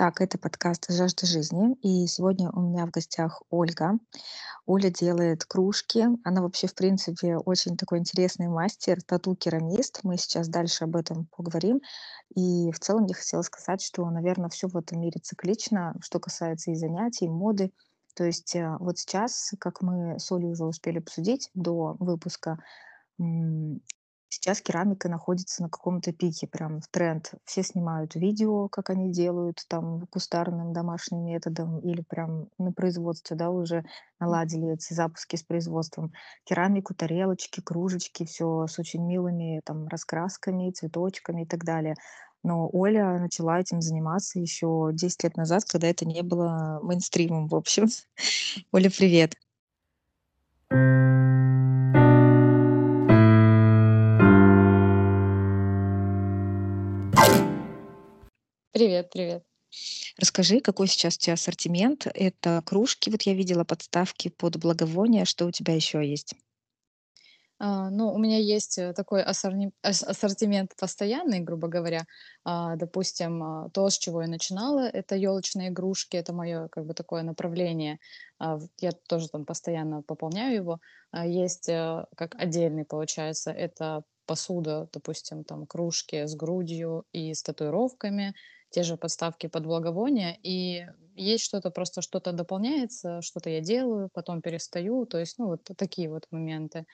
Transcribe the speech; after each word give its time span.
Так, 0.00 0.22
это 0.22 0.38
подкаст 0.38 0.86
"Жажда 0.88 1.26
жизни", 1.26 1.74
и 1.82 2.06
сегодня 2.06 2.50
у 2.50 2.62
меня 2.62 2.86
в 2.86 2.90
гостях 2.90 3.42
Ольга. 3.50 3.98
Оля 4.64 4.88
делает 4.88 5.44
кружки. 5.44 6.06
Она 6.24 6.40
вообще, 6.40 6.68
в 6.68 6.74
принципе, 6.74 7.36
очень 7.36 7.76
такой 7.76 7.98
интересный 7.98 8.48
мастер, 8.48 9.02
тату-керамист. 9.02 10.00
Мы 10.02 10.16
сейчас 10.16 10.48
дальше 10.48 10.84
об 10.84 10.96
этом 10.96 11.26
поговорим. 11.36 11.82
И 12.34 12.70
в 12.72 12.80
целом 12.80 13.04
я 13.04 13.14
хотела 13.14 13.42
сказать, 13.42 13.82
что, 13.82 14.08
наверное, 14.08 14.48
все 14.48 14.68
в 14.68 14.76
этом 14.78 15.02
мире 15.02 15.20
циклично, 15.22 15.94
что 16.00 16.18
касается 16.18 16.70
и 16.70 16.76
занятий, 16.76 17.26
и 17.26 17.28
моды. 17.28 17.70
То 18.16 18.24
есть, 18.24 18.56
э, 18.56 18.78
вот 18.80 18.96
сейчас, 18.96 19.52
как 19.60 19.82
мы 19.82 20.18
с 20.18 20.32
Олей 20.32 20.48
уже 20.48 20.64
успели 20.64 21.00
обсудить 21.00 21.50
до 21.52 21.98
выпуска, 22.00 22.56
Сейчас 24.32 24.62
керамика 24.62 25.08
находится 25.08 25.60
на 25.60 25.68
каком-то 25.68 26.12
пике, 26.12 26.46
прям 26.46 26.80
в 26.80 26.86
тренд. 26.86 27.32
Все 27.44 27.64
снимают 27.64 28.14
видео, 28.14 28.68
как 28.68 28.88
они 28.88 29.10
делают 29.10 29.64
там 29.66 30.06
кустарным 30.06 30.72
домашним 30.72 31.24
методом 31.24 31.80
или 31.80 32.02
прям 32.02 32.46
на 32.56 32.72
производстве, 32.72 33.36
да, 33.36 33.50
уже 33.50 33.84
наладили 34.20 34.72
эти 34.72 34.92
запуски 34.94 35.34
с 35.34 35.42
производством. 35.42 36.12
Керамику, 36.44 36.94
тарелочки, 36.94 37.60
кружечки, 37.60 38.24
все 38.24 38.68
с 38.68 38.78
очень 38.78 39.04
милыми 39.04 39.62
там 39.64 39.88
раскрасками, 39.88 40.70
цветочками 40.70 41.42
и 41.42 41.46
так 41.46 41.64
далее. 41.64 41.96
Но 42.44 42.70
Оля 42.72 43.18
начала 43.18 43.58
этим 43.58 43.80
заниматься 43.80 44.38
еще 44.38 44.90
10 44.92 45.24
лет 45.24 45.36
назад, 45.36 45.64
когда 45.64 45.88
это 45.88 46.06
не 46.06 46.22
было 46.22 46.78
мейнстримом, 46.84 47.48
в 47.48 47.56
общем. 47.56 47.88
Оля, 48.70 48.90
привет. 48.96 49.34
Привет, 50.68 51.39
привет. 59.10 59.44
Расскажи, 60.18 60.60
какой 60.60 60.88
сейчас 60.88 61.16
у 61.16 61.18
тебя 61.18 61.34
ассортимент? 61.34 62.06
Это 62.14 62.62
кружки, 62.64 63.10
вот 63.10 63.22
я 63.22 63.34
видела 63.34 63.64
подставки 63.64 64.28
под 64.28 64.56
благовония. 64.56 65.26
Что 65.26 65.44
у 65.44 65.50
тебя 65.50 65.74
еще 65.74 66.02
есть? 66.02 66.34
А, 67.58 67.90
ну, 67.90 68.10
у 68.14 68.18
меня 68.18 68.38
есть 68.38 68.78
э, 68.78 68.94
такой 68.94 69.22
ассорни- 69.22 69.72
ас- 69.82 70.02
ассортимент 70.02 70.74
постоянный, 70.80 71.40
грубо 71.40 71.68
говоря. 71.68 72.06
А, 72.42 72.76
допустим, 72.76 73.42
а, 73.42 73.68
то, 73.74 73.90
с 73.90 73.98
чего 73.98 74.22
я 74.22 74.28
начинала, 74.28 74.88
это 74.88 75.14
елочные 75.14 75.68
игрушки, 75.68 76.16
это 76.16 76.32
мое 76.32 76.68
как 76.68 76.86
бы 76.86 76.94
такое 76.94 77.22
направление. 77.22 77.98
А, 78.38 78.56
в- 78.56 78.68
я 78.80 78.92
тоже 78.92 79.28
там 79.28 79.44
постоянно 79.44 80.02
пополняю 80.02 80.54
его. 80.54 80.78
А, 81.10 81.26
есть 81.26 81.68
э, 81.68 82.06
как 82.16 82.34
отдельный, 82.36 82.86
получается, 82.86 83.50
это 83.50 84.04
посуда, 84.24 84.88
допустим, 84.92 85.44
там 85.44 85.66
кружки 85.66 86.24
с 86.24 86.34
грудью 86.34 87.04
и 87.12 87.34
с 87.34 87.42
татуировками, 87.42 88.34
те 88.70 88.82
же 88.82 88.96
подставки 88.96 89.48
под 89.48 89.64
благовония. 89.64 90.38
И 90.42 90.86
есть 91.14 91.44
что-то, 91.44 91.70
просто 91.70 92.02
что-то 92.02 92.32
дополняется, 92.32 93.20
что-то 93.22 93.50
я 93.50 93.60
делаю, 93.60 94.08
потом 94.12 94.40
перестаю. 94.42 95.06
То 95.06 95.18
есть, 95.18 95.38
ну, 95.38 95.46
вот 95.46 95.68
такие 95.76 96.08
вот 96.08 96.26
моменты. 96.30 96.86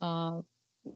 А, 0.00 0.42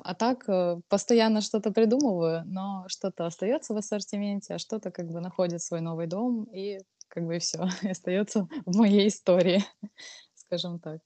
а 0.01 0.15
так, 0.15 0.49
э, 0.49 0.81
постоянно 0.89 1.41
что-то 1.41 1.73
придумываю, 1.73 2.43
но 2.47 2.85
что-то 2.89 3.27
остается 3.27 3.75
в 3.75 3.77
ассортименте, 3.77 4.55
а 4.55 4.59
что-то 4.59 4.91
как 4.91 5.07
бы 5.07 5.21
находит 5.21 5.63
свой 5.63 5.81
новый 5.81 6.07
дом, 6.07 6.45
и 6.45 6.79
как 7.09 7.27
бы 7.27 7.39
все 7.39 7.59
остается 7.91 8.49
в 8.67 8.77
моей 8.77 9.09
истории, 9.09 9.65
скажем 10.35 10.79
так. 10.79 11.01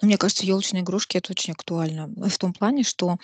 Ну, 0.00 0.06
мне 0.06 0.16
кажется, 0.16 0.46
елочные 0.46 0.82
игрушки 0.82 1.18
это 1.18 1.32
очень 1.32 1.52
актуально. 1.52 2.08
В 2.16 2.38
том 2.38 2.54
плане, 2.54 2.82
что 2.82 3.18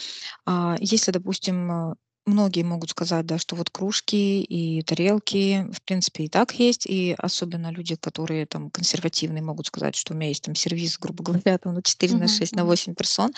а, 0.45 0.77
если, 0.79 1.11
допустим, 1.11 1.93
э, 1.93 1.95
многие 2.27 2.63
могут 2.65 2.91
сказать, 2.91 3.25
да, 3.27 3.39
что 3.39 3.57
вот 3.57 3.71
кружки 3.71 4.43
и 4.43 4.83
тарелки, 4.83 5.67
в 5.73 5.83
принципе, 5.83 6.25
и 6.25 6.29
так 6.29 6.53
есть, 6.55 6.85
и 6.87 7.15
особенно 7.19 7.71
люди, 7.71 7.95
которые 7.97 8.47
там 8.47 8.71
консервативные, 8.71 9.43
могут 9.43 9.67
сказать, 9.69 9.95
что 9.97 10.13
у 10.13 10.17
меня 10.17 10.29
есть 10.29 10.43
там 10.45 10.55
сервис, 10.55 10.99
грубо 10.99 11.23
говоря, 11.25 11.59
там 11.59 11.75
на 11.75 11.83
4, 11.83 12.17
на 12.17 12.27
Мгм, 12.27 12.29
6, 12.29 12.57
на 12.57 12.65
мгм. 12.65 12.67
8 12.67 12.95
персон, 12.95 13.33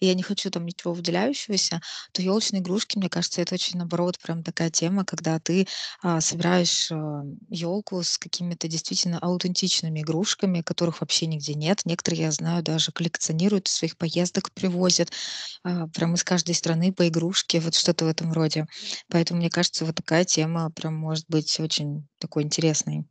и 0.00 0.06
я 0.06 0.14
не 0.14 0.22
хочу 0.22 0.50
там 0.50 0.66
ничего 0.66 0.94
выделяющегося, 0.94 1.80
то 2.12 2.22
елочные 2.22 2.60
игрушки, 2.62 2.98
мне 2.98 3.08
кажется, 3.10 3.42
это 3.42 3.54
очень, 3.54 3.78
наоборот, 3.78 4.18
прям 4.18 4.42
такая 4.42 4.70
тема, 4.70 5.04
когда 5.04 5.38
ты 5.40 5.66
а, 6.02 6.20
собираешь 6.20 6.90
елку 7.50 8.02
с 8.02 8.18
какими-то 8.18 8.68
действительно 8.68 9.18
аутентичными 9.18 10.00
игрушками, 10.00 10.62
которых 10.62 11.00
вообще 11.00 11.26
нигде 11.26 11.54
нет. 11.54 11.82
Некоторые, 11.84 12.22
я 12.22 12.32
знаю, 12.32 12.62
даже 12.62 12.92
коллекционируют, 12.92 13.68
из 13.68 13.72
своих 13.74 13.96
поездок 13.96 14.52
привозят 14.52 15.10
а, 15.64 15.86
прям 15.88 16.14
из 16.14 16.24
каждой 16.24 16.54
страны 16.54 16.92
по 16.92 17.08
игрушке, 17.08 17.60
вот 17.60 17.74
что-то 17.74 18.04
в 18.04 18.08
этом 18.08 18.29
роде. 18.32 18.66
Поэтому, 19.08 19.40
мне 19.40 19.50
кажется, 19.50 19.84
вот 19.84 19.96
такая 19.96 20.24
тема 20.24 20.70
прям 20.70 20.94
может 20.94 21.24
быть 21.28 21.58
очень 21.60 22.06
такой 22.18 22.44
интересной. 22.44 23.04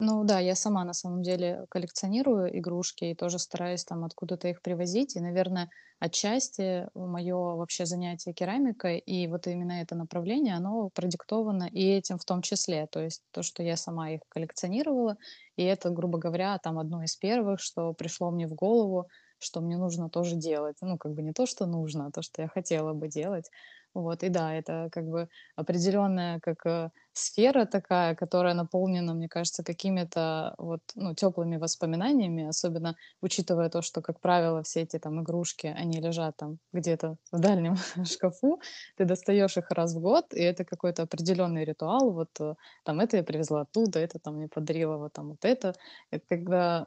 Ну 0.00 0.22
да, 0.24 0.38
я 0.38 0.54
сама 0.54 0.84
на 0.84 0.92
самом 0.92 1.22
деле 1.22 1.66
коллекционирую 1.70 2.56
игрушки 2.56 3.06
и 3.06 3.14
тоже 3.16 3.40
стараюсь 3.40 3.84
там 3.84 4.04
откуда-то 4.04 4.46
их 4.46 4.62
привозить. 4.62 5.16
И, 5.16 5.20
наверное, 5.20 5.70
отчасти 5.98 6.86
мое 6.94 7.36
вообще 7.36 7.84
занятие 7.84 8.32
керамикой 8.32 9.00
и 9.00 9.26
вот 9.26 9.48
именно 9.48 9.72
это 9.82 9.96
направление, 9.96 10.54
оно 10.54 10.90
продиктовано 10.94 11.64
и 11.64 11.82
этим 11.84 12.18
в 12.18 12.24
том 12.24 12.42
числе. 12.42 12.86
То 12.86 13.00
есть 13.00 13.24
то, 13.32 13.42
что 13.42 13.64
я 13.64 13.76
сама 13.76 14.10
их 14.12 14.20
коллекционировала, 14.28 15.16
и 15.56 15.64
это, 15.64 15.90
грубо 15.90 16.18
говоря, 16.18 16.56
там 16.58 16.78
одно 16.78 17.02
из 17.02 17.16
первых, 17.16 17.60
что 17.60 17.92
пришло 17.92 18.30
мне 18.30 18.46
в 18.46 18.54
голову, 18.54 19.08
что 19.40 19.60
мне 19.60 19.76
нужно 19.76 20.08
тоже 20.08 20.36
делать. 20.36 20.76
Ну, 20.80 20.96
как 20.96 21.12
бы 21.14 21.22
не 21.22 21.32
то, 21.32 21.44
что 21.44 21.66
нужно, 21.66 22.06
а 22.06 22.10
то, 22.12 22.22
что 22.22 22.42
я 22.42 22.48
хотела 22.48 22.92
бы 22.92 23.08
делать. 23.08 23.50
Вот, 23.98 24.22
и 24.22 24.28
да, 24.28 24.54
это 24.54 24.88
как 24.92 25.06
бы 25.06 25.28
определенная 25.56 26.38
как 26.40 26.64
э, 26.66 26.90
сфера 27.12 27.64
такая, 27.66 28.14
которая 28.14 28.54
наполнена, 28.54 29.14
мне 29.14 29.28
кажется, 29.28 29.64
какими-то 29.64 30.54
вот, 30.58 30.80
ну, 30.94 31.14
теплыми 31.14 31.56
воспоминаниями, 31.56 32.46
особенно 32.48 32.96
учитывая 33.22 33.68
то, 33.70 33.82
что, 33.82 34.00
как 34.00 34.20
правило, 34.20 34.62
все 34.62 34.82
эти 34.82 34.98
там 34.98 35.20
игрушки, 35.20 35.66
они 35.66 36.00
лежат 36.00 36.36
там 36.36 36.58
где-то 36.72 37.16
в 37.32 37.40
дальнем 37.40 37.76
шкафу, 38.04 38.60
ты 38.96 39.04
достаешь 39.04 39.56
их 39.56 39.70
раз 39.70 39.94
в 39.94 40.00
год, 40.00 40.32
и 40.32 40.40
это 40.40 40.64
какой-то 40.64 41.02
определенный 41.02 41.64
ритуал, 41.64 42.12
вот 42.12 42.30
э, 42.40 42.54
там 42.84 43.00
это 43.00 43.16
я 43.16 43.24
привезла 43.24 43.62
оттуда, 43.62 43.98
это 43.98 44.18
там 44.20 44.36
мне 44.36 44.48
подарила 44.48 44.96
вот 44.96 45.12
там 45.12 45.30
вот 45.30 45.44
это. 45.44 45.74
Это 46.10 46.24
когда 46.28 46.86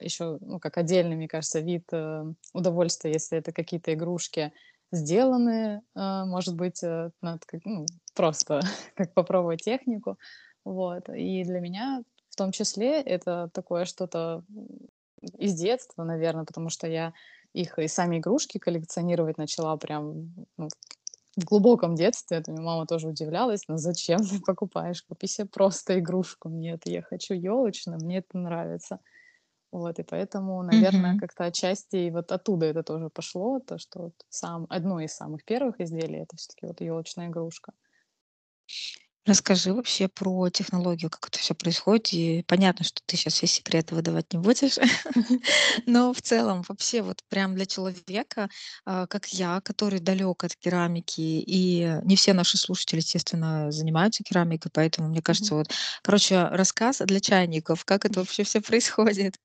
еще, 0.00 0.38
ну, 0.40 0.60
как 0.60 0.76
отдельный, 0.76 1.16
мне 1.16 1.28
кажется, 1.28 1.60
вид 1.60 1.84
э, 1.92 2.24
удовольствия, 2.52 3.12
если 3.12 3.38
это 3.38 3.52
какие-то 3.52 3.94
игрушки, 3.94 4.52
сделанные, 4.92 5.82
а, 5.94 6.26
может 6.26 6.54
быть, 6.54 6.82
э, 6.82 7.10
над 7.22 7.44
как, 7.46 7.62
ну, 7.64 7.86
просто 8.14 8.60
как 8.96 9.14
попробовать 9.14 9.62
технику. 9.62 10.18
Вот. 10.64 11.08
И 11.08 11.44
для 11.44 11.60
меня 11.60 12.02
в 12.30 12.36
том 12.36 12.52
числе 12.52 13.00
это 13.00 13.50
такое 13.52 13.84
что-то 13.84 14.44
из 15.38 15.54
детства, 15.54 16.04
наверное, 16.04 16.44
потому 16.44 16.68
что 16.68 16.86
я 16.86 17.12
их 17.52 17.78
и 17.78 17.88
сами 17.88 18.18
игрушки 18.18 18.58
коллекционировать 18.58 19.38
начала 19.38 19.76
прям 19.76 20.34
ну, 20.56 20.68
в 21.36 21.44
глубоком 21.44 21.94
детстве. 21.94 22.38
Это 22.38 22.52
меня 22.52 22.62
мама 22.62 22.86
тоже 22.86 23.08
удивлялась, 23.08 23.62
ну 23.68 23.76
зачем 23.76 24.18
ты 24.18 24.40
покупаешь? 24.40 25.02
Купи 25.02 25.26
себе 25.26 25.46
просто 25.46 25.98
игрушку. 25.98 26.48
Нет, 26.48 26.82
я 26.84 27.02
хочу 27.02 27.34
елочную, 27.34 27.98
мне 28.02 28.18
это 28.18 28.38
нравится. 28.38 29.00
Вот, 29.72 29.98
и 29.98 30.02
поэтому, 30.04 30.62
наверное, 30.62 31.14
Мгм. 31.14 31.16
как-то 31.16 31.44
отчасти 31.46 31.96
и 31.96 32.10
вот 32.10 32.30
оттуда 32.32 32.66
это 32.66 32.82
тоже 32.84 33.10
пошло, 33.10 33.58
то, 33.60 33.78
что 33.78 34.00
вот 34.02 34.14
сам, 34.28 34.66
одно 34.70 35.00
из 35.00 35.14
самых 35.14 35.44
первых 35.44 35.80
изделий 35.80 36.20
это 36.22 36.36
все-таки 36.36 36.66
вот 36.66 36.80
елочная 36.82 37.28
игрушка. 37.28 37.72
Расскажи 39.24 39.72
вообще 39.72 40.08
про 40.08 40.48
технологию, 40.50 41.08
как 41.08 41.28
это 41.28 41.38
все 41.38 41.54
происходит. 41.54 42.12
И 42.12 42.42
понятно, 42.48 42.84
что 42.84 43.00
ты 43.06 43.16
сейчас 43.16 43.34
все 43.34 43.46
секреты 43.46 43.94
выдавать 43.94 44.32
не 44.32 44.38
будешь. 44.40 44.78
Но 45.86 46.12
в 46.12 46.20
целом 46.22 46.62
вообще 46.68 47.02
вот 47.02 47.22
прям 47.28 47.54
для 47.54 47.66
человека, 47.66 48.48
а, 48.84 49.06
как 49.06 49.26
я, 49.28 49.60
который 49.60 50.00
далек 50.00 50.42
от 50.44 50.56
керамики, 50.56 51.20
и 51.20 52.00
не 52.04 52.16
все 52.16 52.32
наши 52.32 52.58
слушатели, 52.58 52.98
естественно, 53.00 53.70
занимаются 53.70 54.24
керамикой, 54.24 54.70
поэтому 54.74 55.08
мне 55.08 55.22
кажется, 55.22 55.54
вот, 55.54 55.68
короче, 56.02 56.42
рассказ 56.48 56.98
для 57.04 57.20
чайников, 57.20 57.84
как 57.84 58.04
это 58.04 58.20
вообще 58.20 58.42
все 58.44 58.60
происходит. 58.62 59.36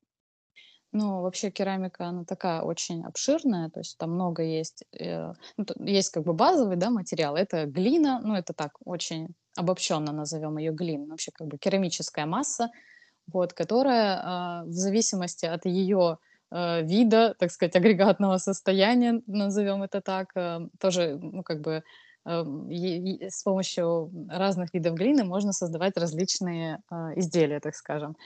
Ну, 0.92 1.20
вообще 1.20 1.50
керамика, 1.50 2.06
она 2.06 2.24
такая 2.24 2.62
очень 2.62 3.04
обширная, 3.04 3.68
то 3.68 3.80
есть 3.80 3.98
там 3.98 4.12
много 4.12 4.42
есть, 4.42 4.84
э, 4.98 5.32
ну, 5.58 5.66
есть 5.84 6.10
как 6.10 6.24
бы 6.24 6.32
базовый, 6.32 6.76
да, 6.76 6.88
материал, 6.90 7.36
это 7.36 7.66
глина, 7.66 8.20
ну, 8.24 8.34
это 8.34 8.54
так, 8.54 8.72
очень 8.86 9.28
обобщенно 9.56 10.12
назовем 10.12 10.56
ее 10.56 10.72
глина, 10.72 11.06
вообще 11.06 11.30
как 11.34 11.46
бы 11.48 11.58
керамическая 11.58 12.24
масса, 12.24 12.70
вот, 13.32 13.54
которая 13.54 14.20
а, 14.24 14.64
в 14.64 14.72
зависимости 14.72 15.46
от 15.46 15.66
ее 15.66 16.18
э, 16.52 16.82
вида, 16.82 17.34
так 17.38 17.50
сказать, 17.52 17.76
агрегатного 17.76 18.38
состояния, 18.38 19.22
назовем 19.26 19.82
это 19.82 20.00
так, 20.02 20.30
э, 20.36 20.60
тоже, 20.80 21.18
ну, 21.20 21.42
как 21.42 21.60
бы 21.62 21.82
е- 22.26 23.30
с 23.30 23.42
помощью 23.42 24.10
разных 24.28 24.74
видов 24.74 24.94
глины 24.94 25.24
можно 25.24 25.52
создавать 25.52 25.96
различные 25.96 26.80
а, 26.90 27.12
изделия, 27.18 27.60
так 27.60 27.74
скажем. 27.74 28.16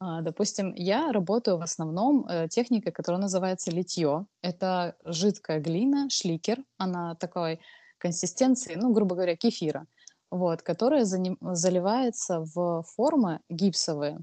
А, 0.00 0.22
Допустим, 0.22 0.72
я 0.76 1.12
работаю 1.12 1.58
в 1.58 1.62
основном 1.62 2.26
э, 2.26 2.48
техникой, 2.48 2.92
которая 2.92 3.20
называется 3.20 3.70
литье. 3.70 4.26
Это 4.42 4.96
жидкая 5.04 5.60
глина, 5.60 6.08
шликер, 6.10 6.64
она 6.78 7.14
такой 7.16 7.60
консистенции, 7.98 8.74
ну, 8.76 8.92
грубо 8.92 9.14
говоря, 9.14 9.36
кефира. 9.36 9.86
вот, 10.30 10.62
которая 10.62 11.04
заливается 11.06 12.40
в 12.54 12.84
формы 12.84 13.40
гипсовые. 13.50 14.20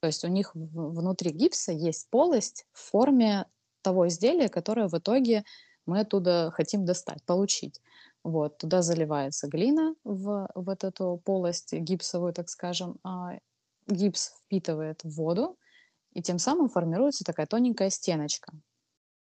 То 0.00 0.06
есть 0.08 0.24
у 0.24 0.28
них 0.28 0.52
в 0.54 0.94
внутри 0.94 1.30
гипса 1.32 1.72
есть 1.72 2.08
полость 2.10 2.66
в 2.72 2.80
форме 2.90 3.46
того 3.82 4.08
изделия, 4.08 4.48
которое 4.48 4.88
в 4.88 4.98
итоге 4.98 5.44
мы 5.86 6.00
оттуда 6.00 6.50
хотим 6.54 6.84
достать, 6.86 7.24
получить. 7.26 7.80
Вот, 8.24 8.58
туда 8.58 8.82
заливается 8.82 9.48
глина 9.48 9.94
в 10.04 10.48
вот 10.54 10.84
эту 10.84 11.20
полость 11.24 11.72
гипсовую, 11.74 12.32
так 12.34 12.48
скажем, 12.50 12.98
а 13.04 13.38
гипс 13.88 14.34
впитывает 14.44 15.00
воду, 15.04 15.58
и 16.14 16.22
тем 16.22 16.38
самым 16.38 16.68
формируется 16.68 17.24
такая 17.24 17.46
тоненькая 17.46 17.90
стеночка. 17.90 18.52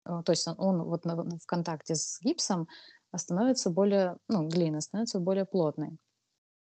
Э, 0.06 0.22
то 0.26 0.32
есть 0.32 0.48
он, 0.48 0.56
он 0.60 0.84
вот 0.84 1.06
на- 1.06 1.24
в 1.24 1.46
контакте 1.48 1.96
с 1.96 2.20
гипсом 2.22 2.68
становится 3.16 3.70
более, 3.70 4.18
ну, 4.28 4.48
глина 4.48 4.82
становится 4.82 5.20
более 5.20 5.46
плотной. 5.46 5.98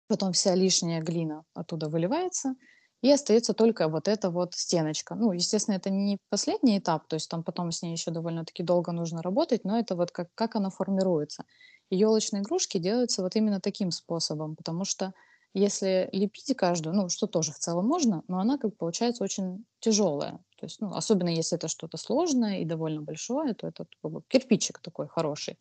Потом 0.07 0.33
вся 0.33 0.55
лишняя 0.55 1.01
глина 1.01 1.43
оттуда 1.53 1.89
выливается, 1.89 2.55
и 3.01 3.11
остается 3.11 3.53
только 3.53 3.87
вот 3.87 4.07
эта 4.07 4.29
вот 4.29 4.53
стеночка. 4.53 5.15
Ну, 5.15 5.31
естественно, 5.31 5.75
это 5.75 5.89
не 5.89 6.17
последний 6.29 6.77
этап, 6.79 7.07
то 7.07 7.15
есть 7.15 7.29
там 7.29 7.43
потом 7.43 7.71
с 7.71 7.81
ней 7.81 7.91
еще 7.91 8.11
довольно-таки 8.11 8.63
долго 8.63 8.91
нужно 8.91 9.21
работать, 9.21 9.63
но 9.63 9.77
это 9.77 9.95
вот 9.95 10.11
как, 10.11 10.29
как 10.35 10.55
она 10.55 10.69
формируется. 10.69 11.45
И 11.89 11.97
елочные 11.97 12.41
игрушки 12.41 12.77
делаются 12.79 13.21
вот 13.21 13.35
именно 13.35 13.59
таким 13.61 13.91
способом, 13.91 14.55
потому 14.55 14.85
что 14.85 15.13
если 15.57 16.10
лепить 16.12 16.56
каждую, 16.57 16.96
ну, 16.96 17.07
что 17.07 17.28
тоже 17.28 17.54
в 17.54 17.60
целом 17.60 17.88
можно, 17.88 18.24
но 18.28 18.40
она 18.40 18.57
как 18.57 18.75
получается 18.78 19.24
очень 19.24 19.66
тяжелая. 19.80 20.34
То 20.57 20.66
есть, 20.66 20.81
ну, 20.81 20.94
особенно 20.94 21.30
если 21.30 21.57
это 21.57 21.69
что-то 21.69 21.98
сложное 21.98 22.60
и 22.60 22.66
довольно 22.66 23.02
большое, 23.02 23.54
то 23.54 23.68
это 23.68 23.86
как 24.02 24.12
бы 24.12 24.22
кирпичик 24.28 24.80
такой 24.80 25.07
хороший. 25.07 25.57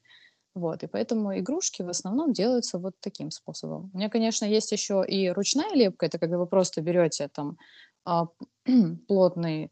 Вот, 0.54 0.82
и 0.82 0.88
поэтому 0.88 1.38
игрушки 1.38 1.82
в 1.82 1.88
основном 1.88 2.32
делаются 2.32 2.78
вот 2.78 2.94
таким 3.00 3.30
способом. 3.30 3.90
У 3.92 3.98
меня, 3.98 4.10
конечно, 4.10 4.44
есть 4.44 4.72
еще 4.72 5.04
и 5.06 5.28
ручная 5.30 5.72
лепка. 5.74 6.06
Это 6.06 6.18
когда 6.18 6.38
вы 6.38 6.46
просто 6.46 6.80
берете 6.80 7.28
там 7.28 7.56
а, 8.04 8.26
плотный 9.08 9.70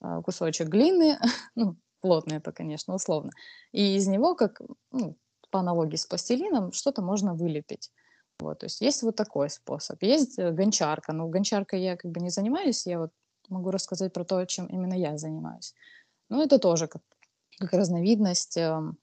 а, 0.00 0.22
кусочек 0.22 0.68
глины, 0.68 1.18
ну, 1.56 1.76
плотный 2.00 2.36
это, 2.36 2.52
конечно, 2.52 2.94
условно, 2.94 3.30
и 3.72 3.96
из 3.96 4.06
него, 4.06 4.36
как 4.36 4.60
ну, 4.92 5.16
по 5.50 5.60
аналогии 5.60 5.96
с 5.96 6.06
пластилином, 6.06 6.70
что-то 6.72 7.02
можно 7.02 7.34
вылепить. 7.34 7.90
Вот, 8.40 8.60
то 8.60 8.66
есть 8.66 8.80
есть 8.80 9.02
вот 9.02 9.16
такой 9.16 9.48
способ. 9.50 10.02
Есть 10.02 10.38
э, 10.38 10.50
гончарка. 10.50 11.12
Но 11.12 11.28
гончаркой 11.28 11.82
я 11.82 11.96
как 11.96 12.10
бы 12.10 12.20
не 12.20 12.30
занимаюсь. 12.30 12.86
Я 12.86 12.98
вот 12.98 13.12
могу 13.48 13.70
рассказать 13.70 14.12
про 14.12 14.24
то, 14.24 14.44
чем 14.46 14.66
именно 14.66 14.94
я 14.94 15.16
занимаюсь. 15.18 15.74
Ну, 16.30 16.42
это 16.42 16.58
тоже 16.58 16.88
как, 16.88 17.02
как 17.58 17.72
разновидность 17.74 18.56
эм, 18.58 18.98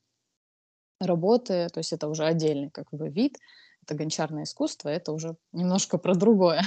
работы, 1.00 1.68
то 1.74 1.80
есть 1.80 1.94
это 1.94 2.07
уже 2.07 2.25
отдельный 2.25 2.69
как 2.69 2.88
бы 2.92 3.10
вид, 3.10 3.38
это 3.83 3.95
гончарное 3.95 4.44
искусство, 4.44 4.89
это 4.89 5.12
уже 5.12 5.36
немножко 5.51 5.98
про 5.98 6.16
другое. 6.16 6.62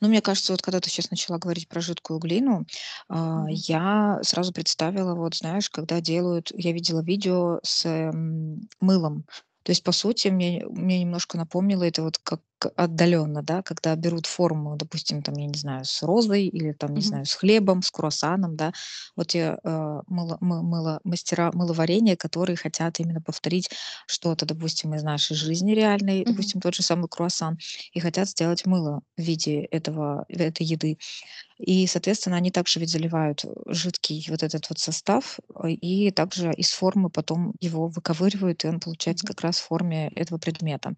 Ну, 0.00 0.08
мне 0.08 0.20
кажется, 0.20 0.52
вот 0.52 0.62
когда 0.62 0.80
ты 0.80 0.90
сейчас 0.90 1.10
начала 1.10 1.38
говорить 1.38 1.68
про 1.68 1.80
жидкую 1.80 2.18
глину, 2.18 2.66
а, 3.08 3.46
я 3.48 4.18
сразу 4.22 4.52
представила, 4.52 5.14
вот 5.14 5.36
знаешь, 5.36 5.70
когда 5.70 6.00
делают, 6.00 6.50
я 6.54 6.72
видела 6.72 7.00
видео 7.02 7.60
с 7.62 7.86
м, 7.86 8.68
мылом. 8.80 9.26
То 9.70 9.72
есть, 9.72 9.84
по 9.84 9.92
сути, 9.92 10.26
мне, 10.26 10.66
мне 10.68 10.98
немножко 11.00 11.38
напомнило 11.38 11.84
это 11.84 12.02
вот 12.02 12.18
как 12.18 12.40
отдаленно, 12.76 13.42
да, 13.42 13.62
когда 13.62 13.94
берут 13.96 14.26
форму, 14.26 14.76
допустим, 14.76 15.22
там, 15.22 15.34
я 15.36 15.46
не 15.46 15.58
знаю, 15.58 15.84
с 15.84 16.02
розой 16.02 16.46
или 16.46 16.72
там, 16.72 16.94
не 16.94 17.02
Мгм. 17.02 17.04
знаю, 17.04 17.26
с 17.26 17.34
хлебом, 17.34 17.82
с 17.82 17.90
круассаном, 17.90 18.56
да, 18.56 18.72
вот 19.16 19.28
те 19.28 19.56
э, 19.62 20.00
мыло, 20.06 20.38
мы- 20.40 20.62
мыло- 20.62 21.00
мастера 21.04 21.50
мыловарения, 21.52 22.16
которые 22.16 22.56
хотят 22.56 23.00
именно 23.00 23.20
повторить 23.20 23.70
что-то, 24.06 24.46
допустим, 24.46 24.94
из 24.94 25.02
нашей 25.02 25.36
жизни 25.36 25.72
реальной, 25.72 26.24
Мгм. 26.24 26.50
допустим, 26.50 26.60
тот 26.60 26.74
же 26.74 26.82
самый 26.82 27.08
круассан, 27.08 27.58
и 27.92 28.00
хотят 28.00 28.28
сделать 28.28 28.66
мыло 28.66 29.02
в 29.16 29.22
виде 29.22 29.60
этого, 29.70 30.24
этой 30.28 30.64
еды. 30.66 30.98
И, 31.58 31.86
соответственно, 31.86 32.36
они 32.36 32.50
также 32.50 32.80
ведь 32.80 32.90
заливают, 32.90 33.44
э, 33.44 33.48
жидкий 33.68 34.26
вот 34.30 34.42
этот 34.42 34.68
вот 34.70 34.78
состав, 34.78 35.38
э, 35.64 35.70
и 35.70 36.10
также 36.10 36.52
из 36.54 36.70
формы 36.72 37.10
потом 37.10 37.54
его 37.60 37.88
выковыривают, 37.88 38.64
и 38.64 38.68
он 38.68 38.80
получается 38.80 39.26
как 39.26 39.40
раз 39.42 39.58
в 39.60 39.66
форме 39.66 40.08
этого 40.16 40.38
предмета. 40.38 40.94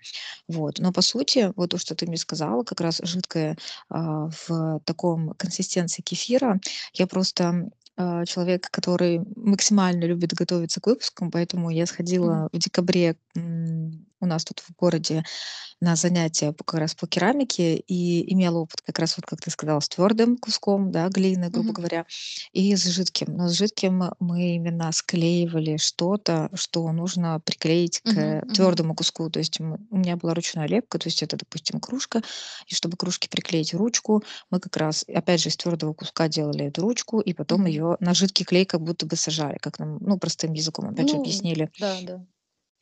Вот. 0.49 0.79
Но 0.79 0.93
по 0.93 1.03
сути, 1.03 1.52
вот 1.57 1.71
то, 1.71 1.79
что 1.79 1.95
ты 1.95 2.07
мне 2.07 2.17
сказала, 2.17 2.65
как 2.65 2.81
раз 2.81 3.01
жидкое, 3.03 3.57
а, 3.89 4.29
в 4.47 4.81
таком 4.85 5.31
консистенции 5.37 6.03
кефира, 6.03 6.61
я 6.95 7.07
просто, 7.07 7.71
а, 7.97 8.25
человек, 8.27 8.69
который 8.71 9.21
максимально 9.37 10.05
любит 10.05 10.33
готовиться 10.35 10.81
к 10.81 10.87
выпускам, 10.87 11.31
поэтому 11.31 11.71
я 11.71 11.87
сходила 11.87 12.49
в 12.53 12.59
декабре, 12.59 13.17
у 14.23 14.27
нас 14.27 14.45
тут 14.45 14.61
в 14.61 14.75
городе 14.77 15.25
на 15.81 15.97
занятия 15.97 16.55
как 16.55 16.75
раз 16.81 16.95
по 16.95 17.07
керамике 17.07 17.77
и 17.77 18.33
имела 18.33 18.59
опыт 18.61 18.83
как 18.83 18.99
раз, 18.99 19.17
вот 19.17 19.27
как 19.27 19.41
ты 19.41 19.51
сказала, 19.51 19.81
с 19.81 19.89
твердым 19.89 20.39
куском, 20.39 20.91
да, 20.93 21.09
глины, 21.09 21.51
грубо 21.51 21.73
Мгм. 21.73 21.75
говоря, 21.75 22.07
и 22.53 22.75
с 22.77 22.85
жидким. 22.85 23.37
Но 23.37 23.49
с 23.49 23.53
жидким 23.55 24.03
мы 24.21 24.55
именно 24.57 24.93
склеивали 24.93 25.77
что-то, 25.79 26.51
что 26.55 26.91
нужно 26.93 27.41
приклеить 27.41 28.03
к 28.07 28.45
Мгм. 28.49 28.53
твердому 28.53 28.95
куску. 28.95 29.31
То 29.31 29.39
есть 29.41 29.61
мы 29.61 29.79
у 29.91 29.99
меня 29.99 30.17
была 30.17 30.35
ручная 30.35 30.69
лепка, 30.69 30.99
то 30.99 31.09
есть 31.09 31.23
это, 31.23 31.37
допустим, 31.37 31.81
кружка, 31.81 32.23
и 32.67 32.75
чтобы 32.75 32.97
кружке 32.97 33.29
приклеить 33.29 33.75
ручку, 33.75 34.23
мы 34.51 34.61
как 34.61 34.77
раз, 34.77 35.05
опять 35.09 35.41
же, 35.43 35.49
из 35.51 35.57
твердого 35.57 35.95
куска 35.95 36.29
делали 36.29 36.67
эту 36.67 36.83
ручку, 36.83 37.21
и 37.21 37.33
потом 37.35 37.67
Мгм. 37.67 37.67
ее 37.67 37.97
на 38.01 38.15
жидкий 38.15 38.45
клей 38.45 38.65
как 38.67 38.83
будто 38.83 39.07
бы 39.07 39.17
сажали, 39.17 39.59
как 39.61 39.79
нам, 39.79 39.99
ну, 40.01 40.19
простым 40.19 40.53
языком, 40.53 40.89
опять 40.89 41.11
же, 41.11 41.17
Ну, 41.17 41.19
объяснили. 41.19 41.71
да, 41.79 42.01
да. 42.01 42.27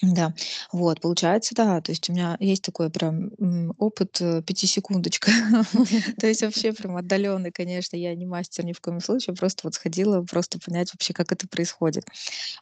Да, 0.03 0.33
вот, 0.73 1.01
получается, 1.01 1.55
да, 1.55 1.81
то 1.83 1.93
есть 1.93 2.09
у 2.09 2.13
меня 2.13 2.37
есть 2.41 2.63
такой 2.63 2.91
прям, 2.91 3.31
опыт, 3.79 4.19
э, 4.21 4.43
пятисекундочка. 4.43 5.31
То 6.19 6.27
есть 6.27 6.43
вообще 6.43 6.73
прям 6.73 6.97
отдаленный, 6.97 7.51
конечно, 7.53 7.97
я 7.97 8.15
не 8.15 8.25
мастер 8.27 8.65
ни 8.65 8.73
в 8.73 8.81
коем 8.81 9.01
случае, 9.01 9.35
просто 9.37 9.61
вот 9.65 9.75
сходила 9.75 10.23
просто 10.23 10.59
понять 10.59 10.91
вообще, 10.95 11.13
как 11.13 11.33
это 11.33 11.47
происходит. 11.49 12.05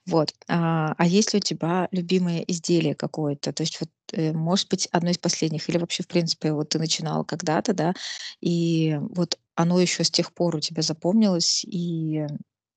Вот, 0.06 0.34
а, 0.48 0.94
а 0.98 1.06
есть 1.06 1.32
ли 1.34 1.38
у 1.38 1.42
тебя 1.42 1.88
любимое 1.92 2.40
изделие 2.42 2.94
какое-то? 2.96 3.52
То 3.52 3.62
есть 3.62 3.80
вот, 3.80 3.90
э, 4.12 4.32
может 4.32 4.68
быть, 4.70 4.88
одно 4.92 5.10
из 5.10 5.18
последних 5.18 5.68
или 5.68 5.78
вообще, 5.78 6.02
в 6.02 6.08
принципе, 6.08 6.52
вот 6.52 6.70
ты 6.70 6.78
начинала 6.78 7.24
когда-то, 7.24 7.72
да, 7.74 7.94
и 8.40 8.98
вот 9.14 9.38
оно 9.54 9.80
еще 9.80 10.04
с 10.04 10.10
тех 10.10 10.32
пор 10.34 10.56
у 10.56 10.60
тебя 10.60 10.82
запомнилось, 10.82 11.64
и 11.64 12.26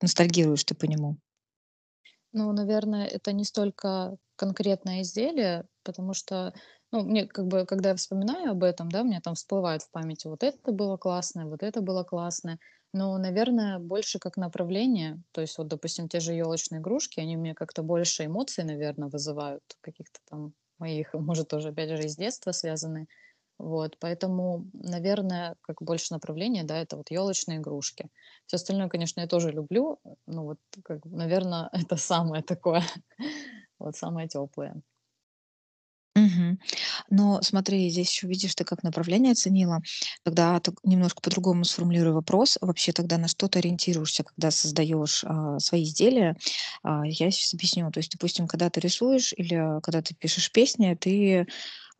ностальгируешь 0.02 0.64
ты 0.66 0.76
по 0.76 0.86
нему? 0.86 1.18
Ну, 2.34 2.52
наверное, 2.54 3.06
это 3.08 3.34
не 3.34 3.44
столько 3.44 4.18
конкретное 4.38 5.02
изделие, 5.02 5.66
потому 5.84 6.14
что, 6.14 6.54
ну, 6.92 7.04
мне 7.04 7.26
как 7.28 7.48
бы, 7.48 7.66
когда 7.66 7.90
я 7.90 7.96
вспоминаю 7.96 8.52
об 8.52 8.64
этом, 8.64 8.90
да, 8.90 9.02
меня 9.04 9.20
там 9.22 9.36
всплывает 9.36 9.82
в 9.84 9.92
памяти 9.92 10.28
вот 10.28 10.44
это 10.44 10.72
было 10.72 10.98
классное, 10.98 11.46
вот 11.46 11.62
это 11.64 11.82
было 11.82 12.04
классное. 12.04 12.60
Но, 12.94 13.18
наверное, 13.18 13.80
больше 13.80 14.20
как 14.20 14.38
направление. 14.38 15.22
То 15.32 15.42
есть 15.42 15.58
вот, 15.58 15.68
допустим, 15.68 16.08
те 16.10 16.20
же 16.20 16.34
елочные 16.34 16.80
игрушки, 16.82 17.20
они 17.20 17.36
меня 17.36 17.54
как-то 17.54 17.84
больше 17.84 18.26
эмоций, 18.26 18.64
наверное, 18.64 19.10
вызывают, 19.10 19.64
каких-то 19.82 20.20
там 20.30 20.54
моих, 20.80 21.14
может, 21.14 21.50
тоже, 21.50 21.70
опять 21.70 21.90
же, 21.90 22.04
из 22.06 22.16
детства 22.16 22.52
связаны. 22.52 23.08
Вот, 23.62 23.98
поэтому, 24.00 24.66
наверное, 24.74 25.56
как 25.62 25.84
больше 25.84 26.14
направление, 26.14 26.64
да, 26.64 26.80
это 26.80 26.98
вот 26.98 27.12
елочные 27.12 27.60
игрушки. 27.60 28.10
Все 28.48 28.56
остальное, 28.56 28.90
конечно, 28.90 29.22
я 29.22 29.28
тоже 29.28 29.52
люблю. 29.52 30.00
Ну 30.26 30.44
вот, 30.46 30.58
как, 30.84 31.06
наверное, 31.06 31.70
это 31.72 31.96
самое 31.96 32.42
такое, 32.42 32.84
вот 33.78 33.96
самое 33.96 34.28
теплое. 34.28 34.82
Мгм. 36.14 36.60
Но 37.10 37.42
смотри, 37.42 37.90
здесь 37.90 38.12
еще 38.12 38.28
видишь, 38.28 38.54
ты 38.54 38.66
как 38.66 38.84
направление 38.84 39.32
оценила. 39.32 39.80
Тогда 40.24 40.60
немножко 40.84 41.22
по-другому 41.22 41.64
сформулирую 41.64 42.16
вопрос. 42.16 42.58
Вообще 42.60 42.92
тогда 42.92 43.18
на 43.18 43.30
что 43.30 43.48
ты 43.48 43.60
ориентируешься, 43.60 44.24
когда 44.26 44.52
создаешь 44.52 45.24
а, 45.26 45.58
свои 45.60 45.84
изделия? 45.84 46.36
А, 46.84 47.06
я 47.06 47.32
сейчас 47.32 47.54
объясню. 47.54 47.90
То 47.92 48.00
есть, 48.00 48.12
допустим, 48.12 48.48
когда 48.48 48.70
ты 48.70 48.82
рисуешь 48.82 49.34
или 49.38 49.80
когда 49.82 50.02
ты 50.02 50.14
пишешь 50.14 50.52
песни, 50.52 50.96
ты 51.00 51.48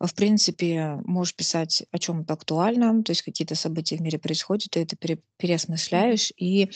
в 0.06 0.14
принципе, 0.14 0.98
можешь 1.04 1.34
писать 1.34 1.84
о 1.92 1.98
чем-то 1.98 2.34
актуальном, 2.34 3.04
то 3.04 3.10
есть 3.12 3.22
какие-то 3.22 3.54
события 3.54 3.96
в 3.96 4.00
мире 4.00 4.18
происходят, 4.18 4.70
ты 4.70 4.80
это 4.82 4.96
пере- 4.96 5.22
переосмысляешь 5.38 6.32
и 6.36 6.70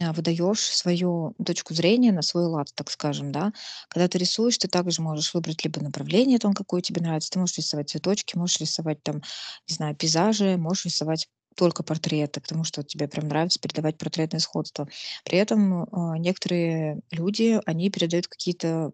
а, 0.00 0.12
выдаешь 0.12 0.60
свою 0.60 1.34
точку 1.44 1.74
зрения 1.74 2.12
на 2.12 2.22
свой 2.22 2.44
лад, 2.46 2.68
так 2.74 2.90
скажем, 2.90 3.32
да. 3.32 3.52
Когда 3.88 4.08
ты 4.08 4.18
рисуешь, 4.18 4.58
ты 4.58 4.68
также 4.68 5.02
можешь 5.02 5.34
выбрать 5.34 5.64
либо 5.64 5.80
направление, 5.82 6.38
там, 6.38 6.54
какое 6.54 6.80
тебе 6.82 7.00
нравится. 7.02 7.30
Ты 7.30 7.38
можешь 7.40 7.58
рисовать 7.58 7.90
цветочки, 7.90 8.36
можешь 8.36 8.60
рисовать 8.60 9.02
там, 9.02 9.22
не 9.68 9.74
знаю, 9.74 9.96
пейзажи, 9.96 10.56
можешь 10.56 10.86
рисовать 10.86 11.28
только 11.56 11.82
портреты, 11.82 12.40
потому 12.40 12.62
что 12.62 12.84
тебе 12.84 13.08
прям 13.08 13.26
нравится 13.28 13.58
передавать 13.60 13.98
портретное 13.98 14.38
сходство. 14.40 14.88
При 15.24 15.38
этом 15.38 15.84
а, 15.92 16.16
некоторые 16.18 17.00
люди, 17.10 17.60
они 17.66 17.90
передают 17.90 18.28
какие-то 18.28 18.92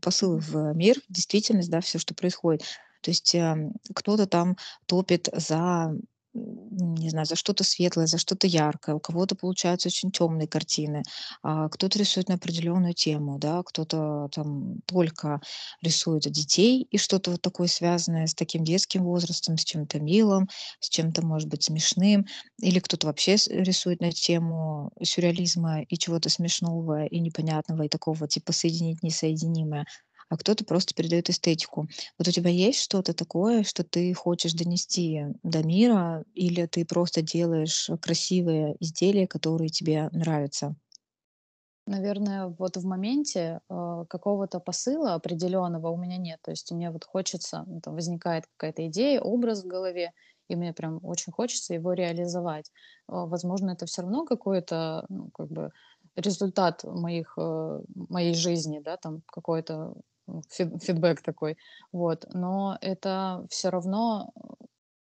посылы 0.00 0.36
Мгм. 0.36 0.40
в 0.40 0.74
мир, 0.74 0.96
в 1.08 1.12
действительность, 1.12 1.70
да, 1.70 1.80
все, 1.80 1.98
что 1.98 2.14
происходит. 2.14 2.62
То 3.02 3.10
есть 3.10 3.34
ам, 3.34 3.72
кто-то 3.94 4.26
там 4.26 4.56
топит 4.86 5.28
за 5.32 5.94
не 6.34 7.10
знаю, 7.10 7.26
за 7.26 7.36
что-то 7.36 7.62
светлое, 7.64 8.06
за 8.06 8.18
что-то 8.18 8.46
яркое. 8.46 8.94
У 8.94 9.00
кого-то 9.00 9.34
получаются 9.36 9.88
очень 9.88 10.10
темные 10.10 10.48
картины, 10.48 11.02
а 11.42 11.68
кто-то 11.68 11.98
рисует 11.98 12.28
на 12.28 12.36
определенную 12.36 12.94
тему, 12.94 13.38
да, 13.38 13.62
кто-то 13.62 14.28
там 14.32 14.80
только 14.86 15.40
рисует 15.82 16.22
детей 16.22 16.86
и 16.90 16.96
что-то 16.98 17.32
вот 17.32 17.42
такое 17.42 17.66
связанное 17.68 18.26
с 18.26 18.34
таким 18.34 18.64
детским 18.64 19.04
возрастом, 19.04 19.58
с 19.58 19.64
чем-то 19.64 20.00
милым, 20.00 20.48
с 20.80 20.88
чем-то, 20.88 21.24
может 21.26 21.48
быть, 21.48 21.64
смешным, 21.64 22.26
или 22.60 22.78
кто-то 22.78 23.06
вообще 23.08 23.36
рисует 23.50 24.00
на 24.00 24.10
тему 24.12 24.90
сюрреализма 25.02 25.82
и 25.82 25.96
чего-то 25.98 26.28
смешного 26.30 27.04
и 27.06 27.20
непонятного, 27.20 27.82
и 27.82 27.88
такого 27.88 28.26
типа 28.28 28.52
соединить 28.52 29.02
несоединимое 29.02 29.84
а 30.32 30.38
кто-то 30.38 30.64
просто 30.64 30.94
передает 30.94 31.28
эстетику. 31.28 31.88
Вот 32.16 32.26
у 32.26 32.30
тебя 32.30 32.48
есть 32.48 32.80
что-то 32.80 33.12
такое, 33.12 33.64
что 33.64 33.84
ты 33.84 34.14
хочешь 34.14 34.54
донести 34.54 35.26
до 35.42 35.62
мира, 35.62 36.24
или 36.32 36.64
ты 36.64 36.86
просто 36.86 37.20
делаешь 37.20 37.90
красивые 38.00 38.74
изделия, 38.80 39.26
которые 39.26 39.68
тебе 39.68 40.08
нравятся? 40.10 40.74
Наверное, 41.86 42.46
вот 42.46 42.78
в 42.78 42.86
моменте, 42.86 43.60
э, 43.68 44.04
какого-то 44.08 44.58
посыла 44.58 45.12
определенного 45.12 45.90
у 45.90 45.98
меня 45.98 46.16
нет. 46.16 46.38
То 46.42 46.52
есть 46.52 46.72
мне 46.72 46.90
вот 46.90 47.04
хочется, 47.04 47.64
ну, 47.66 47.82
там 47.82 47.94
возникает 47.94 48.46
какая-то 48.56 48.86
идея, 48.86 49.20
образ 49.20 49.64
в 49.64 49.66
голове, 49.66 50.12
и 50.48 50.56
мне 50.56 50.72
прям 50.72 50.98
очень 51.02 51.32
хочется 51.32 51.74
его 51.74 51.92
реализовать. 51.92 52.70
Э, 53.06 53.26
возможно, 53.26 53.72
это 53.72 53.84
все 53.84 54.00
равно 54.00 54.24
какой-то, 54.24 55.04
ну, 55.10 55.28
как 55.34 55.48
бы 55.48 55.72
результат 56.16 56.84
моих, 56.84 57.34
э, 57.36 57.80
моей 58.08 58.34
жизни, 58.34 58.80
да, 58.80 58.96
там 58.96 59.22
какой-то, 59.26 59.94
фидбэк 60.50 61.22
такой. 61.22 61.56
Вот. 61.92 62.26
Но 62.32 62.78
это 62.80 63.46
все 63.50 63.70
равно 63.70 64.32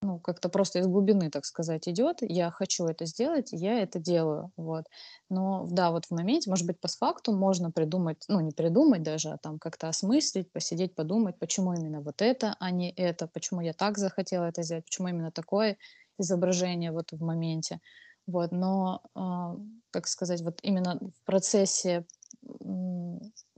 ну, 0.01 0.19
как-то 0.19 0.49
просто 0.49 0.79
из 0.79 0.87
глубины, 0.87 1.29
так 1.31 1.45
сказать, 1.45 1.87
идет. 1.89 2.17
Я 2.21 2.51
хочу 2.51 2.85
это 2.85 3.05
сделать, 3.05 3.49
я 3.51 3.79
это 3.81 3.99
делаю, 3.99 4.51
вот. 4.55 4.85
Но 5.29 5.65
да, 5.69 5.91
вот 5.91 6.05
в 6.05 6.11
моменте, 6.11 6.49
может 6.49 6.67
быть, 6.67 6.79
постфактум 6.79 7.35
можно 7.37 7.71
придумать, 7.71 8.23
ну, 8.27 8.39
не 8.39 8.51
придумать 8.51 9.03
даже, 9.03 9.29
а 9.29 9.37
там 9.37 9.57
как-то 9.59 9.89
осмыслить, 9.89 10.51
посидеть, 10.51 10.93
подумать, 10.93 11.39
почему 11.39 11.73
именно 11.73 12.01
вот 12.01 12.21
это, 12.21 12.55
а 12.59 12.71
не 12.71 12.91
это, 12.91 13.27
почему 13.27 13.61
я 13.61 13.73
так 13.73 13.97
захотела 13.97 14.45
это 14.45 14.61
сделать, 14.63 14.85
почему 14.85 15.07
именно 15.07 15.31
такое 15.31 15.77
изображение 16.19 16.91
вот 16.91 17.11
в 17.11 17.21
моменте. 17.23 17.79
Вот, 18.27 18.51
но, 18.51 19.01
а, 19.15 19.55
как 19.91 20.07
сказать, 20.07 20.41
вот 20.41 20.59
именно 20.61 20.99
в 20.99 21.25
процессе 21.25 22.05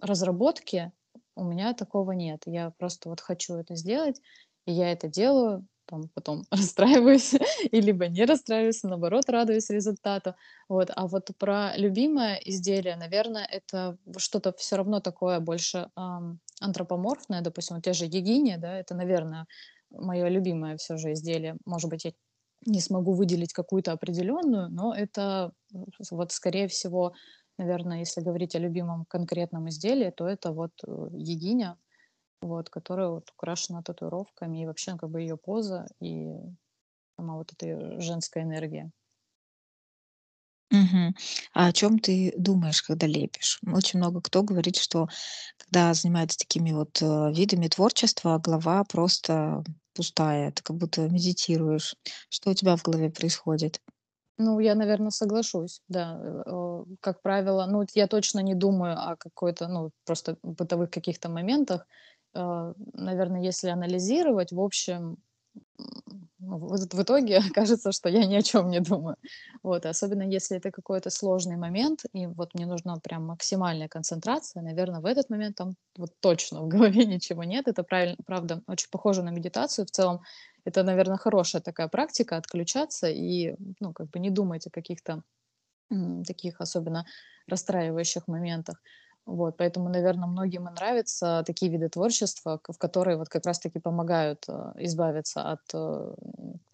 разработки 0.02 0.92
у 1.40 1.44
меня 1.46 1.74
такого 1.74 2.12
нет. 2.14 2.44
Я 2.46 2.72
просто 2.78 3.10
вот 3.10 3.22
хочу 3.22 3.56
это 3.56 3.76
сделать, 3.76 4.22
и 4.66 4.72
я 4.74 4.92
это 4.92 5.08
делаю, 5.08 5.66
там 5.86 6.10
потом 6.14 6.44
расстраиваюсь 6.52 7.34
и 7.72 7.82
либо 7.82 8.08
не 8.08 8.26
расстраиваюсь, 8.26 8.84
а 8.84 8.90
наоборот, 8.90 9.30
радуюсь 9.30 9.70
результату. 9.70 10.36
Вот. 10.70 10.92
А 10.96 11.08
вот 11.08 11.30
про 11.38 11.76
любимое 11.78 12.36
изделие, 12.46 12.96
наверное, 12.96 13.46
это 13.46 13.98
что-то 14.18 14.54
все 14.58 14.76
равно 14.78 15.00
такое 15.00 15.40
больше 15.40 15.90
ам, 15.96 16.40
антропоморфное, 16.62 17.42
допустим, 17.42 17.78
вот 17.78 17.86
те 17.86 17.94
же 17.94 18.06
йогини, 18.06 18.58
да, 18.58 18.78
это, 18.80 18.96
наверное, 18.96 19.46
мое 19.92 20.28
любимое 20.28 20.78
все 20.78 20.98
же 20.98 21.14
изделие. 21.14 21.58
Может 21.66 21.90
быть, 21.90 22.06
я 22.06 22.12
не 22.66 22.82
смогу 22.82 23.14
выделить 23.14 23.54
какую-то 23.54 23.92
определенную, 23.94 24.70
но 24.70 24.94
это 24.94 25.52
с- 26.02 26.12
вот 26.12 26.32
скорее 26.32 26.68
всего, 26.68 27.14
наверное, 27.60 28.00
если 28.00 28.22
говорить 28.22 28.56
о 28.56 28.60
любимом 28.60 29.06
конкретном 29.06 29.70
изделии, 29.70 30.12
то 30.12 30.28
это 30.28 30.52
вот 30.54 30.74
э, 30.88 30.92
йогиня, 31.14 31.78
вот, 32.42 32.70
которая 32.70 33.10
вот 33.10 33.32
украшена 33.32 33.84
татуировками, 33.84 34.64
и 34.64 34.68
вообще, 34.68 34.94
ну, 34.94 35.00
как 35.00 35.12
бы 35.12 35.22
ее 35.22 35.38
поза, 35.38 35.88
и 36.02 36.28
сама 37.18 37.36
вот 37.38 37.54
эта 37.54 38.02
женская 38.02 38.44
энергия. 38.44 38.92
Мгм. 40.72 41.16
А 41.54 41.68
о 41.68 41.72
чем 41.74 41.98
ты 42.00 42.32
думаешь, 42.38 42.84
когда 42.84 43.08
лепишь? 43.08 43.60
Очень 43.66 44.00
много 44.00 44.22
кто 44.22 44.44
говорит, 44.44 44.76
что 44.78 45.08
когда 45.58 45.94
занимается 45.96 46.38
такими 46.38 46.72
вот, 46.74 47.02
э, 47.02 47.32
видами 47.34 47.68
творчества, 47.68 48.38
голова 48.40 48.84
просто 48.84 49.64
пустая, 49.96 50.52
ты 50.52 50.62
как 50.64 50.78
будто 50.78 51.10
медитируешь. 51.10 51.96
Что 52.30 52.52
у 52.52 52.54
тебя 52.54 52.78
в 52.78 52.84
голове 52.84 53.10
происходит? 53.10 53.82
Ну, 54.40 54.60
я, 54.60 54.76
наверное, 54.76 55.10
соглашусь, 55.12 55.82
да. 55.90 56.18
Как 57.02 57.22
правило, 57.22 57.66
ну, 57.66 57.84
я 57.94 58.08
точно 58.08 58.40
не 58.40 58.56
думаю 58.56 58.94
о 58.98 59.16
какой-то, 59.18 59.68
ну, 59.68 59.92
просто 60.06 60.38
бытовых 60.44 60.90
каких-то 60.92 61.30
моментах. 61.30 61.86
Э, 62.34 62.74
наверно, 62.94 63.38
если 63.38 63.70
анализировать, 63.70 64.52
в 64.54 64.62
общем, 64.62 65.18
в 66.40 67.02
итоге 67.02 67.42
кажется, 67.54 67.92
что 67.92 68.10
я 68.10 68.26
ни 68.26 68.36
о 68.36 68.42
чем 68.42 68.70
не 68.70 68.80
думаю. 68.80 69.16
Вот, 69.64 69.86
особенно 69.86 70.24
если 70.24 70.58
это 70.58 70.72
какой-то 70.72 71.10
сложный 71.10 71.58
момент, 71.58 72.02
и 72.14 72.28
вот 72.28 72.54
мне 72.54 72.66
нужна 72.66 72.96
прям 73.04 73.26
максимальная 73.28 73.88
концентрация, 73.88 74.62
наверное, 74.64 75.02
в 75.02 75.06
этот 75.06 75.30
момент 75.30 75.56
там 75.58 75.76
вот 75.98 76.12
точно 76.22 76.62
в 76.62 76.68
голове 76.68 77.06
ничего 77.06 77.44
нет. 77.44 77.68
Это 77.68 77.84
правильно, 77.84 78.18
правда, 78.26 78.62
очень 78.68 78.90
похоже 78.92 79.24
на 79.24 79.30
медитацию. 79.30 79.86
В 79.86 79.92
целом, 79.92 80.22
это, 80.70 80.84
наверное, 80.84 81.18
хорошая 81.18 81.62
такая 81.62 81.88
практика 81.90 82.38
отключаться 82.38 83.08
и, 83.10 83.56
ну, 83.80 83.94
как 83.94 84.10
бы 84.12 84.20
не 84.20 84.30
думать 84.30 84.68
о 84.68 84.72
каких-то 84.72 85.24
таких 86.28 86.62
особенно 86.62 87.06
расстраивающих 87.48 88.28
моментах. 88.28 88.82
Вот, 89.26 89.58
поэтому, 89.58 89.90
наверное, 89.90 90.28
многим 90.28 90.68
и 90.68 90.72
нравятся 90.72 91.44
такие 91.46 91.72
виды 91.72 91.90
творчества, 91.90 92.60
в 92.68 92.78
которые 92.78 93.18
вот 93.18 93.30
как 93.30 93.46
раз-таки 93.46 93.80
помогают 93.80 94.46
э, 94.48 94.54
избавиться 94.80 95.44
от 95.52 95.62
м, 95.74 96.16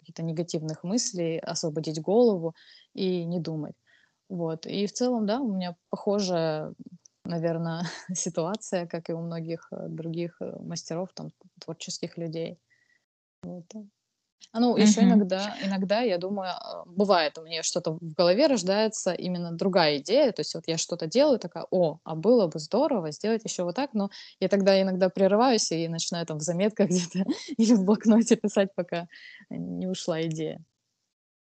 каких-то 0.00 0.22
негативных 0.22 0.82
мыслей, 0.82 1.38
освободить 1.38 2.00
голову 2.00 2.54
и 2.94 3.24
не 3.26 3.40
думать. 3.40 3.74
Вот. 4.30 4.66
И 4.66 4.86
в 4.86 4.92
целом, 4.92 5.26
да, 5.26 5.40
у 5.40 5.52
меня 5.52 5.76
похожая, 5.90 6.72
наверное, 7.24 7.82
ситуация, 8.14 8.86
как 8.86 9.10
и 9.10 9.12
у 9.12 9.20
многих 9.20 9.68
э, 9.72 9.88
других 9.88 10.36
э, 10.40 10.56
мастеров, 10.60 11.10
там, 11.14 11.32
творческих 11.60 12.16
людей. 12.16 12.58
Вот. 13.46 13.64
А, 14.52 14.60
ну, 14.60 14.76
еще 14.76 15.02
Мгм. 15.02 15.04
иногда 15.04 15.56
иногда, 15.60 16.00
я 16.02 16.18
думаю, 16.18 16.50
а, 16.52 16.84
бывает 16.86 17.38
у 17.38 17.42
меня 17.44 17.62
что-то 17.62 17.92
в 17.92 18.00
голове 18.14 18.46
рождается 18.48 19.12
именно 19.14 19.52
другая 19.52 19.98
идея. 19.98 20.32
То 20.32 20.40
есть 20.40 20.54
вот 20.54 20.64
я 20.68 20.78
что-то 20.78 21.06
делаю, 21.06 21.38
такая: 21.38 21.66
"О, 21.70 22.00
а 22.04 22.14
было 22.16 22.46
бы 22.48 22.58
здорово 22.60 23.12
сделать 23.12 23.44
еще 23.44 23.64
вот 23.64 23.76
так". 23.76 23.94
Но 23.94 24.10
я 24.40 24.48
тогда 24.48 24.80
иногда 24.82 25.10
прерываюсь 25.10 25.72
и 25.72 25.88
начинаю 25.88 26.26
там 26.26 26.38
в 26.38 26.42
заметках 26.42 26.88
где-то 26.90 27.24
или 27.58 27.74
в 27.74 27.84
блокноте 27.84 28.36
писать, 28.36 28.70
пока 28.76 29.08
не 29.50 29.86
ушла 29.88 30.22
идея. 30.22 30.64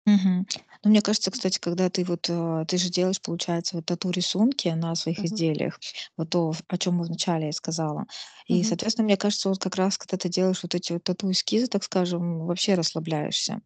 Мгм. 0.05 0.45
Ну, 0.83 0.89
мне 0.89 1.01
кажется, 1.01 1.31
кстати, 1.31 1.59
когда 1.59 1.89
ты 1.89 2.03
вот, 2.03 2.25
э, 2.29 2.65
ты 2.67 2.77
же 2.77 2.89
делаешь, 2.89 3.21
получается, 3.21 3.77
вот 3.77 3.85
тату-рисунки 3.85 4.67
на 4.67 4.95
своих 4.95 5.23
Мгм. 5.23 5.23
изделиях, 5.23 5.79
вот 6.17 6.29
то, 6.29 6.51
в- 6.51 6.61
о 6.67 6.77
чем 6.77 6.95
мы 6.95 7.05
вначале 7.05 7.45
я 7.45 7.51
сказала. 7.53 8.05
И, 8.47 8.61
Мгм. 8.61 8.65
соответственно, 8.65 9.05
мне 9.05 9.15
кажется, 9.15 9.47
вот 9.47 9.59
как 9.59 9.77
раз, 9.77 9.97
когда 9.97 10.17
ты 10.17 10.27
делаешь 10.27 10.59
вот 10.61 10.75
эти 10.75 10.91
вот 10.91 11.05
тату-эскизы, 11.05 11.67
так 11.67 11.85
скажем, 11.85 12.45
вообще 12.45 12.73
расслабляешься. 12.75 13.61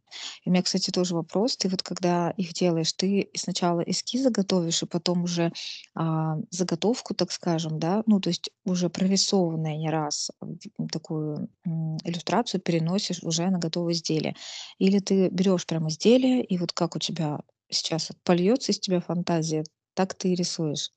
И 0.46 0.50
у 0.50 0.51
меня, 0.51 0.62
кстати, 0.62 0.91
тоже 0.91 1.15
вопрос. 1.15 1.58
Ты 1.58 1.70
вот 1.70 1.82
когда 1.82 2.29
их 2.38 2.53
делаешь, 2.53 2.94
ты 2.94 3.29
сначала 3.36 3.82
эскизы 3.82 4.29
готовишь, 4.29 4.84
и 4.84 4.86
потом 4.86 5.24
уже 5.24 5.51
а, 5.96 6.36
заготовку, 6.51 7.15
так 7.15 7.32
скажем, 7.32 7.79
да, 7.79 8.03
ну, 8.06 8.20
то 8.20 8.29
есть 8.29 8.51
уже 8.63 8.89
прорисованная 8.89 9.75
не 9.77 9.89
раз 9.89 10.29
в 10.77 10.88
такую 10.89 11.50
м, 11.65 11.98
иллюстрацию 12.03 12.62
переносишь 12.62 13.24
уже 13.24 13.50
на 13.50 13.58
готовое 13.58 13.94
изделие. 13.94 14.36
Или 14.79 15.00
ты 15.00 15.29
берешь 15.29 15.65
прям 15.65 15.88
изделие, 15.88 16.26
и 16.27 16.57
вот 16.57 16.74
как 16.74 16.96
у 16.96 17.00
тебя 17.00 17.39
сейчас 17.69 18.12
польется 18.24 18.72
из 18.72 18.79
тебя 18.79 19.00
фантазия, 19.00 19.63
так 19.93 20.13
ты 20.13 20.29
и 20.29 20.36
рисуешь. 20.36 20.91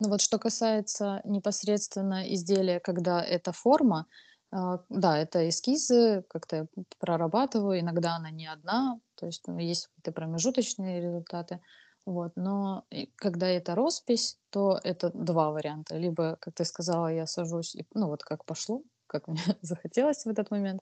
Ну 0.00 0.08
вот 0.08 0.20
что 0.20 0.38
касается 0.38 1.20
непосредственно 1.24 2.32
изделия, 2.34 2.80
когда 2.80 3.22
это 3.22 3.52
форма, 3.52 4.06
а, 4.50 4.80
да, 4.88 5.16
это 5.18 5.48
эскизы, 5.48 6.24
как-то 6.28 6.56
я 6.56 6.66
прорабатываю, 6.98 7.80
иногда 7.80 8.16
она 8.16 8.30
не 8.30 8.46
одна, 8.46 9.00
то 9.14 9.26
есть 9.26 9.46
ну, 9.46 9.58
есть 9.58 9.86
какие-то 9.86 10.12
промежуточные 10.12 11.00
результаты. 11.00 11.60
Вот. 12.04 12.32
Но 12.34 12.84
когда 13.16 13.46
это 13.46 13.74
роспись, 13.74 14.38
то 14.50 14.78
это 14.82 15.10
два 15.14 15.50
варианта. 15.50 15.96
Либо, 15.96 16.36
как 16.40 16.54
ты 16.54 16.64
сказала, 16.64 17.06
я 17.06 17.26
сажусь, 17.26 17.74
и, 17.76 17.86
ну 17.94 18.08
вот 18.08 18.24
как 18.24 18.44
пошло, 18.44 18.82
как 19.06 19.28
мне 19.28 19.40
захотелось 19.62 20.24
в 20.24 20.28
этот 20.28 20.50
момент, 20.50 20.80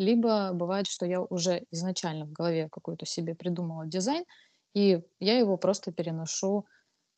либо 0.00 0.52
бывает, 0.54 0.86
что 0.86 1.04
я 1.04 1.20
уже 1.20 1.64
изначально 1.70 2.24
в 2.24 2.32
голове 2.32 2.68
какой-то 2.70 3.04
себе 3.04 3.34
придумала 3.34 3.86
дизайн, 3.86 4.24
и 4.74 5.02
я 5.20 5.38
его 5.38 5.58
просто 5.58 5.92
переношу 5.92 6.66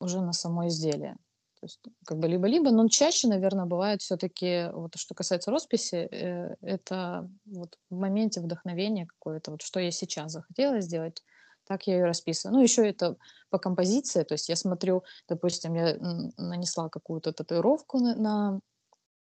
уже 0.01 0.21
на 0.21 0.33
само 0.33 0.67
изделие. 0.67 1.17
То 1.61 1.67
есть 1.67 1.81
как 2.05 2.19
бы 2.19 2.27
либо-либо, 2.27 2.73
но 2.73 2.89
чаще, 2.89 3.29
наверное, 3.29 3.67
бывает 3.67 4.03
все-таки, 4.03 4.69
вот 4.73 4.97
что 4.97 5.15
касается 5.15 5.53
росписи, 5.53 6.09
э, 6.11 6.57
это 6.61 7.31
вот 7.45 7.79
в 7.89 7.95
моменте 7.95 8.41
вдохновения 8.41 9.07
какое-то, 9.07 9.53
вот 9.53 9.63
что 9.63 9.79
я 9.79 9.93
сейчас 9.93 10.33
захотела 10.33 10.81
сделать, 10.81 11.23
так 11.65 11.87
я 11.87 11.99
и 11.99 12.03
расписываю. 12.03 12.57
Ну, 12.57 12.63
еще 12.65 12.89
это 12.89 13.17
по 13.49 13.59
композиции, 13.59 14.25
то 14.25 14.35
есть 14.35 14.49
я 14.49 14.57
смотрю, 14.57 15.05
допустим, 15.29 15.75
я 15.75 15.97
нанесла 16.37 16.89
какую-то 16.89 17.33
татуировку 17.33 18.01
на, 18.01 18.17
на 18.17 18.61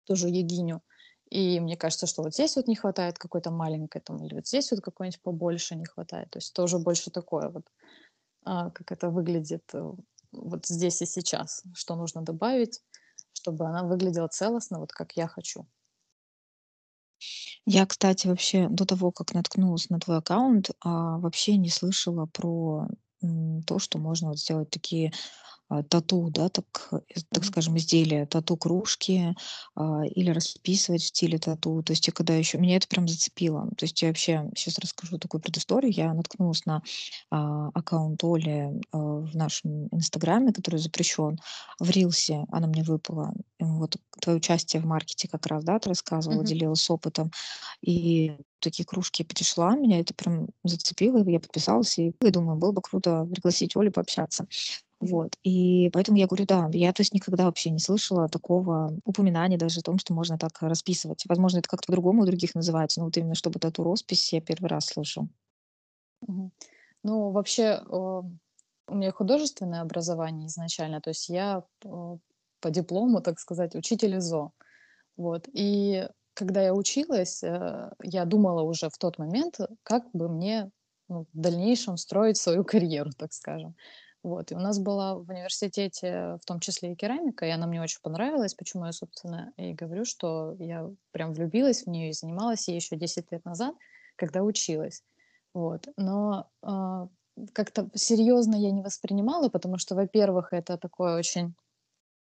ту 0.04 0.14
же 0.14 0.28
Егиню, 0.28 0.82
И 1.30 1.60
мне 1.60 1.76
кажется, 1.76 2.06
что 2.06 2.22
вот 2.22 2.34
здесь 2.34 2.56
вот 2.56 2.66
не 2.66 2.76
хватает 2.76 3.18
какой-то 3.18 3.50
маленькой, 3.50 4.00
там, 4.02 4.24
или 4.24 4.34
вот 4.34 4.46
здесь 4.46 4.70
вот 4.72 4.80
какой-нибудь 4.80 5.22
побольше 5.22 5.76
не 5.76 5.86
хватает. 5.86 6.30
То 6.30 6.38
есть 6.38 6.52
тоже 6.52 6.78
больше 6.78 7.10
такое 7.10 7.48
вот, 7.48 7.64
а, 8.44 8.70
как 8.70 8.92
это 8.92 9.10
выглядит 9.10 9.64
э, 9.74 9.92
вот 10.32 10.66
здесь 10.66 11.02
и 11.02 11.06
сейчас, 11.06 11.62
что 11.74 11.96
нужно 11.96 12.22
добавить, 12.22 12.82
чтобы 13.32 13.66
она 13.66 13.84
выглядела 13.84 14.28
целостно, 14.28 14.80
вот 14.80 14.92
как 14.92 15.12
я 15.12 15.28
хочу. 15.28 15.66
Я, 17.66 17.86
кстати, 17.86 18.26
вообще 18.26 18.68
до 18.68 18.84
того, 18.84 19.12
как 19.12 19.34
наткнулась 19.34 19.90
на 19.90 20.00
твой 20.00 20.18
аккаунт, 20.18 20.70
а, 20.80 21.18
вообще 21.18 21.56
не 21.56 21.68
слышала 21.68 22.26
про, 22.26 22.88
то, 23.66 23.78
что 23.78 23.98
можно 23.98 24.28
вот 24.28 24.38
сделать 24.38 24.70
такие 24.70 25.12
тату, 25.88 26.30
да, 26.30 26.48
так, 26.48 26.88
э, 26.92 26.98
так 27.32 27.44
скажем, 27.44 27.76
изделия, 27.78 28.26
тату-кружки, 28.26 29.34
а, 29.76 30.02
или 30.06 30.30
расписывать 30.30 31.02
в 31.02 31.06
стиле 31.08 31.38
тату. 31.38 31.82
То 31.82 31.92
есть 31.92 32.06
я 32.06 32.12
когда 32.12 32.34
еще 32.34 32.58
меня 32.58 32.76
это 32.76 32.88
прям 32.88 33.08
зацепило. 33.08 33.68
То 33.76 33.84
есть 33.84 34.00
я 34.02 34.08
вообще 34.08 34.50
сейчас 34.56 34.78
расскажу 34.78 35.18
такую 35.18 35.40
предысторию. 35.40 35.92
Я 35.92 36.12
наткнулась 36.14 36.66
на, 36.66 36.82
а, 37.30 37.68
аккаунт 37.74 38.22
Оли, 38.24 38.80
а, 38.92 38.98
в 38.98 39.34
нашем 39.36 39.86
"Инстаграме", 39.92 40.52
который 40.52 40.78
запрещен. 40.80 41.38
В 41.78 41.90
рилсе 41.90 42.44
она 42.50 42.66
мне 42.66 42.82
выпала. 42.82 43.32
Вот 43.60 43.96
твое 44.20 44.38
участие 44.38 44.82
в 44.82 44.86
маркете 44.86 45.28
как 45.28 45.46
раз, 45.46 45.64
да, 45.64 45.78
ты 45.78 45.88
рассказывала, 45.90 46.44
Мгм. 46.44 46.44
делилась 46.44 46.88
опытом. 46.90 47.30
И 47.82 48.36
такие 48.60 48.84
кружки 48.86 49.24
пришла, 49.24 49.74
меня 49.76 50.00
это 50.00 50.14
прям 50.14 50.48
зацепило, 50.64 51.22
и 51.24 51.32
я 51.32 51.40
подписалась, 51.40 51.98
и 51.98 52.12
думаю, 52.20 52.58
было 52.58 52.72
бы 52.72 52.82
круто 52.82 53.26
пригласить 53.32 53.76
Олю 53.76 53.92
пообщаться. 53.92 54.46
Вот, 55.00 55.32
и 55.42 55.88
поэтому 55.94 56.18
я 56.18 56.26
говорю, 56.26 56.44
да, 56.44 56.68
я, 56.72 56.92
то 56.92 57.00
есть, 57.00 57.14
никогда 57.14 57.46
вообще 57.46 57.70
не 57.70 57.78
слышала 57.78 58.28
такого 58.28 58.94
упоминания 59.04 59.56
даже 59.56 59.80
о 59.80 59.82
том, 59.82 59.98
что 59.98 60.12
можно 60.12 60.36
так 60.36 60.52
расписывать. 60.60 61.24
Возможно, 61.26 61.58
это 61.58 61.70
как-то 61.70 61.86
по-другому 61.86 62.22
у 62.22 62.26
других 62.26 62.54
называется, 62.54 63.00
но 63.00 63.06
вот 63.06 63.16
именно 63.16 63.34
чтобы 63.34 63.58
тату-роспись 63.60 64.32
я 64.34 64.42
первый 64.42 64.68
раз 64.68 64.86
слышу. 64.86 65.28
Ну, 67.02 67.30
вообще, 67.30 67.82
у 67.88 68.94
меня 68.94 69.10
художественное 69.12 69.80
образование 69.80 70.48
изначально, 70.48 71.00
то 71.00 71.10
есть 71.10 71.28
я 71.30 71.64
по 71.80 72.18
по 72.60 72.70
диплому, 72.70 73.20
так 73.20 73.38
сказать, 73.40 73.74
учитель 73.74 74.18
ИЗО. 74.18 74.52
Вот. 75.16 75.48
И 75.52 76.08
когда 76.34 76.62
я 76.62 76.74
училась, 76.74 77.42
э, 77.42 77.90
я 78.02 78.24
думала 78.24 78.62
уже 78.62 78.88
в 78.88 78.98
тот 78.98 79.18
момент, 79.18 79.58
как 79.82 80.04
бы 80.12 80.28
мне, 80.28 80.70
ну, 81.08 81.26
в 81.32 81.38
дальнейшем 81.38 81.96
строить 81.96 82.36
свою 82.36 82.64
карьеру, 82.64 83.10
так 83.16 83.32
скажем. 83.32 83.74
Вот. 84.22 84.52
И 84.52 84.54
у 84.54 84.58
нас 84.58 84.78
была 84.78 85.14
в 85.14 85.28
университете 85.30 86.38
в 86.42 86.46
том 86.46 86.60
числе 86.60 86.92
и 86.92 86.96
керамика, 86.96 87.46
и 87.46 87.50
она 87.50 87.66
мне 87.66 87.80
очень 87.80 88.00
понравилась, 88.02 88.54
почему 88.54 88.84
я, 88.84 88.92
собственно, 88.92 89.52
и 89.56 89.72
говорю, 89.72 90.04
что 90.04 90.56
я 90.58 90.90
прям 91.12 91.32
влюбилась 91.32 91.84
в 91.84 91.86
нее 91.88 92.10
и 92.10 92.12
занималась 92.12 92.68
ей 92.68 92.76
еще 92.76 92.96
10 92.96 93.32
лет 93.32 93.44
назад, 93.44 93.74
когда 94.16 94.42
училась. 94.42 95.02
Вот. 95.54 95.88
Но 95.96 96.50
а, 96.62 97.08
как-то 97.52 97.88
серьезно 97.94 98.56
я 98.56 98.70
не 98.70 98.82
воспринимала, 98.82 99.48
потому 99.48 99.78
что, 99.78 99.94
во-первых, 99.94 100.52
это 100.52 100.76
такое 100.76 101.16
очень 101.16 101.54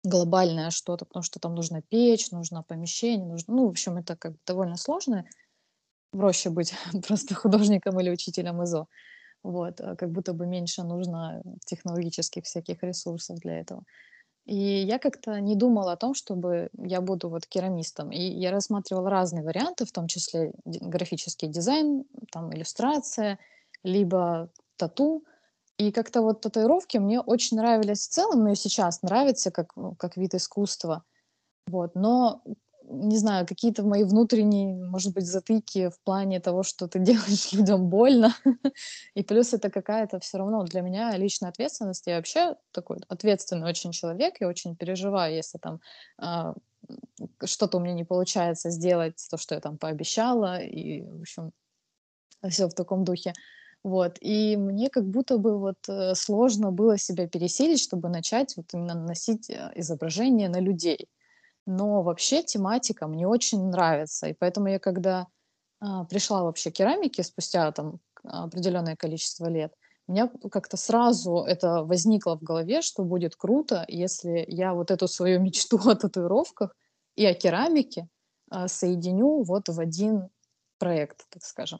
глобальное 0.03 0.71
что-то, 0.71 1.05
потому 1.05 1.23
что 1.23 1.39
там 1.39 1.55
нужна 1.55 1.81
печь, 1.81 2.31
нужно 2.31 2.63
помещение, 2.63 3.25
нужно, 3.25 3.53
ну, 3.55 3.67
в 3.67 3.69
общем, 3.69 3.97
это 3.97 4.15
как 4.15 4.33
довольно 4.45 4.75
сложно. 4.75 5.25
Проще 6.11 6.49
быть 6.49 6.73
просто 7.07 7.35
художником 7.35 7.99
или 7.99 8.09
учителем 8.09 8.63
ИЗО. 8.63 8.87
Вот, 9.45 9.79
а 9.79 9.95
как 9.95 10.09
будто 10.09 10.33
бы 10.33 10.47
меньше 10.47 10.81
нужно 10.81 11.43
технологических 11.65 12.45
всяких 12.45 12.81
ресурсов 12.81 13.37
для 13.37 13.59
этого. 13.59 13.83
И 14.45 14.55
я 14.55 14.97
как-то 14.97 15.39
не 15.39 15.55
думала 15.55 15.91
о 15.91 15.97
том, 15.97 16.15
чтобы 16.15 16.69
я 16.73 16.99
буду 16.99 17.29
вот 17.29 17.45
керамистом. 17.45 18.11
И 18.11 18.19
я 18.19 18.51
рассматривала 18.51 19.09
разные 19.11 19.43
варианты, 19.43 19.85
в 19.85 19.91
том 19.91 20.07
числе 20.07 20.51
графический 20.65 21.47
дизайн, 21.47 22.05
там 22.31 22.51
иллюстрация, 22.55 23.37
либо 23.83 24.49
тату. 24.77 25.23
И 25.77 25.91
как-то 25.91 26.23
вот 26.23 26.41
татуировки 26.41 26.97
мне 26.97 27.19
очень 27.21 27.57
нравились 27.57 28.07
в 28.07 28.09
целом, 28.09 28.43
но 28.43 28.51
и 28.51 28.55
сейчас 28.55 29.03
нравятся 29.03 29.51
как, 29.51 29.75
ну, 29.75 29.93
как 29.93 30.17
вид 30.17 30.33
искусства. 30.33 31.03
Вот, 31.67 31.93
но, 31.93 32.41
не 32.95 33.17
знаю, 33.17 33.45
какие-то 33.47 33.83
мои 33.83 34.03
внутренние, 34.03 34.75
может 34.75 35.13
быть, 35.13 35.25
затыки 35.25 35.89
в 35.89 35.99
плане 36.03 36.39
того, 36.39 36.63
что 36.63 36.87
ты 36.87 36.99
делаешь 36.99 37.53
людям 37.53 37.89
больно. 37.89 38.35
И 39.13 39.23
плюс 39.23 39.53
это 39.53 39.69
какая-то 39.69 40.19
все 40.19 40.37
равно 40.37 40.63
для 40.63 40.81
меня 40.81 41.15
личная 41.17 41.49
ответственность. 41.49 42.07
Я 42.07 42.17
вообще 42.17 42.55
такой 42.71 42.97
ответственный 43.07 43.69
очень 43.69 43.91
человек, 43.91 44.35
я 44.39 44.47
очень 44.47 44.75
переживаю, 44.75 45.35
если 45.35 45.57
там 45.57 45.79
а, 46.17 46.53
что-то 47.43 47.77
у 47.77 47.81
меня 47.81 47.93
не 47.93 48.03
получается 48.03 48.69
сделать, 48.69 49.25
то, 49.29 49.37
что 49.37 49.55
я 49.55 49.61
там 49.61 49.77
пообещала, 49.77 50.59
и, 50.61 51.01
в 51.01 51.21
общем, 51.21 51.51
все 52.49 52.67
в 52.67 52.73
таком 52.73 53.03
духе. 53.03 53.33
Вот. 53.83 54.17
И 54.19 54.57
мне 54.57 54.89
как 54.89 55.05
будто 55.05 55.37
бы 55.37 55.59
вот 55.59 55.77
э, 55.87 56.15
сложно 56.15 56.71
было 56.71 56.97
себя 56.97 57.27
пересилить, 57.27 57.79
чтобы 57.79 58.09
начать 58.09 58.57
вот 58.57 58.73
именно 58.73 58.95
наносить 58.95 59.49
э, 59.51 59.71
изображения 59.75 60.49
на 60.49 60.59
людей. 60.59 61.07
Но 61.65 62.03
вообще 62.03 62.43
тематика 62.43 63.07
мне 63.07 63.27
очень 63.27 63.69
нравится. 63.69 64.27
И 64.27 64.33
поэтому 64.33 64.67
я 64.67 64.79
когда, 64.79 65.27
а, 65.79 66.05
пришла 66.05 66.43
вообще 66.43 66.71
к 66.71 66.75
керамике 66.75 67.23
спустя 67.23 67.71
там 67.71 67.99
определенное 68.23 68.95
количество 68.95 69.47
лет, 69.47 69.73
у 70.07 70.11
меня 70.13 70.29
как-то 70.51 70.77
сразу 70.77 71.43
это 71.47 71.83
возникло 71.83 72.37
в 72.37 72.43
голове, 72.43 72.81
что 72.81 73.03
будет 73.03 73.35
круто, 73.35 73.85
если 73.87 74.45
я 74.47 74.73
вот 74.73 74.91
эту 74.91 75.07
свою 75.07 75.39
мечту 75.41 75.79
о 75.89 75.95
татуировках 75.95 76.75
и 77.15 77.25
о 77.25 77.33
керамике, 77.33 78.07
а, 78.51 78.67
соединю 78.67 79.43
вот 79.43 79.69
в 79.69 79.79
один 79.79 80.29
проект, 80.79 81.25
так 81.29 81.43
скажем. 81.43 81.79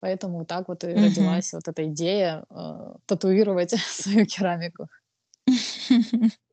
Поэтому 0.00 0.38
вот 0.38 0.48
так 0.48 0.68
вот 0.68 0.82
и 0.84 0.88
Мгм. 0.94 0.98
родилась 0.98 1.52
вот 1.52 1.68
эта 1.68 1.86
идея, 1.86 2.44
а, 2.50 2.96
татуировать 3.06 3.70
свою 3.88 4.26
керамику. 4.26 4.88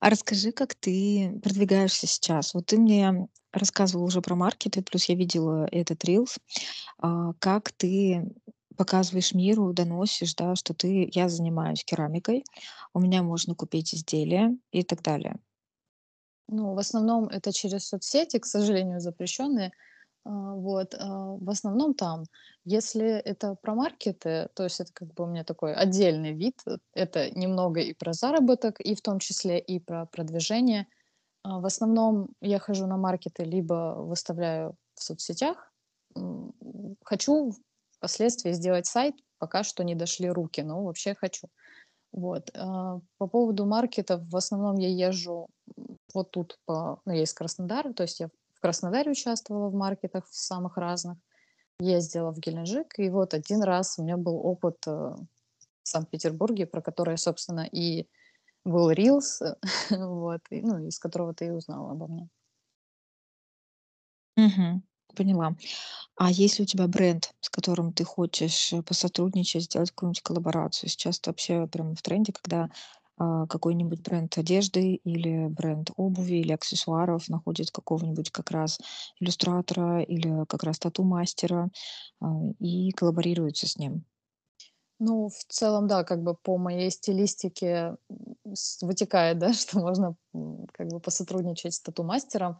А 0.00 0.10
расскажи, 0.10 0.52
как 0.52 0.74
ты 0.74 1.38
продвигаешься 1.42 2.06
сейчас? 2.06 2.54
Вот 2.54 2.66
ты 2.66 2.78
мне 2.78 3.28
рассказывала 3.52 4.06
уже 4.06 4.20
про 4.20 4.34
маркеты, 4.34 4.82
плюс 4.82 5.06
я 5.08 5.14
видела 5.14 5.66
этот 5.72 6.04
рилс. 6.04 6.36
А, 6.98 7.32
как 7.40 7.72
ты 7.72 8.24
показываешь 8.76 9.34
миру, 9.34 9.72
доносишь, 9.72 10.34
да, 10.34 10.54
что 10.56 10.74
ты 10.74 11.08
я 11.14 11.28
занимаюсь 11.28 11.84
керамикой, 11.84 12.44
у 12.94 13.00
меня 13.00 13.22
можно 13.22 13.54
купить 13.54 13.94
изделия 13.94 14.56
и 14.72 14.82
так 14.84 15.02
далее. 15.02 15.36
Ну, 16.48 16.74
в 16.74 16.78
основном 16.78 17.26
это 17.28 17.52
через 17.52 17.88
соцсети, 17.88 18.38
к 18.38 18.46
сожалению, 18.46 19.00
запрещенные. 19.00 19.72
А, 20.26 20.54
вот, 20.54 20.94
а, 20.98 21.36
в 21.40 21.48
основном 21.50 21.94
там. 21.94 22.24
Если 22.64 23.06
это 23.06 23.54
про 23.54 23.74
маркеты, 23.74 24.48
то 24.54 24.64
есть 24.64 24.80
это 24.80 24.92
как 24.92 25.14
бы 25.14 25.24
у 25.24 25.26
меня 25.26 25.44
такой 25.44 25.72
отдельный 25.74 26.32
вид. 26.32 26.60
э, 26.66 26.78
Это 26.94 27.30
немного 27.30 27.80
и 27.80 27.94
про 27.94 28.12
заработок, 28.12 28.80
и 28.80 28.94
в 28.96 29.02
том 29.02 29.20
числе 29.20 29.58
и 29.60 29.78
про 29.78 30.06
продвижение. 30.06 30.86
А, 31.44 31.60
В 31.60 31.66
основном 31.66 32.28
я 32.40 32.58
хожу 32.58 32.86
на 32.86 32.96
маркеты, 32.96 33.44
либо 33.44 33.94
выставляю 33.98 34.74
в 34.94 35.02
соцсетях. 35.02 35.72
Хочу 37.04 37.52
впоследствии 37.98 38.52
сделать 38.52 38.86
сайт, 38.86 39.14
пока 39.38 39.62
что 39.62 39.84
не 39.84 39.94
дошли 39.94 40.28
руки, 40.30 40.62
но 40.62 40.82
вообще 40.84 41.14
хочу. 41.14 41.48
Вот. 42.12 42.50
По 42.52 43.26
поводу 43.28 43.66
маркетов, 43.66 44.22
в 44.28 44.36
основном 44.36 44.76
я 44.78 44.88
езжу 44.88 45.48
вот 46.14 46.30
тут, 46.30 46.58
по, 46.64 47.00
ну, 47.04 47.12
я 47.12 47.22
из 47.22 47.34
Краснодара, 47.34 47.92
то 47.92 48.04
есть 48.04 48.20
я 48.20 48.30
в 48.56 48.60
Краснодаре 48.60 49.10
участвовала 49.10 49.68
в 49.68 49.74
маркетах 49.74 50.26
самых 50.30 50.76
разных, 50.76 51.18
ездила 51.78 52.32
в 52.32 52.38
Геленджик, 52.38 52.98
и 52.98 53.10
вот 53.10 53.34
один 53.34 53.62
раз 53.62 53.98
у 53.98 54.02
меня 54.02 54.16
был 54.16 54.36
опыт 54.44 54.78
э, 54.86 54.90
в 54.90 55.18
Санкт-Петербурге, 55.84 56.66
про 56.66 56.80
который, 56.80 57.18
собственно, 57.18 57.68
и 57.70 58.08
был 58.64 58.90
Рилс, 58.90 59.42
вот, 59.90 60.40
и, 60.50 60.62
ну, 60.62 60.78
из 60.86 60.98
которого 60.98 61.34
ты 61.34 61.46
и 61.46 61.50
узнала 61.50 61.92
обо 61.92 62.08
мне. 62.08 62.28
Мгм. 64.36 64.82
Поняла. 65.14 65.56
А 66.16 66.30
есть 66.30 66.58
ли 66.58 66.64
у 66.64 66.66
тебя 66.66 66.86
бренд, 66.88 67.34
с 67.40 67.48
которым 67.50 67.92
ты 67.92 68.04
хочешь, 68.04 68.72
э, 68.72 68.82
посотрудничать, 68.82 69.64
сделать 69.64 69.90
какую-нибудь 69.90 70.22
коллаборацию? 70.22 70.90
Сейчас 70.90 71.18
это 71.18 71.30
вообще 71.30 71.66
прям 71.66 71.94
в 71.94 72.02
тренде, 72.02 72.32
когда, 72.32 72.70
а, 73.18 73.46
какой-нибудь 73.46 74.02
бренд 74.02 74.36
одежды 74.36 74.94
или 74.94 75.48
бренд 75.48 75.90
обуви 75.96 76.36
или 76.36 76.52
аксессуаров 76.52 77.28
находит 77.28 77.70
какого-нибудь 77.70 78.30
как 78.30 78.50
раз 78.50 78.78
иллюстратора 79.20 80.02
или 80.02 80.44
как 80.46 80.62
раз 80.64 80.78
тату-мастера, 80.78 81.70
а, 82.20 82.26
и 82.58 82.90
коллаборируется 82.92 83.66
с 83.66 83.78
ним. 83.78 84.04
Ну, 84.98 85.28
в 85.28 85.44
целом, 85.48 85.86
да, 85.86 86.04
как 86.04 86.22
бы 86.22 86.34
по 86.34 86.56
моей 86.56 86.90
стилистике 86.90 87.96
вытекает, 88.80 89.38
да, 89.38 89.52
что 89.52 89.78
можно 89.80 90.16
как 90.72 90.88
бы 90.88 91.00
посотрудничать 91.00 91.74
с 91.74 91.80
тату-мастером. 91.80 92.58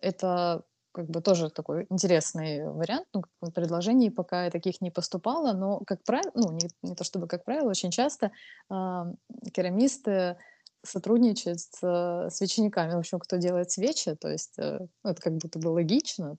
Это 0.00 0.64
как 0.92 1.06
бы 1.08 1.20
тоже 1.20 1.50
такой 1.50 1.86
интересный 1.90 2.70
вариант. 2.70 3.06
Ну, 3.12 3.22
предложений 3.54 4.10
пока 4.10 4.50
таких 4.50 4.80
не 4.80 4.90
поступало, 4.90 5.52
но, 5.52 5.80
как 5.86 6.02
правило, 6.04 6.32
ну, 6.34 6.52
не, 6.52 6.68
не 6.82 6.94
то 6.94 7.04
чтобы 7.04 7.26
как 7.26 7.44
правило, 7.44 7.70
очень 7.70 7.90
часто 7.90 8.32
а, 8.68 9.06
керамисты 9.52 10.36
сотрудничает 10.84 11.60
с, 11.60 11.78
э, 11.82 12.30
свечниками. 12.30 12.94
В 12.94 12.98
общем, 12.98 13.18
кто 13.18 13.36
делает 13.36 13.70
свечи, 13.70 14.14
то 14.14 14.28
есть, 14.28 14.58
э, 14.58 14.86
это 15.04 15.20
как 15.20 15.34
будто 15.36 15.58
бы 15.58 15.68
логично. 15.68 16.36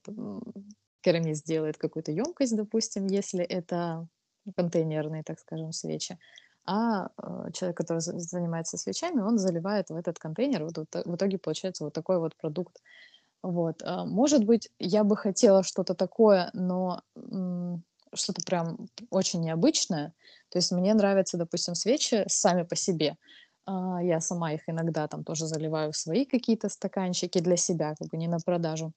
Керамист 1.02 1.46
делает 1.46 1.78
какую-то 1.78 2.12
емкость, 2.12 2.56
допустим, 2.56 3.06
если 3.06 3.44
это 3.44 4.06
контейнерные, 4.56 5.22
так 5.22 5.38
скажем, 5.38 5.72
свечи, 5.72 6.18
а, 6.66 7.08
э, 7.18 7.52
человек, 7.52 7.76
который 7.76 8.00
за 8.00 8.18
занимается 8.18 8.76
свечами, 8.76 9.20
он 9.20 9.38
заливает 9.38 9.90
в 9.90 9.96
этот 9.96 10.18
контейнер. 10.18 10.64
Вот 10.64 10.78
вот 10.78 10.94
в 11.04 11.16
итоге 11.16 11.38
получается 11.38 11.84
вот 11.84 11.94
такой 11.94 12.18
вот 12.18 12.36
продукт. 12.36 12.76
Вот, 13.44 13.82
а, 13.84 14.04
может 14.04 14.44
быть, 14.44 14.68
я 14.78 15.02
бы 15.04 15.16
хотела 15.16 15.62
что-то 15.62 15.94
такое, 15.94 16.50
но, 16.52 17.02
что-то 18.14 18.42
прям 18.44 18.88
очень 19.10 19.40
необычное. 19.40 20.12
То 20.50 20.58
есть 20.58 20.72
мне 20.72 20.92
нравятся, 20.94 21.36
допустим, 21.38 21.74
свечи 21.74 22.24
сами 22.28 22.64
по 22.64 22.76
себе. 22.76 23.16
А, 23.66 24.02
я 24.02 24.20
сама 24.20 24.52
их 24.52 24.62
иногда 24.68 25.06
там 25.08 25.24
тоже 25.24 25.46
заливаю 25.46 25.92
в 25.92 25.96
свои 25.96 26.24
какие-то 26.26 26.68
стаканчики 26.68 27.38
для 27.40 27.56
себя, 27.56 27.94
как 27.98 28.08
бы 28.08 28.16
не 28.18 28.28
на 28.28 28.38
продажу. 28.44 28.92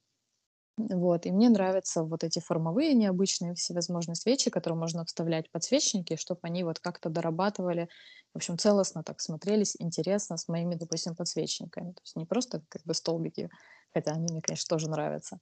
Вот, 0.77 1.25
и 1.27 1.31
мне 1.31 1.49
нравятся 1.49 2.03
вот 2.03 2.23
эти 2.23 2.39
формовые 2.39 2.95
необычные 2.95 3.53
всевозможные 3.53 4.15
свечи, 4.15 4.49
которые 4.49 4.77
можно 4.79 5.05
вставлять 5.05 5.47
в 5.47 5.51
подсвечники, 5.51 6.15
чтобы 6.15 6.39
они 6.43 6.63
вот 6.63 6.79
как-то 6.79 7.09
дорабатывали, 7.09 7.89
в 8.33 8.37
общем, 8.37 8.57
целостно 8.57 9.03
так 9.03 9.21
смотрелись, 9.21 9.75
интересно 9.77 10.35
с 10.35 10.47
моими, 10.47 10.73
допустим, 10.73 11.15
подсвечниками. 11.15 11.91
То 11.91 12.01
есть 12.03 12.15
не 12.15 12.25
просто 12.25 12.63
как 12.69 12.81
бы 12.85 12.95
столбики, 12.95 13.51
хотя 13.93 14.11
они 14.13 14.23
мне, 14.31 14.41
конечно, 14.41 14.67
тоже 14.75 14.89
нравятся, 14.89 15.39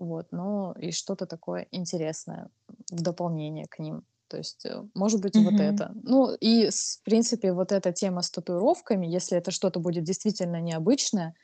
вот, 0.00 0.32
но 0.32 0.74
и 0.76 0.90
что-то 0.90 1.26
такое 1.26 1.68
интересное 1.70 2.50
в 2.90 3.02
дополнение 3.02 3.66
к 3.68 3.78
ним. 3.78 4.04
То 4.26 4.38
есть, 4.38 4.64
э, 4.66 4.82
может 4.94 5.20
быть, 5.20 5.38
вот 5.38 5.60
Мгм. 5.60 5.60
это. 5.60 5.92
Ну 6.02 6.34
и, 6.34 6.70
в 6.70 7.02
принципе, 7.04 7.52
вот 7.52 7.70
эта 7.70 7.92
тема 7.92 8.22
с 8.22 8.30
татуировками, 8.32 9.06
если 9.06 9.38
это 9.38 9.52
что-то 9.52 9.78
будет 9.78 10.02
действительно 10.04 10.60
необычное, 10.60 11.34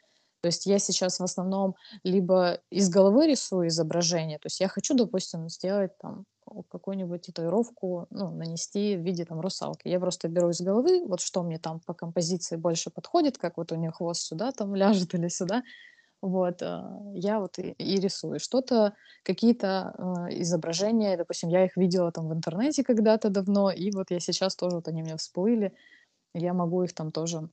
то 0.40 0.46
есть 0.48 0.66
я 0.66 0.78
сейчас 0.78 1.18
в 1.20 1.24
основном 1.24 1.74
либо 2.04 2.60
из 2.70 2.88
головы 2.90 3.26
рисую 3.26 3.68
изображение, 3.68 4.38
то 4.38 4.46
есть 4.46 4.60
я 4.60 4.68
хочу, 4.68 4.94
допустим, 4.94 5.48
сделать 5.48 5.96
там 5.98 6.24
какую-нибудь 6.70 7.22
татуировку, 7.26 8.06
ну, 8.10 8.30
нанести 8.30 8.96
в 8.96 9.00
виде 9.02 9.24
там 9.24 9.40
русалки. 9.40 9.88
Я 9.88 10.00
просто 10.00 10.28
беру 10.28 10.50
из 10.50 10.60
головы, 10.62 11.04
вот 11.06 11.20
что 11.20 11.42
мне 11.42 11.58
там 11.58 11.80
по 11.86 11.92
композиции 11.94 12.56
больше 12.56 12.90
подходит, 12.90 13.36
как 13.38 13.56
вот 13.58 13.72
у 13.72 13.76
неё 13.76 13.92
хвост 13.92 14.22
сюда 14.22 14.52
там 14.52 14.74
ляжет 14.76 15.14
или 15.14 15.28
сюда. 15.28 15.62
Вот, 16.22 16.62
а, 16.62 17.00
я 17.14 17.38
вот 17.40 17.58
и 17.58 17.72
и 17.78 18.00
рисую. 18.00 18.40
Что-то, 18.40 18.94
какие-то, 19.24 19.94
а, 19.98 20.28
изображения, 20.30 21.16
допустим, 21.16 21.48
я 21.50 21.64
их 21.64 21.76
видела 21.76 22.10
там 22.12 22.28
в 22.28 22.32
интернете 22.34 22.82
когда-то 22.84 23.30
давно, 23.30 23.70
и 23.70 23.90
вот 23.92 24.10
я 24.10 24.20
сейчас 24.20 24.56
тоже 24.56 24.76
вот 24.76 24.88
они 24.88 25.02
меня 25.02 25.16
всплыли, 25.16 25.72
я 26.34 26.54
могу 26.54 26.82
их 26.84 26.94
там 26.94 27.12
тоже 27.12 27.50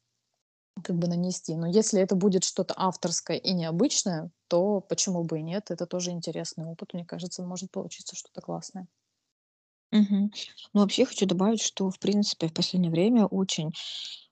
как 0.83 0.97
бы 0.97 1.07
нанести. 1.07 1.55
Но 1.55 1.67
если 1.67 2.01
это 2.01 2.15
будет 2.15 2.43
что-то 2.43 2.73
авторское 2.77 3.37
и 3.37 3.53
необычное, 3.53 4.31
то 4.47 4.81
почему 4.81 5.23
бы 5.23 5.39
и 5.39 5.43
нет? 5.43 5.71
Это 5.71 5.85
тоже 5.85 6.11
интересный 6.11 6.65
опыт. 6.65 6.93
Мне 6.93 7.05
кажется, 7.05 7.43
может 7.43 7.71
получиться 7.71 8.15
что-то 8.15 8.41
классное. 8.41 8.87
Мгм. 9.91 10.31
Ну, 10.73 10.81
вообще 10.81 11.05
хочу 11.05 11.25
добавить, 11.25 11.61
что, 11.61 11.89
в 11.89 11.99
принципе, 11.99 12.47
в 12.47 12.53
последнее 12.53 12.91
время 12.91 13.25
очень, 13.27 13.71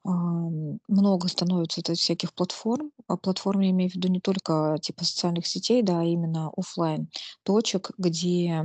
ам, 0.05 0.79
много 0.87 1.27
становится 1.27 1.81
этих 1.81 1.95
всяких 1.95 2.33
платформ. 2.33 2.91
А 3.07 3.17
платформ 3.17 3.61
я 3.61 3.69
имею 3.71 3.91
в 3.91 3.95
виду 3.95 4.07
не 4.09 4.19
только 4.19 4.77
типа 4.81 5.05
социальных 5.05 5.47
сетей, 5.47 5.83
да, 5.83 6.01
а 6.01 6.03
именно 6.03 6.51
оффлайн 6.57 7.09
точек, 7.43 7.91
где, 7.97 8.63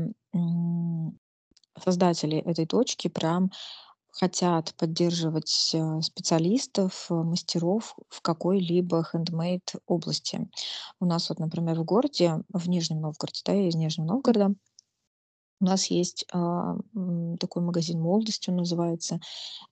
создатели 1.83 2.38
этой 2.38 2.67
точки 2.67 3.09
прям 3.09 3.51
хотят 4.18 4.74
поддерживать, 4.76 5.72
а, 5.74 6.00
специалистов, 6.02 7.07
а, 7.11 7.22
мастеров 7.22 7.96
в 8.09 8.20
какой-либо 8.22 9.07
handmade 9.12 9.78
области. 9.87 10.48
У 11.00 11.07
нас 11.07 11.28
вот, 11.28 11.38
например, 11.38 11.78
в 11.81 11.85
городе, 11.85 12.42
в 12.52 12.68
Нижнем 12.68 13.00
Новгороде, 13.00 13.40
да, 13.44 13.52
я 13.52 13.68
из 13.68 13.74
Нижнего. 13.76 14.07
Новгорода, 14.07 14.54
у 15.61 15.64
нас 15.64 15.87
есть, 15.87 16.25
а, 16.33 16.77
такой 17.40 17.62
магазин 17.62 18.01
"Молодость" 18.01 18.49
он 18.49 18.57
называется. 18.57 19.21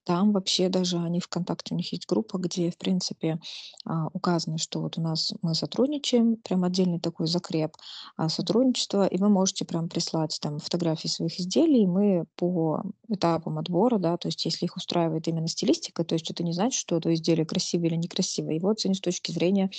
Там 0.05 0.33
вообще 0.33 0.69
даже 0.69 0.97
они 0.99 1.19
"ВКонтакте", 1.19 1.73
у 1.75 1.77
них 1.77 1.91
есть 1.93 2.07
группа, 2.07 2.37
где, 2.39 2.71
в 2.71 2.77
принципе, 2.77 3.39
а, 3.85 4.07
указано, 4.13 4.57
что 4.57 4.81
вот 4.81 4.97
у 4.97 5.01
нас 5.01 5.33
мы 5.41 5.55
сотрудничаем, 5.55 6.37
прям 6.37 6.63
отдельный 6.63 6.99
такой 6.99 7.27
закреп, 7.27 7.73
а, 8.17 8.29
Мгм. 8.37 8.57
сотрудничество, 8.57 9.07
и 9.07 9.17
вы 9.17 9.29
можете 9.29 9.65
прям 9.65 9.89
прислать 9.89 10.37
там 10.41 10.59
фотографии 10.59 11.07
своих 11.07 11.39
изделий. 11.39 11.83
И 11.83 11.87
мы 11.87 12.25
по 12.35 12.83
этапам 13.09 13.57
отбора, 13.59 13.97
да, 13.99 14.17
то 14.17 14.27
есть 14.29 14.45
если 14.45 14.65
их 14.65 14.75
устраивает 14.77 15.27
именно 15.27 15.47
стилистика, 15.47 16.03
то 16.03 16.15
есть 16.15 16.31
это 16.31 16.43
не 16.43 16.53
значит, 16.53 16.79
что 16.79 16.97
это 16.97 17.13
изделие 17.13 17.45
красивое 17.45 17.87
или 17.89 17.95
некрасивое, 17.95 18.55
его 18.55 18.69
оценивают 18.69 18.97
с 18.97 19.01
точки 19.01 19.31
зрения 19.31 19.69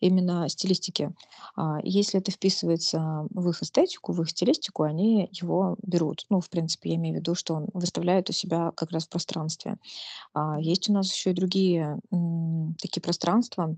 именно 0.00 0.48
стилистики. 0.48 1.12
А, 1.56 1.78
если 1.82 2.20
это 2.20 2.30
вписывается 2.30 3.26
в 3.30 3.48
их 3.50 3.62
эстетику, 3.62 4.12
в 4.12 4.22
их 4.22 4.30
стилистику, 4.30 4.82
они 4.84 5.28
его 5.32 5.53
берут. 5.82 6.26
Ну, 6.30 6.40
в 6.40 6.50
принципе, 6.50 6.90
я 6.90 6.96
имею 6.96 7.16
в 7.16 7.18
виду, 7.18 7.34
что 7.34 7.54
он 7.54 7.68
выставляет 7.72 8.30
у 8.30 8.32
себя 8.32 8.72
как 8.76 8.90
раз 8.92 9.06
в 9.06 9.10
пространстве. 9.10 9.76
А, 10.34 10.60
есть 10.60 10.88
у 10.90 10.92
нас 10.92 11.12
еще 11.12 11.30
и 11.30 11.34
другие, 11.34 11.98
такие 12.80 13.02
пространства, 13.02 13.76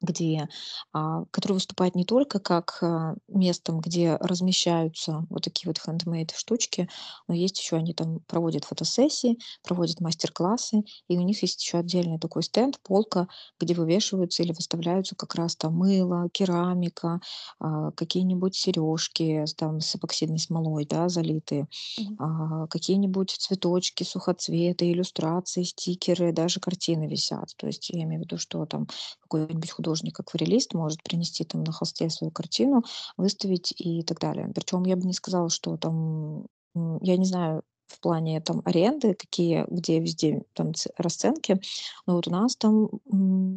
где, 0.00 0.48
а, 0.92 1.24
которые 1.30 1.54
выступают 1.54 1.94
не 1.94 2.04
только 2.04 2.38
как, 2.40 2.78
а, 2.82 3.14
местом, 3.28 3.80
где 3.80 4.16
размещаются 4.16 5.26
вот 5.30 5.42
такие 5.44 5.68
вот 5.68 5.78
handmade 5.86 6.30
штучки, 6.34 6.88
но 7.28 7.34
есть 7.34 7.58
еще 7.60 7.76
они 7.76 7.94
там 7.94 8.20
проводят 8.26 8.64
фотосессии, 8.64 9.38
проводят 9.62 10.00
мастер-классы, 10.00 10.82
и 11.08 11.16
у 11.18 11.22
них 11.22 11.42
есть 11.42 11.62
еще 11.62 11.78
отдельный 11.78 12.18
такой 12.18 12.42
стенд, 12.42 12.78
полка, 12.82 13.28
где 13.60 13.74
вывешиваются 13.74 14.42
или 14.42 14.52
выставляются 14.52 15.16
как 15.16 15.34
раз 15.34 15.56
там 15.56 15.74
мыло, 15.74 16.28
керамика, 16.32 17.20
а, 17.60 17.90
какие-нибудь 17.92 18.54
сережки 18.54 19.44
там 19.56 19.80
с 19.80 19.96
эпоксидной 19.96 20.38
смолой, 20.38 20.86
да, 20.86 21.08
залитые, 21.08 21.68
а, 22.18 22.66
какие-нибудь 22.68 23.30
цветочки, 23.30 24.04
сухоцветы, 24.04 24.90
иллюстрации, 24.92 25.62
стикеры, 25.64 26.32
даже 26.32 26.60
картины 26.60 27.06
висят. 27.08 27.54
То 27.56 27.66
есть 27.66 27.90
я 27.90 28.02
имею 28.04 28.22
в 28.22 28.24
виду, 28.24 28.38
что 28.38 28.64
там 28.66 28.86
какой-нибудь 29.22 29.70
художник-акварелист 29.84 30.74
может 30.74 31.02
принести 31.02 31.44
там 31.44 31.62
на 31.64 31.72
холсте 31.72 32.08
свою 32.10 32.30
картину, 32.30 32.82
выставить 33.16 33.72
и 33.76 34.02
так 34.02 34.18
далее. 34.20 34.50
Причем 34.54 34.84
я 34.84 34.96
бы 34.96 35.02
не 35.06 35.12
сказала, 35.12 35.50
что 35.50 35.76
там, 35.76 36.46
я 37.02 37.16
не 37.16 37.24
знаю 37.26 37.62
в 37.86 38.00
плане 38.00 38.40
там 38.40 38.62
аренды, 38.64 39.14
какие, 39.14 39.66
где 39.68 40.00
везде 40.00 40.42
там 40.54 40.72
расценки, 40.96 41.60
но 42.06 42.16
вот 42.16 42.26
у 42.26 42.30
нас 42.30 42.56
там, 42.56 42.88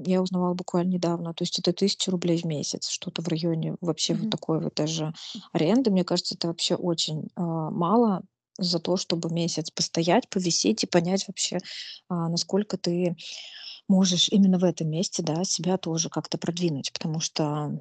я 0.06 0.22
узнавала 0.22 0.54
буквально 0.54 0.90
недавно, 0.92 1.34
то 1.34 1.44
есть 1.44 1.58
это 1.60 1.72
1000 1.72 2.12
рублей 2.12 2.38
в 2.38 2.46
месяц, 2.46 2.90
что-то 2.90 3.22
в 3.22 3.28
районе 3.30 3.76
вообще 3.82 4.16
вот 4.16 4.24
Мгм. 4.24 4.30
такой 4.30 4.60
вот 4.62 4.76
даже 4.76 5.14
аренды. 5.54 5.92
Мне 5.92 6.04
кажется, 6.04 6.36
это 6.36 6.48
вообще 6.50 6.76
очень, 6.76 7.30
а, 7.36 7.72
мало 7.72 8.24
за 8.60 8.80
то, 8.80 8.98
чтобы 8.98 9.30
месяц 9.32 9.70
постоять, 9.72 10.30
повисеть 10.30 10.84
и 10.84 10.88
понять 10.88 11.28
вообще, 11.28 11.60
а, 12.10 12.28
насколько 12.30 12.78
ты 12.78 13.16
можешь 13.88 14.30
именно 14.30 14.60
в 14.60 14.64
этом 14.64 14.90
месте, 14.90 15.24
да, 15.24 15.44
себя 15.44 15.78
тоже 15.78 16.10
как-то 16.10 16.38
продвинуть. 16.38 16.92
Потому 16.94 17.20
что, 17.20 17.80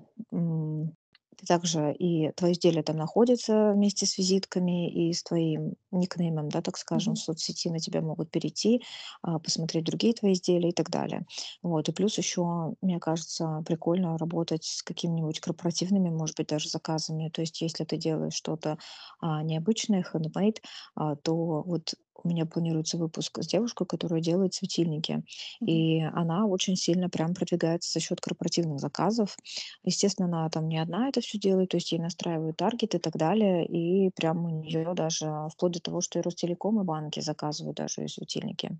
ты 1.39 1.47
также 1.47 1.93
и 1.93 2.33
твои 2.33 2.53
изделия 2.53 2.83
там 2.83 2.97
находятся 2.97 3.73
вместе 3.75 4.07
с 4.07 4.17
визитками 4.17 4.91
и 4.91 5.13
с 5.13 5.23
твоим 5.23 5.75
никнеймом, 5.91 6.49
да, 6.49 6.63
так 6.63 6.79
скажем, 6.79 7.15
в 7.15 7.19
Мгм. 7.19 7.21
соцсети 7.21 7.69
на 7.69 7.79
тебя 7.79 8.01
могут 8.01 8.31
перейти, 8.31 8.83
а, 9.23 9.39
посмотреть 9.39 9.85
другие 9.85 10.15
твои 10.15 10.33
изделия 10.33 10.71
и 10.71 10.73
так 10.73 10.89
далее. 10.89 11.27
Вот, 11.63 11.89
и 11.91 11.93
плюс 11.93 12.17
еще, 12.17 12.75
мне 12.81 12.99
кажется, 13.01 13.63
прикольно 13.67 14.17
работать 14.17 14.65
с 14.65 14.83
какими-нибудь 14.83 15.41
корпоративными, 15.41 16.09
может 16.09 16.37
быть, 16.39 16.47
даже 16.49 16.71
заказами. 16.71 17.29
То 17.29 17.43
есть 17.43 17.61
если 17.61 17.85
ты 17.85 17.99
делаешь 17.99 18.35
что-то, 18.35 18.79
а, 19.21 19.43
необычное, 19.43 20.05
handmade, 20.11 20.59
а, 20.95 21.17
то 21.17 21.35
вот 21.63 21.95
у 22.25 22.29
меня 22.29 22.47
планируется 22.47 22.99
выпуск 22.99 23.39
с 23.43 23.47
девушкой, 23.47 23.87
которая 23.87 24.21
делает 24.21 24.55
светильники, 24.55 25.23
Мгм. 25.61 25.87
и 25.87 26.01
она 26.03 26.47
очень 26.47 26.77
сильно 26.77 27.09
прям 27.11 27.35
продвигается 27.35 27.93
за 27.93 28.01
счет 28.01 28.21
корпоративных 28.21 28.81
заказов. 28.81 29.37
Естественно, 29.85 30.29
она 30.29 30.51
там 30.51 30.69
не 30.69 30.79
одна 30.79 31.09
это 31.09 31.21
всё 31.21 31.39
делает, 31.39 31.71
то 31.71 31.77
есть 31.79 31.93
ей 31.93 31.99
настраивают 32.01 32.57
таргет 32.57 32.95
и 32.95 32.99
так 32.99 33.17
далее, 33.17 33.67
и 33.67 34.11
прям 34.17 34.45
у 34.45 34.49
нее 34.51 34.95
даже 34.95 35.27
вплоть 35.53 35.73
до 35.73 35.81
того, 35.81 36.01
что 36.01 36.19
и 36.19 36.23
Ростелеком, 36.23 36.81
и 36.81 36.85
банки 36.85 37.21
заказывают 37.21 37.77
даже 37.77 38.01
её 38.03 38.09
светильники. 38.09 38.79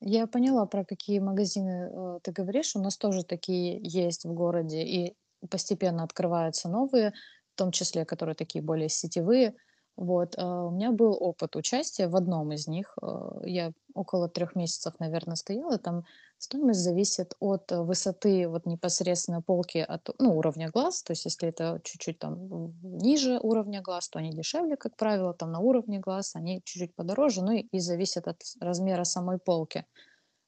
Я 0.00 0.26
поняла, 0.26 0.66
про 0.66 0.84
какие 0.84 1.18
магазины, 1.20 1.90
э, 1.92 2.20
ты 2.22 2.32
говоришь. 2.32 2.74
У 2.76 2.80
нас 2.80 2.96
тоже 2.96 3.24
такие 3.24 3.78
есть 3.82 4.24
в 4.24 4.32
городе, 4.32 4.82
и 4.84 5.16
постепенно 5.50 6.02
открываются 6.04 6.68
новые, 6.68 7.12
в 7.54 7.58
том 7.58 7.70
числе, 7.72 8.04
которые 8.04 8.34
такие 8.34 8.62
более 8.62 8.88
сетевые. 8.88 9.54
Вот, 9.98 10.36
а, 10.38 10.66
у 10.66 10.70
меня 10.70 10.92
был 10.92 11.16
опыт 11.20 11.56
участия 11.56 12.06
в 12.06 12.14
одном 12.14 12.52
из 12.52 12.68
них. 12.68 12.96
Э, 13.02 13.40
я 13.44 13.72
около 13.94 14.28
3 14.28 14.54
месяцев, 14.54 14.94
наверно, 15.00 15.34
стояла 15.34 15.76
там. 15.78 16.04
Стоимость 16.38 16.80
зависит 16.80 17.34
от 17.40 17.72
высоты 17.72 18.48
вот 18.48 18.64
непосредственно 18.64 19.42
полки, 19.42 19.78
от, 19.78 20.08
ну, 20.20 20.36
уровня 20.38 20.70
глаз. 20.70 21.02
То 21.02 21.10
есть 21.12 21.24
если 21.24 21.48
это 21.48 21.80
чуть-чуть 21.82 22.20
там 22.20 22.74
ниже 22.82 23.40
уровня 23.42 23.82
глаз, 23.82 24.08
то 24.08 24.20
они 24.20 24.30
дешевле, 24.30 24.76
как 24.76 24.96
правило, 24.96 25.34
там 25.34 25.50
на 25.50 25.58
уровне 25.58 25.98
глаз 25.98 26.36
они 26.36 26.62
чуть-чуть 26.64 26.94
подороже, 26.94 27.42
ну 27.42 27.52
и 27.52 27.78
зависит 27.80 28.28
от 28.28 28.40
размера 28.60 29.02
самой 29.02 29.38
полки. 29.40 29.84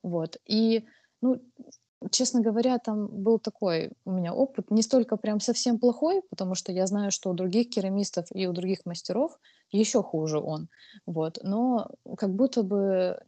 Вот, 0.03 0.39
и 0.47 0.87
Ну, 1.23 1.37
честно 2.11 2.41
говоря, 2.41 2.79
там 2.79 3.09
был 3.09 3.39
такой 3.39 3.93
у 4.05 4.13
меня 4.13 4.33
опыт, 4.33 4.71
не 4.71 4.83
столько 4.83 5.17
прям 5.17 5.41
совсем 5.41 5.79
плохой, 5.79 6.23
потому 6.31 6.55
что 6.55 6.73
я 6.73 6.87
знаю, 6.87 7.11
что 7.11 7.31
у 7.31 7.35
других 7.35 7.71
керамистов 7.71 8.27
и 8.35 8.47
у 8.47 8.53
других 8.53 8.87
мастеров 8.87 9.39
еще 9.71 10.03
хуже 10.03 10.39
он. 10.39 10.69
Вот. 11.07 11.39
Но 11.43 11.91
как 12.17 12.35
будто 12.35 12.63
бы, 12.63 13.21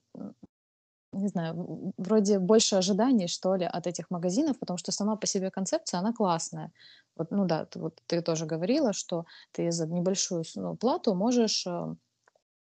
не 1.13 1.29
знаю, 1.29 1.93
вроде 1.99 2.39
больше 2.39 2.77
ожиданий, 2.77 3.29
что 3.29 3.55
ли, 3.57 3.67
от 3.67 3.87
этих 3.87 4.11
магазинов, 4.11 4.59
потому 4.59 4.79
что 4.79 4.93
сама 4.93 5.17
по 5.17 5.27
себе 5.27 5.51
концепция, 5.51 6.01
она 6.01 6.13
классная. 6.13 6.73
Вот, 7.17 7.31
ну 7.31 7.45
да, 7.45 7.67
ты, 7.67 7.79
вот 7.79 8.01
ты 8.07 8.23
тоже 8.23 8.47
говорила, 8.47 8.93
что 8.93 9.27
ты 9.53 9.71
за 9.71 9.87
небольшую 9.87 10.45
ну, 10.57 10.77
плату 10.77 11.15
можешь 11.15 11.67
э, 11.67 11.95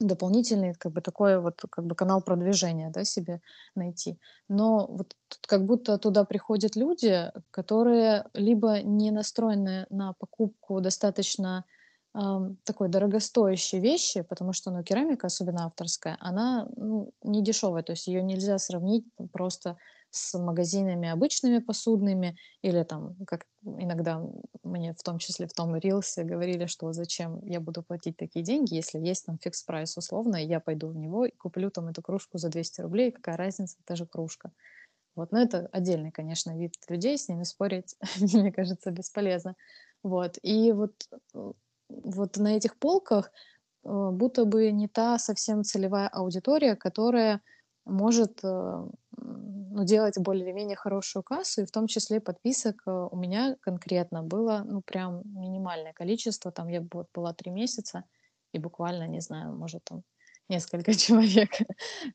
дополнительный, 0.07 0.73
как 0.75 0.91
бы 0.93 1.01
такой 1.01 1.39
вот 1.39 1.61
как 1.69 1.85
бы 1.85 1.95
канал 1.95 2.21
продвижения, 2.21 2.89
да, 2.93 3.03
себе 3.05 3.41
найти. 3.75 4.19
Но 4.49 4.87
вот 4.87 5.15
как 5.47 5.65
будто 5.65 5.97
туда 5.97 6.23
приходят 6.25 6.75
люди, 6.75 7.31
которые 7.51 8.25
либо 8.33 8.81
не 8.81 9.11
настроены 9.11 9.85
на 9.89 10.13
покупку 10.13 10.81
достаточно 10.81 11.65
такой 12.65 12.89
дорогостоящей 12.89 13.79
вещи, 13.79 14.21
потому 14.21 14.51
что, 14.51 14.69
ну, 14.69 14.83
керамика, 14.83 15.27
особенно 15.27 15.65
авторская, 15.65 16.17
она, 16.19 16.67
ну, 16.75 17.13
не 17.23 17.41
дешевая, 17.41 17.83
то 17.83 17.93
есть 17.93 18.07
ее 18.07 18.21
нельзя 18.21 18.57
сравнить 18.57 19.05
просто 19.31 19.77
с 20.12 20.38
магазинами 20.38 21.10
обычными 21.10 21.60
посудными 21.60 22.38
или 22.62 22.84
там, 22.84 23.15
как 23.26 23.45
иногда 23.63 24.21
мне 24.63 24.93
в 24.93 25.02
том 25.02 25.17
числе 25.17 25.47
в 25.47 25.54
том 25.54 25.76
рилсе 25.76 26.24
говорили, 26.24 26.65
что 26.65 26.91
зачем 26.93 27.43
я 27.45 27.60
буду 27.60 27.82
платить 27.82 28.17
такие 28.17 28.43
деньги, 28.43 28.76
если 28.76 29.00
есть 29.00 29.26
там 29.26 29.39
фикс 29.39 29.63
прайс 29.63 29.97
условно, 29.97 30.36
я 30.36 30.60
пойду 30.60 30.89
в 30.89 30.97
него 30.97 31.26
и 31.26 31.32
куплю 31.32 31.71
там 31.71 31.88
эту 31.88 32.02
кружку 32.02 32.38
за 32.38 32.50
200 32.50 32.82
рублей, 32.82 33.12
какая 33.12 33.38
разница, 33.38 33.78
это 33.84 33.95
же 33.95 34.06
кружка. 34.06 34.52
Вот, 35.15 35.32
но 35.32 35.41
это 35.41 35.67
отдельный, 35.71 36.12
конечно, 36.12 36.58
вид 36.58 36.76
людей, 36.88 37.17
с 37.17 37.28
ними 37.28 37.43
спорить, 37.43 37.95
мне 38.19 38.52
кажется, 38.52 38.91
бесполезно. 38.91 39.56
Вот, 40.04 40.38
и 40.41 40.71
вот, 40.71 40.93
вот 41.89 42.38
на 42.38 42.56
этих 42.56 42.78
полках 42.78 43.32
э, 43.84 44.10
будто 44.12 44.45
бы 44.45 44.71
не 44.71 44.88
та 44.88 45.19
совсем 45.19 45.63
целевая 45.63 46.08
аудитория, 46.08 46.76
которая 46.76 47.41
может 47.91 48.39
э, 48.43 48.86
ну, 49.17 49.84
делать 49.84 50.17
более-менее 50.17 50.75
хорошую 50.75 51.23
кассу, 51.23 51.62
и 51.62 51.65
в 51.65 51.71
том 51.71 51.88
числе 51.88 52.19
подписок 52.19 52.82
э, 52.86 52.91
у 53.12 53.15
меня 53.15 53.56
конкретно 53.62 54.23
было, 54.23 54.63
ну, 54.65 54.82
прям 54.82 55.21
минимальное 55.25 55.93
количество, 55.93 56.51
там 56.51 56.67
я 56.67 56.86
вот 56.91 57.08
была 57.13 57.34
три 57.34 57.51
месяца, 57.51 58.04
и 58.54 58.60
буквально, 58.60 59.08
не 59.08 59.21
знаю, 59.21 59.54
может, 59.56 59.84
там 59.84 60.04
несколько 60.49 60.93
человек, 60.97 61.51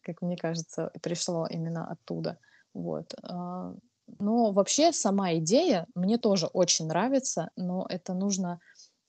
как 0.02 0.22
мне 0.22 0.36
кажется, 0.36 0.90
пришло 1.02 1.46
именно 1.46 1.90
оттуда. 1.90 2.38
Вот. 2.74 3.14
а, 3.22 3.74
Но 4.18 4.52
вообще 4.52 4.92
сама 4.92 5.34
идея 5.34 5.86
мне 5.94 6.18
тоже 6.18 6.46
очень 6.46 6.86
нравится, 6.86 7.50
но 7.56 7.86
это 7.88 8.14
нужно 8.14 8.60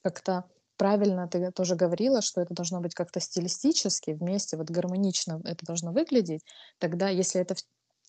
как-то 0.01 0.45
правильно, 0.77 1.27
ты 1.27 1.51
тоже 1.51 1.75
говорила, 1.75 2.21
что 2.21 2.41
это 2.41 2.53
должно 2.53 2.81
быть 2.81 2.93
как-то 2.95 3.19
стилистически 3.19 4.11
вместе, 4.11 4.57
вот 4.57 4.69
гармонично 4.69 5.41
это 5.45 5.65
должно 5.65 5.91
выглядеть. 5.93 6.43
Тогда, 6.79 7.09
если 7.09 7.41
это 7.41 7.55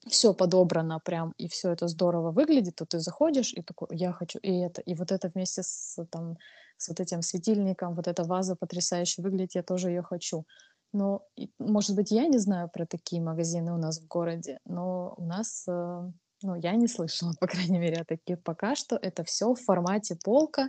все 0.09 0.33
подобрано 0.35 1.00
прям 1.00 1.33
и 1.38 1.48
все 1.48 1.70
это 1.72 1.88
здорово 1.88 2.31
выглядит, 2.31 2.76
то 2.76 2.87
ты 2.87 2.98
заходишь 3.00 3.52
и 3.52 3.62
такой: 3.62 3.88
"Я 3.92 4.12
хочу 4.12 4.38
и 4.40 4.52
это, 4.61 4.81
и 4.83 4.94
вот 4.94 5.12
это 5.12 5.28
вместе 5.35 5.62
с 5.64 5.96
там, 6.11 6.37
с 6.78 6.88
вот 6.88 7.00
этим 7.00 7.22
светильником, 7.22 7.94
вот 7.94 8.09
эта 8.09 8.24
ваза 8.24 8.57
потрясающе 8.57 9.22
выглядит, 9.22 9.54
я 9.54 9.62
тоже 9.62 9.90
ее 9.90 10.02
хочу". 10.02 10.44
Но, 10.92 11.26
может 11.59 11.94
быть, 11.96 12.11
я 12.11 12.26
не 12.26 12.38
знаю 12.38 12.70
про 12.72 12.87
такие 12.87 13.20
магазины 13.22 13.72
у 13.72 13.76
нас 13.76 14.00
в 14.00 14.07
городе, 14.09 14.59
но 14.64 15.14
у 15.18 15.24
нас, 15.24 15.64
э, 15.68 16.11
ну, 16.42 16.54
я 16.54 16.72
не 16.76 16.88
слышала, 16.88 17.33
по 17.40 17.46
крайней 17.46 17.78
мере, 17.78 18.00
о 18.00 18.04
таких 18.04 18.42
пока 18.42 18.74
что. 18.74 18.96
Это 18.96 19.24
все 19.24 19.52
в 19.54 19.61
формате 19.61 20.16
полка, 20.24 20.68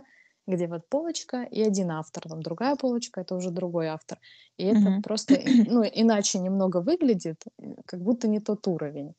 где 0.50 0.66
вот 0.68 0.88
полочка 0.90 1.42
и 1.44 1.62
один 1.62 1.90
автор, 1.92 2.24
там 2.28 2.42
другая 2.42 2.76
полочка- 2.76 3.20
это 3.22 3.34
уже 3.36 3.50
другой 3.50 3.88
автор. 3.88 4.18
И 4.58 4.64
это 4.64 4.92
Мгм. 4.92 5.02
просто, 5.02 5.34
ну, 5.66 5.82
иначе 5.84 6.38
немного 6.40 6.82
выглядит, 6.82 7.44
э, 7.58 7.74
как 7.86 8.00
будто 8.02 8.28
не 8.28 8.40
тот 8.40 8.66
уровень. 8.68 9.14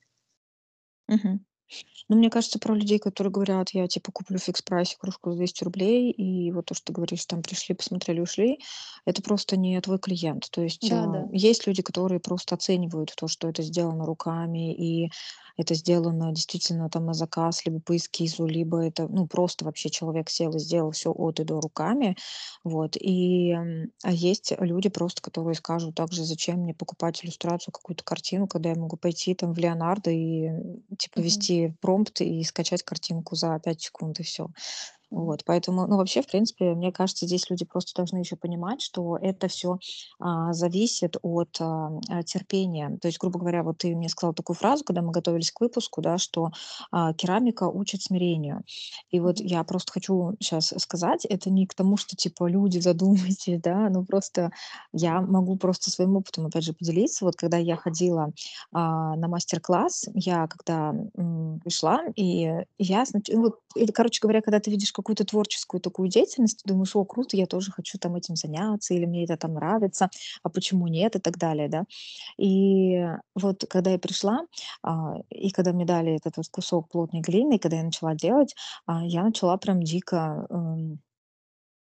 Мгм. 1.07 1.45
Ну, 2.09 2.17
мне 2.17 2.29
кажется, 2.29 2.59
про 2.59 2.75
людей, 2.75 2.99
которые 2.99 3.31
говорят: 3.31 3.69
"Я, 3.71 3.87
типа, 3.87 4.11
куплю 4.11 4.37
в 4.37 4.43
фикс-прайсе 4.43 4.97
кружку 4.99 5.31
за 5.31 5.37
200 5.37 5.63
рублей", 5.63 6.11
и 6.11 6.51
вот 6.51 6.65
то, 6.65 6.73
что 6.73 6.87
ты 6.87 6.93
говоришь, 6.93 7.25
там 7.25 7.41
пришли, 7.41 7.75
посмотрели, 7.75 8.19
ушли- 8.21 8.59
это 9.05 9.21
просто 9.21 9.57
не 9.57 9.79
твой 9.81 9.99
клиент. 9.99 10.49
То 10.51 10.61
есть, 10.61 10.91
а, 10.91 11.21
Да-да. 11.21 11.29
есть 11.31 11.67
люди, 11.67 11.81
которые 11.81 12.19
просто 12.19 12.55
оценивают 12.55 13.13
то, 13.15 13.27
что 13.27 13.47
это 13.49 13.61
сделано 13.63 14.05
руками, 14.05 14.73
и 14.75 15.09
это 15.57 15.75
сделано 15.75 16.31
действительно 16.33 16.89
там 16.89 17.05
на 17.05 17.13
заказ, 17.13 17.65
либо 17.65 17.79
по 17.79 17.95
эскизу, 17.95 18.45
либо 18.45 18.79
это, 18.83 19.07
ну, 19.07 19.27
просто 19.27 19.65
вообще 19.65 19.89
человек 19.89 20.29
сел 20.29 20.55
и 20.55 20.59
сделал 20.59 20.91
все 20.91 21.11
от 21.11 21.39
и 21.39 21.43
до 21.43 21.59
руками. 21.61 22.15
Вот, 22.63 22.95
и, 22.97 23.53
а 24.03 24.11
есть 24.11 24.53
люди 24.59 24.89
просто, 24.89 25.21
которые 25.21 25.55
скажут 25.55 25.95
также: 25.95 26.23
"Зачем 26.23 26.59
мне 26.61 26.73
покупать 26.73 27.23
иллюстрацию, 27.23 27.73
какую-то 27.73 28.03
картину, 28.03 28.47
когда 28.47 28.69
я 28.69 28.75
могу 28.75 28.97
пойти 28.97 29.35
там 29.35 29.53
в 29.53 29.57
"Леонардо" 29.57 30.11
и, 30.11 30.49
типа, 30.97 31.19
Мгм. 31.19 31.51
Промпт 31.69 32.21
и 32.21 32.43
скачать 32.43 32.83
картинку 32.83 33.35
за 33.35 33.59
5 33.59 33.81
секунд, 33.81 34.19
и 34.19 34.23
все. 34.23 34.47
Вот, 35.11 35.43
поэтому, 35.45 35.87
ну, 35.87 35.97
вообще, 35.97 36.21
в 36.21 36.27
принципе, 36.27 36.73
мне 36.73 36.91
кажется, 36.93 37.25
здесь 37.27 37.49
люди 37.49 37.65
просто 37.65 37.91
должны 37.95 38.19
еще 38.19 38.37
понимать, 38.37 38.81
что 38.81 39.17
это 39.21 39.49
все 39.49 39.77
зависит 40.51 41.17
от 41.21 41.57
а, 41.59 41.91
а, 42.09 42.23
терпения. 42.23 42.97
То 43.01 43.07
есть, 43.07 43.19
грубо 43.19 43.39
говоря, 43.39 43.63
вот 43.63 43.79
ты 43.79 43.95
мне 43.95 44.07
сказала 44.09 44.33
такую 44.33 44.55
фразу, 44.55 44.83
когда 44.85 45.01
мы 45.01 45.11
готовились 45.11 45.51
к 45.51 45.59
выпуску, 45.61 46.01
да, 46.01 46.17
что 46.17 46.51
а, 46.91 47.13
керамика 47.13 47.65
учит 47.67 48.03
смирению. 48.03 48.63
И 49.09 49.19
вот 49.19 49.39
я 49.39 49.63
просто 49.63 49.91
хочу 49.91 50.33
сейчас 50.39 50.73
сказать, 50.77 51.25
это 51.25 51.49
не 51.49 51.65
к 51.67 51.73
тому, 51.73 51.97
что 51.97 52.15
типа 52.15 52.47
люди 52.47 52.79
задумайтесь, 52.79 53.59
да, 53.61 53.89
ну 53.89 54.05
просто 54.05 54.51
я 54.93 55.21
могу 55.21 55.57
просто 55.57 55.89
своим 55.91 56.15
опытом, 56.17 56.45
опять 56.45 56.63
же, 56.63 56.73
поделиться. 56.73 57.25
Вот 57.25 57.35
когда 57.35 57.57
я 57.57 57.75
ходила 57.75 58.31
а, 58.71 59.15
на 59.15 59.27
мастер-класс, 59.27 60.05
я 60.13 60.47
когда 60.47 60.93
м, 61.17 61.59
пришла, 61.63 62.01
и 62.15 62.49
я, 62.77 63.03
знач- 63.03 63.31
ну 63.33 63.41
вот, 63.41 63.59
или, 63.75 63.91
короче 63.91 64.19
говоря, 64.21 64.41
когда 64.41 64.59
ты 64.59 64.71
видишь 64.71 64.91
какую-то 65.01 65.25
творческую 65.25 65.81
такую 65.81 66.09
деятельность, 66.09 66.61
ты 66.63 66.69
думаешь, 66.73 66.95
о, 66.95 67.03
круто, 67.05 67.37
я 67.37 67.45
тоже 67.47 67.71
хочу 67.71 67.97
там 67.99 68.15
этим 68.15 68.35
заняться, 68.35 68.93
или 68.93 69.05
мне 69.05 69.23
это 69.25 69.37
там 69.37 69.53
нравится, 69.55 70.09
а 70.43 70.49
почему 70.49 70.87
нет, 70.87 71.15
и 71.15 71.19
так 71.19 71.37
далее, 71.37 71.69
да. 71.69 71.85
И 72.37 73.05
вот 73.35 73.65
когда 73.69 73.91
я 73.91 73.99
пришла, 73.99 74.41
а, 74.83 75.15
и 75.29 75.51
когда 75.51 75.73
мне 75.73 75.85
дали 75.85 76.15
этот 76.15 76.37
вот 76.37 76.47
кусок 76.51 76.89
плотной 76.89 77.21
глины, 77.21 77.55
и 77.55 77.59
когда 77.59 77.77
я 77.77 77.83
начала 77.83 78.15
делать, 78.15 78.55
а, 78.85 79.05
я 79.05 79.23
начала 79.23 79.57
прям 79.57 79.81
дико 79.83 80.45
эм, 80.49 80.99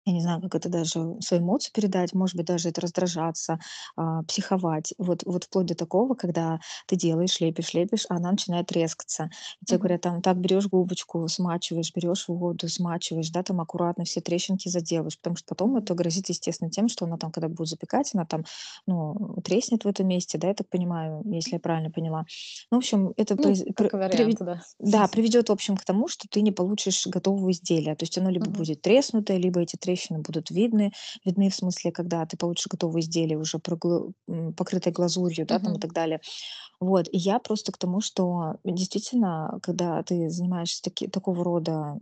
я 0.06 0.14
не 0.14 0.22
знаю, 0.22 0.42
как 0.42 0.56
это 0.56 0.70
даже 0.70 1.16
свои 1.22 1.40
эмоции 1.40 1.72
передать, 1.74 2.14
может 2.14 2.36
быть, 2.36 2.46
даже 2.46 2.70
это 2.70 2.82
раздражаться, 2.82 3.60
а, 3.96 4.24
психовать. 4.24 4.94
Вот, 4.98 5.24
вот 5.26 5.46
вплоть 5.46 5.68
до 5.68 5.76
такого, 5.76 6.16
когда 6.16 6.60
ты 6.88 6.96
делаешь, 6.96 7.40
лепишь, 7.40 7.74
лепишь, 7.74 8.06
а 8.10 8.16
она 8.16 8.32
начинает 8.32 8.68
трескаться. 8.68 9.30
И 9.62 9.66
тебе 9.66 9.78
Мгм. 9.78 9.80
говорят, 9.80 10.02
там, 10.02 10.22
так, 10.22 10.38
берешь 10.40 10.68
губочку, 10.68 11.28
смачиваешь, 11.28 11.92
берешь 11.96 12.28
воду, 12.28 12.68
смачиваешь, 12.68 13.30
да, 13.30 13.44
там 13.44 13.62
аккуратно 13.62 14.04
все 14.06 14.22
трещинки 14.22 14.68
заделаешь, 14.70 15.18
потому 15.18 15.36
что 15.38 15.46
потом 15.48 15.76
это 15.78 15.94
грозит, 15.94 16.30
естественно, 16.30 16.70
тем, 16.70 16.88
что 16.88 17.06
она 17.06 17.18
там, 17.18 17.32
когда 17.32 17.48
будет 17.48 17.68
запекать, 17.70 18.12
она 18.14 18.26
там, 18.26 18.44
ну, 18.88 19.38
треснет 19.44 19.86
в 19.86 19.88
этом 19.88 20.08
месте, 20.08 20.38
да, 20.38 20.50
я 20.50 20.54
так 20.54 20.68
понимаю, 20.70 21.22
если 21.26 21.56
я 21.56 21.60
правильно 21.60 21.92
поняла. 21.92 22.26
Ну, 22.72 22.78
в 22.78 22.80
общем, 22.80 23.14
это 23.18 23.36
Ну, 23.38 23.48
произ- 23.48 23.64
как 23.76 23.92
пр- 23.92 23.94
вариант, 23.94 24.38
приве- 24.38 24.40
да. 24.40 24.66
да, 24.80 25.08
приведет, 25.08 25.50
в 25.50 25.52
общем, 25.52 25.78
к 25.78 25.86
тому, 25.86 26.08
что 26.08 26.28
ты 26.30 26.42
не 26.42 26.52
получишь 26.52 27.08
готового 27.08 27.52
изделия. 27.52 27.96
То 27.96 28.04
есть 28.04 28.18
оно 28.18 28.30
либо 28.30 28.50
Мгм. 28.50 28.52
будет 28.52 28.82
треснутое, 28.82 29.38
либо 29.38 29.62
эти 29.62 29.78
трещины 29.94 30.20
будут 30.20 30.50
видны. 30.50 30.92
Видны 31.26 31.50
в 31.50 31.56
смысле, 31.56 31.92
когда 31.92 32.26
ты 32.26 32.38
получишь 32.38 32.68
готовое 32.68 33.02
изделие, 33.02 33.38
уже 33.38 33.60
покрытое 33.60 34.94
глазурью, 34.94 35.46
да, 35.46 35.60
там 35.60 35.76
и 35.76 35.80
так 35.80 35.94
далее. 35.94 36.20
Вот. 36.80 37.08
И 37.12 37.18
я 37.18 37.40
просто 37.40 37.72
к 37.72 37.78
тому, 37.78 38.02
что 38.02 38.56
действительно, 38.64 39.60
когда 39.62 40.02
ты 40.04 40.30
занимаешься 40.30 40.82
таки- 40.82 41.08
такого 41.08 41.44
рода 41.44 41.98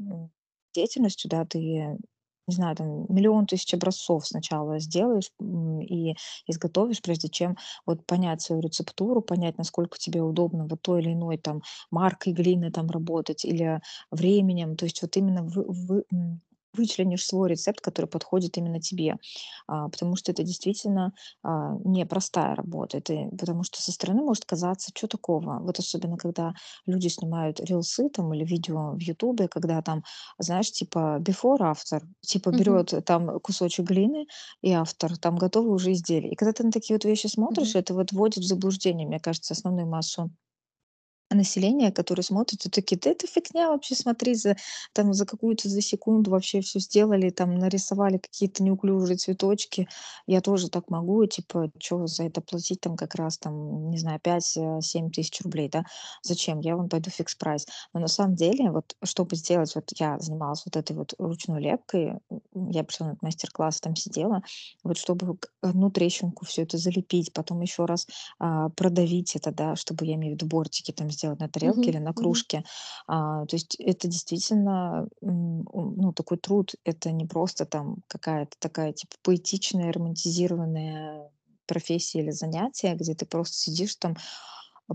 деятельностью, 0.74 1.30
да, 1.30 1.46
ты 1.46 1.98
не 2.48 2.56
знаю, 2.56 2.76
там 2.76 3.06
миллион 3.08 3.46
тысяч 3.46 3.74
образцов 3.74 4.28
сначала 4.28 4.80
сделаешь 4.80 5.32
и 5.40 6.16
изготовишь, 6.48 7.02
прежде 7.02 7.30
чем 7.30 7.56
вот 7.86 8.06
понять 8.06 8.42
свою 8.42 8.62
рецептуру, 8.62 9.22
понять, 9.22 9.58
насколько 9.58 9.98
тебе 9.98 10.22
удобно 10.22 10.66
вот 10.68 10.82
той 10.82 11.02
или 11.02 11.14
иной 11.14 11.38
там 11.38 11.62
маркой 11.92 12.34
глины 12.34 12.72
там 12.72 12.90
работать 12.90 13.46
или 13.46 13.80
временем. 14.10 14.76
То 14.76 14.86
есть 14.86 15.02
вот 15.02 15.16
именно 15.18 15.44
вы, 15.44 15.66
вы- 15.68 16.06
вычленишь 16.74 17.26
свой 17.26 17.50
рецепт, 17.50 17.82
который 17.82 18.06
подходит 18.08 18.58
именно 18.58 18.80
тебе. 18.80 19.18
А, 19.68 19.90
потому 19.90 20.16
что 20.16 20.32
это 20.32 20.44
действительно 20.44 21.14
а, 21.44 21.76
непростая 21.84 22.56
работа. 22.56 22.98
Это, 22.98 23.30
потому 23.38 23.64
что 23.64 23.82
со 23.82 23.92
стороны 23.92 24.22
может 24.22 24.46
казаться, 24.46 24.92
что 24.96 25.08
такого. 25.08 25.60
Вот 25.60 25.80
особенно, 25.80 26.18
когда 26.18 26.54
люди 26.86 27.08
снимают 27.08 27.60
рилсы 27.60 28.10
там 28.10 28.34
или 28.34 28.46
видео 28.46 28.92
в 28.94 29.00
Ютубе, 29.00 29.48
когда 29.48 29.82
там, 29.82 30.04
знаешь, 30.40 30.72
типа 30.72 31.20
before, 31.22 31.60
after, 31.60 32.02
типа 32.22 32.52
Мгм. 32.52 32.52
берет 32.52 32.94
там 33.06 33.40
кусочек 33.40 33.86
глины 33.86 34.28
и 34.62 34.72
автор, 34.72 35.18
там 35.18 35.38
готовы 35.38 35.72
уже 35.72 35.92
изделия. 35.94 36.30
И 36.32 36.36
когда 36.36 36.54
ты 36.54 36.64
на 36.64 36.72
такие 36.72 36.96
вот 36.96 37.06
вещи 37.06 37.28
смотришь, 37.28 37.76
это 37.76 37.94
вот 37.94 38.12
вводит 38.12 38.44
в 38.44 38.48
заблуждение, 38.48 39.08
мне 39.08 39.20
кажется, 39.20 39.54
основную 39.54 39.88
массу 39.88 40.32
населения, 41.36 41.92
которые 41.92 42.24
смотрят 42.24 42.66
и 42.66 42.70
такие: 42.70 42.98
"Да 43.00 43.10
это 43.12 43.28
фигня 43.28 43.70
вообще, 43.70 43.96
смотри, 43.96 44.36
за 44.36 44.56
там 44.94 45.14
за 45.14 45.26
какую-то 45.26 45.70
за 45.70 45.82
секунду 45.82 46.32
вообще 46.32 46.62
всё 46.62 46.80
сделали, 46.80 47.30
там 47.30 47.56
нарисовали 47.56 48.18
какие-то 48.18 48.64
неуклюжие 48.64 49.18
цветочки. 49.18 49.88
Я 50.28 50.42
тоже 50.42 50.70
так 50.70 50.90
могу, 50.90 51.26
типа, 51.26 51.72
чё 51.80 52.08
за 52.08 52.24
это 52.26 52.42
платить 52.42 52.82
там 52.82 52.96
как 52.98 53.16
раз 53.16 53.38
там, 53.38 53.90
не 53.92 53.98
знаю, 53.98 54.20
5, 54.22 54.58
э, 54.58 54.82
7 54.82 55.10
тысяч 55.12 55.42
рублей, 55.42 55.70
да? 55.70 55.84
Зачем? 56.24 56.60
Я 56.60 56.76
вон 56.76 56.90
пойду 56.90 57.10
фикс 57.10 57.36
прайс". 57.36 57.66
Но 57.94 58.00
на 58.02 58.08
самом 58.08 58.36
деле, 58.36 58.72
вот 58.72 58.96
чтобы 59.04 59.36
сделать, 59.36 59.74
вот 59.76 59.86
я 60.00 60.20
занималась 60.20 60.64
вот 60.66 60.76
этой 60.76 60.96
вот 60.96 61.14
ручной 61.20 61.62
лепкой, 61.62 62.14
я 62.72 62.84
пришла 62.84 63.08
на 63.10 63.18
мастер-класс, 63.22 63.80
там 63.82 63.96
сидела, 63.96 64.42
вот 64.84 64.98
чтобы 64.98 65.38
к 65.38 65.48
1 65.62 65.90
трещинку 65.92 66.46
всё 66.46 66.64
это 66.64 66.78
залепить, 66.78 67.34
потом 67.34 67.62
еще 67.62 67.86
раз, 67.86 68.08
а, 68.40 68.70
продавить 68.70 69.36
это, 69.36 69.52
да, 69.52 69.76
чтобы, 69.76 70.06
я 70.06 70.16
имею 70.16 70.34
в 70.34 70.36
виду, 70.36 70.46
бортики 70.48 70.92
там 70.92 71.10
сделать 71.10 71.21
на 71.30 71.50
тарелке 71.50 71.80
Мгм, 71.80 71.92
или 71.92 71.98
на 72.00 72.14
кружке. 72.14 72.64
А, 73.08 73.46
то 73.46 73.56
есть 73.56 73.76
это 73.80 74.08
действительно, 74.08 75.08
ну, 75.22 76.14
такой 76.16 76.38
труд. 76.38 76.74
Это 76.84 77.12
не 77.12 77.26
просто 77.26 77.66
там 77.66 77.98
какая-то 78.08 78.56
такая, 78.60 78.94
типа, 78.94 79.16
поэтичная, 79.24 79.92
романтизированная 79.92 81.32
профессия 81.68 82.20
или 82.20 82.32
занятие, 82.32 82.96
где 82.96 83.14
ты 83.16 83.26
просто 83.26 83.56
сидишь 83.56 83.96
там, 83.96 84.16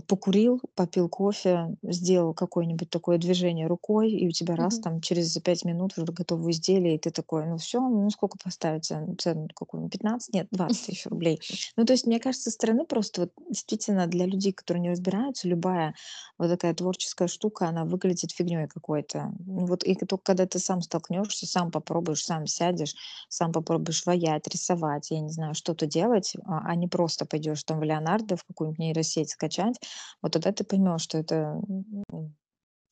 покурил, 0.07 0.61
попил 0.75 1.09
кофе, 1.09 1.75
сделал 1.83 2.33
какое-нибудь 2.33 2.89
такое 2.89 3.17
движение 3.17 3.67
рукой, 3.67 4.11
и 4.11 4.27
у 4.27 4.31
тебя 4.31 4.55
раз 4.55 4.77
Мгм. 4.77 4.79
там 4.79 5.01
через 5.01 5.35
5 5.39 5.65
минут 5.65 5.93
уже 5.97 6.11
готово 6.11 6.51
изделие, 6.51 6.95
и 6.95 6.99
ты 6.99 7.11
такой: 7.11 7.45
"Ну 7.47 7.57
всё, 7.57 7.79
ну 7.81 8.09
сколько 8.09 8.37
поставить 8.43 8.85
цену 8.85 9.15
цену 9.15 9.47
какую? 9.55 9.89
15? 9.89 10.33
Нет, 10.33 10.47
20 10.51 10.85
тысяч 10.85 11.05
рублей". 11.07 11.39
Ну, 11.77 11.85
то 11.85 11.93
есть, 11.93 12.05
мне 12.07 12.19
кажется, 12.19 12.49
со 12.49 12.55
стороны 12.55 12.85
просто 12.85 13.21
вот 13.21 13.31
действительно 13.49 14.07
для 14.07 14.25
людей, 14.25 14.53
которые 14.53 14.81
не 14.81 14.89
разбираются, 14.91 15.47
любая 15.47 15.93
вот 16.37 16.49
такая 16.49 16.73
творческая 16.73 17.27
штука, 17.27 17.67
она 17.67 17.85
выглядит 17.85 18.31
фигнёй 18.31 18.67
какой-то. 18.67 19.31
Ну 19.45 19.65
вот 19.65 19.83
и 19.83 19.95
тока 19.95 20.17
когда 20.23 20.45
ты 20.45 20.59
сам 20.59 20.81
столкнешься, 20.81 21.45
сам 21.47 21.71
попробуешь, 21.71 22.23
сам 22.25 22.45
сядешь, 22.47 22.95
сам 23.29 23.51
попробуешь 23.53 24.05
ваять, 24.05 24.47
рисовать, 24.47 25.09
я 25.11 25.19
не 25.21 25.29
знаю, 25.29 25.53
что-то 25.55 25.85
делать, 25.87 26.33
а 26.45 26.59
а 26.67 26.75
не 26.75 26.87
просто 26.87 27.25
пойдешь 27.25 27.63
там 27.63 27.79
в 27.79 27.83
"Леонардо", 27.83 28.35
в 28.37 28.43
какую-нибудь 28.43 28.79
нейросеть 28.79 29.29
скачать, 29.31 29.79
вот 30.21 30.33
тогда 30.33 30.51
ты 30.51 30.63
поймешь, 30.63 31.01
что 31.01 31.17
это, 31.17 31.59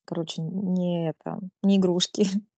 короче, 0.06 0.42
не 0.42 1.10
это, 1.10 1.40
не 1.64 1.78
игрушки. 1.78 2.28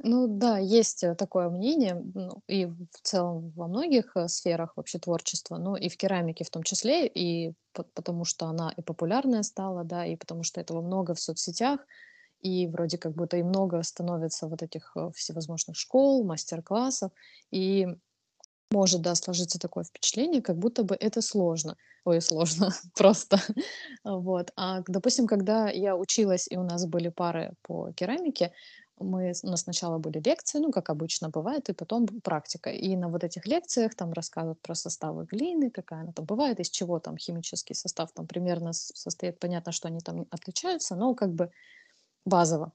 Ну 0.00 0.28
да, 0.28 0.58
есть, 0.58 1.02
э, 1.02 1.16
такое 1.16 1.50
мнение, 1.50 2.00
ну, 2.14 2.42
и 2.46 2.66
в 2.66 2.86
целом 3.02 3.50
во 3.56 3.66
многих, 3.66 4.16
э, 4.16 4.28
сферах 4.28 4.74
вообще 4.76 5.00
творчества, 5.00 5.56
но 5.58 5.76
и 5.76 5.88
в 5.88 5.96
керамике 5.96 6.44
в 6.44 6.50
том 6.50 6.62
числе, 6.62 7.08
и 7.08 7.52
по 7.72 7.82
потому 7.82 8.24
что 8.24 8.46
она 8.46 8.72
и 8.76 8.80
популярная 8.80 9.42
стала, 9.42 9.82
да, 9.82 10.06
и 10.06 10.14
потому 10.14 10.44
что 10.44 10.60
этого 10.60 10.82
много 10.82 11.14
в 11.14 11.20
соцсетях, 11.20 11.80
и 12.40 12.68
вроде 12.68 12.96
как 12.98 13.14
будто 13.14 13.36
и 13.38 13.42
много 13.42 13.82
становится 13.82 14.46
вот 14.46 14.62
этих, 14.62 14.92
э, 14.96 15.10
всевозможных 15.16 15.76
школ, 15.76 16.24
мастер-классов. 16.24 17.10
И 17.50 17.88
может, 18.70 19.00
да, 19.02 19.14
сложиться 19.14 19.58
такое 19.58 19.84
впечатление, 19.84 20.42
как 20.42 20.58
будто 20.58 20.82
бы 20.84 20.96
это 20.98 21.22
сложно. 21.22 21.76
Ой, 22.04 22.20
сложно, 22.20 22.70
просто. 22.96 23.38
Вот. 24.04 24.52
А, 24.56 24.82
допустим, 24.86 25.26
когда 25.26 25.68
я 25.70 25.96
училась 25.96 26.46
и 26.50 26.56
у 26.56 26.62
нас 26.62 26.86
были 26.86 27.08
пары 27.08 27.52
по 27.62 27.92
керамике, 27.92 28.52
мы 29.00 29.32
у 29.44 29.46
нас 29.48 29.60
сначала 29.62 29.98
были 29.98 30.20
лекции, 30.24 30.58
ну, 30.58 30.72
как 30.72 30.90
обычно 30.90 31.28
бывает, 31.30 31.68
и 31.68 31.72
потом 31.72 32.06
практика. 32.06 32.70
И 32.70 32.96
на 32.96 33.08
вот 33.08 33.22
этих 33.24 33.46
лекциях 33.46 33.94
там 33.94 34.12
рассказывают 34.12 34.60
про 34.60 34.74
составы 34.74 35.24
глины, 35.24 35.70
какая 35.70 36.00
она 36.02 36.12
там 36.12 36.24
бывает, 36.26 36.58
из 36.60 36.68
чего 36.70 36.98
там 36.98 37.16
химический 37.16 37.74
состав 37.74 38.10
там 38.12 38.26
примерно 38.26 38.72
состоит. 38.72 39.38
Понятно, 39.38 39.72
что 39.72 39.88
они 39.88 40.00
там 40.00 40.26
отличаются, 40.30 40.96
но 40.96 41.14
как 41.14 41.32
бы 41.32 41.50
базово. 42.26 42.72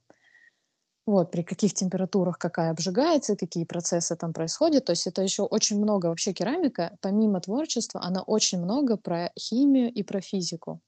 Вот, 1.06 1.32
при 1.32 1.44
каких 1.44 1.74
температурах 1.74 2.38
какая 2.38 2.72
обжигается, 2.72 3.36
какие 3.36 3.66
процессы 3.66 4.16
там 4.16 4.32
происходят. 4.32 4.86
То 4.86 4.94
есть 4.94 5.06
это 5.06 5.22
еще 5.22 5.44
очень 5.44 5.78
много 5.82 6.08
вообще 6.08 6.32
керамика, 6.34 6.98
помимо 7.02 7.42
творчества, 7.42 8.02
она 8.02 8.22
очень 8.24 8.60
много 8.62 8.96
про 8.98 9.32
химию 9.38 9.92
и 9.92 10.02
про 10.04 10.22
физику. 10.22 10.80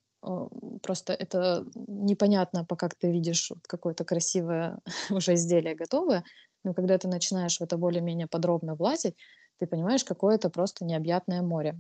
Просто 0.81 1.13
это 1.13 1.65
непонятно, 1.75 2.65
пока 2.65 2.89
ты 2.89 3.11
видишь 3.11 3.51
какое-то 3.67 4.05
красивое 4.05 4.79
уже 5.11 5.33
изделие 5.33 5.75
готовое, 5.75 6.23
но 6.63 6.73
когда 6.73 6.97
ты 6.97 7.07
начинаешь 7.07 7.57
в 7.57 7.61
это 7.61 7.77
более-менее 7.77 8.27
подробно 8.27 8.75
влазить, 8.75 9.15
ты 9.59 9.67
понимаешь, 9.67 10.03
какое 10.05 10.35
это 10.35 10.49
просто 10.49 10.85
необъятное 10.85 11.41
море. 11.41 11.77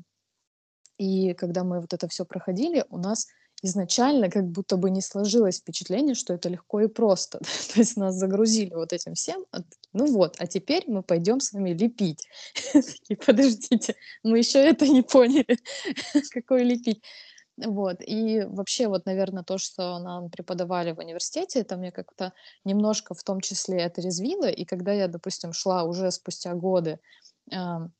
И 0.97 1.33
когда 1.33 1.63
мы 1.63 1.81
вот 1.81 1.93
это 1.93 2.07
всё 2.07 2.25
проходили, 2.25 2.85
у 2.89 2.97
нас 2.97 3.27
изначально 3.63 4.29
как 4.29 4.45
будто 4.47 4.77
бы 4.77 4.89
не 4.91 5.01
сложилось 5.01 5.59
впечатление, 5.59 6.15
что 6.15 6.33
это 6.33 6.49
легко 6.49 6.81
и 6.81 6.87
просто. 6.87 7.39
То 7.73 7.79
есть 7.79 7.97
нас 7.97 8.15
загрузили 8.15 8.73
вот 8.73 8.93
этим 8.93 9.13
всем, 9.15 9.45
а 9.51 9.59
"Ну 9.93 10.05
вот, 10.07 10.35
а 10.39 10.47
теперь 10.47 10.83
мы 10.87 11.03
пойдем 11.03 11.39
с 11.39 11.53
вами 11.53 11.71
лепить". 11.73 12.27
Такие: 12.73 13.17
"Подождите, 13.25 13.95
мы 14.23 14.37
еще 14.39 14.59
это 14.59 14.87
не 14.87 15.01
поняли, 15.03 15.59
какое 16.31 16.63
лепить". 16.63 17.03
Вот. 17.57 17.97
И 18.01 18.43
вообще, 18.47 18.87
вот, 18.87 19.05
наверно, 19.05 19.43
то, 19.43 19.57
что 19.59 19.99
нам 19.99 20.29
преподавали 20.29 20.91
в 20.93 20.99
университете, 20.99 21.59
это 21.61 21.77
мне 21.77 21.91
как-то 21.91 22.33
немножко 22.65 23.13
в 23.15 23.23
том 23.23 23.41
числе 23.41 23.85
отрезвило. 23.85 24.49
И 24.49 24.65
когда 24.65 24.93
я, 24.93 25.07
допустим, 25.07 25.53
шла 25.53 25.83
уже 25.83 26.11
спустя 26.11 26.53
годы, 26.55 26.99
ам, 27.51 27.93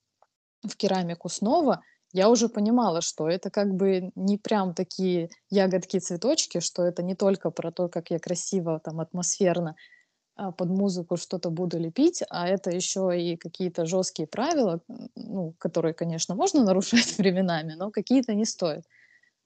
в 0.63 0.75
керамику 0.77 1.29
снова, 1.29 1.81
я 2.15 2.29
уже 2.29 2.49
понимала, 2.49 3.01
что 3.01 3.29
это 3.29 3.49
как 3.51 3.73
бы 3.75 4.11
не 4.15 4.37
прям 4.37 4.73
такие 4.73 5.29
ягодки-цветочки, 5.51 6.59
что 6.61 6.83
это 6.83 7.03
не 7.03 7.15
только 7.15 7.51
про 7.51 7.71
то, 7.71 7.89
как 7.89 8.11
я 8.11 8.19
красиво 8.19 8.79
там 8.83 9.01
атмосферно, 9.01 9.75
а, 10.37 10.51
под 10.51 10.69
музыку 10.69 11.17
что-то 11.17 11.49
буду 11.49 11.79
лепить, 11.79 12.23
а 12.29 12.47
это 12.47 12.71
еще 12.71 13.11
и 13.19 13.37
какие-то 13.37 13.85
жесткие 13.85 14.27
правила, 14.27 14.81
ну, 15.15 15.55
которые, 15.59 15.93
конечно, 15.93 16.35
можно 16.35 16.63
нарушать 16.65 17.17
временами, 17.17 17.73
но 17.75 17.91
какие-то 17.91 18.33
не 18.35 18.45
стоит. 18.45 18.83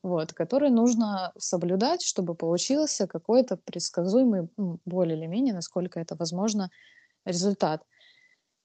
Вот. 0.04 0.34
Которые 0.34 0.72
нужно 0.72 1.34
соблюдать, 1.38 2.04
чтобы 2.04 2.36
получился 2.36 3.08
какой-то 3.08 3.58
предсказуемый, 3.58 4.50
м, 4.58 4.80
более 4.86 5.18
или 5.18 5.28
менее, 5.28 5.54
насколько 5.54 6.00
это 6.00 6.16
возможно, 6.18 6.70
результат. 7.26 7.84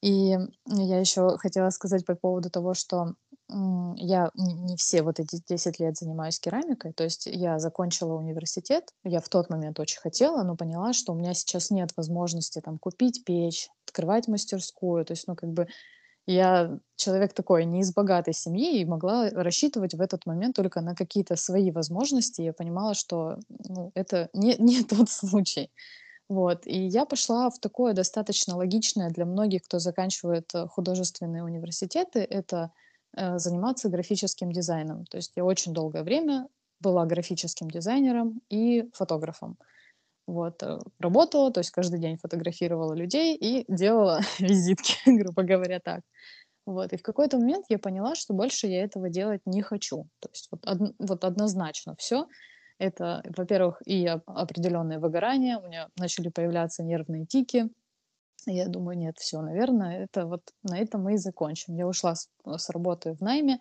И 0.03 0.37
я 0.67 1.01
еще 1.01 1.37
хотела 1.39 1.71
сказать 1.71 2.05
по 2.05 2.15
поводу 2.15 2.51
того, 2.51 2.75
что, 2.75 3.15
я 3.51 4.31
не 4.35 4.77
все 4.77 5.03
вот 5.03 5.21
эти 5.21 5.41
10 5.49 5.79
лет 5.79 5.97
занимаюсь 5.97 6.41
керамикой. 6.41 6.93
То 6.93 7.05
есть 7.05 7.27
я 7.27 7.59
закончила 7.59 8.15
университет. 8.15 8.91
Я 9.05 9.21
в 9.21 9.29
тот 9.29 9.51
момент 9.51 9.79
очень 9.81 10.01
хотела, 10.01 10.43
но 10.43 10.57
поняла, 10.57 10.93
что 10.93 11.13
у 11.13 11.17
меня 11.17 11.35
сейчас 11.35 11.71
нет 11.71 11.91
возможности 11.97 12.61
там 12.61 12.79
купить 12.79 13.25
печь, 13.25 13.69
открывать 13.87 14.29
мастерскую. 14.29 15.05
То 15.05 15.13
есть, 15.13 15.29
ну, 15.29 15.37
как 15.37 15.51
бы 15.53 15.69
я 16.27 16.79
человек 16.97 17.35
такой 17.35 17.67
не 17.67 17.81
из 17.81 17.93
богатой 17.95 18.35
семьи 18.35 18.81
и 18.81 18.85
могла 18.87 19.29
рассчитывать 19.31 19.95
в 19.95 20.01
этот 20.01 20.27
момент 20.27 20.57
только 20.57 20.81
на 20.81 20.95
какие-то 20.95 21.37
свои 21.37 21.71
возможности. 21.71 22.43
Я 22.43 22.53
понимала, 22.55 22.95
что, 22.95 23.39
ну, 23.69 23.93
это 23.95 24.31
не 24.33 24.57
не 24.59 24.85
тот 24.85 25.11
случай. 25.11 25.71
Вот. 26.29 26.67
И 26.67 26.87
я 26.87 27.05
пошла 27.05 27.51
в 27.51 27.59
такое 27.61 27.93
достаточно 27.95 28.57
логичное 28.57 29.11
для 29.11 29.27
многих, 29.27 29.63
кто 29.65 29.79
заканчивает, 29.79 30.51
э, 30.55 30.67
художественные 30.69 31.45
университеты- 31.45 32.21
это, 32.21 32.73
заниматься 33.17 33.89
графическим 33.89 34.53
дизайном. 34.53 35.05
То 35.07 35.17
есть 35.19 35.33
я 35.37 35.45
очень 35.45 35.73
долгое 35.73 36.03
время 36.03 36.49
была 36.81 37.07
графическим 37.07 37.71
дизайнером 37.71 38.41
и 38.51 38.89
фотографом. 38.93 39.57
Вот. 40.27 40.63
Э, 40.63 40.79
работала, 40.99 41.53
то 41.53 41.61
есть 41.61 41.71
каждый 41.71 42.01
день 42.01 42.19
фотографировала 42.19 42.95
людей 42.95 43.37
и 43.37 43.65
делала 43.69 44.21
визитки, 44.39 44.97
грубо 45.07 45.43
говоря, 45.43 45.81
так. 45.81 46.03
Вот. 46.67 46.93
И 46.93 46.97
в 46.97 47.03
какой-то 47.03 47.39
момент 47.39 47.67
я 47.69 47.79
поняла, 47.79 48.15
что 48.15 48.35
больше 48.35 48.67
я 48.67 48.85
этого 48.85 49.11
делать 49.11 49.43
не 49.47 49.63
хочу. 49.63 50.09
То 50.21 50.29
есть 50.33 50.49
вот 50.51 50.65
одн 50.67 50.87
вот 50.99 51.25
однозначно 51.25 51.95
всё. 51.99 52.27
Это, 52.79 53.23
во-первых, 53.37 53.83
и 53.87 54.09
оп 54.09 54.23
определенное 54.27 54.99
выгорание, 54.99 55.59
у 55.59 55.67
меня 55.67 55.89
начали 55.97 56.29
появляться 56.29 56.83
нервные 56.83 57.27
тики. 57.27 57.69
Я 58.47 58.69
думаю: 58.69 58.99
"Нет, 58.99 59.19
всё, 59.19 59.41
наверно, 59.43 59.85
это 59.85 60.27
вот 60.27 60.43
на 60.63 60.79
этом 60.79 61.03
мы 61.05 61.15
и 61.15 61.17
закончим". 61.19 61.75
Я 61.77 61.87
ушла 61.87 62.15
с 62.15 62.29
с 62.47 62.71
работы 62.71 63.15
в 63.15 63.21
найме 63.23 63.61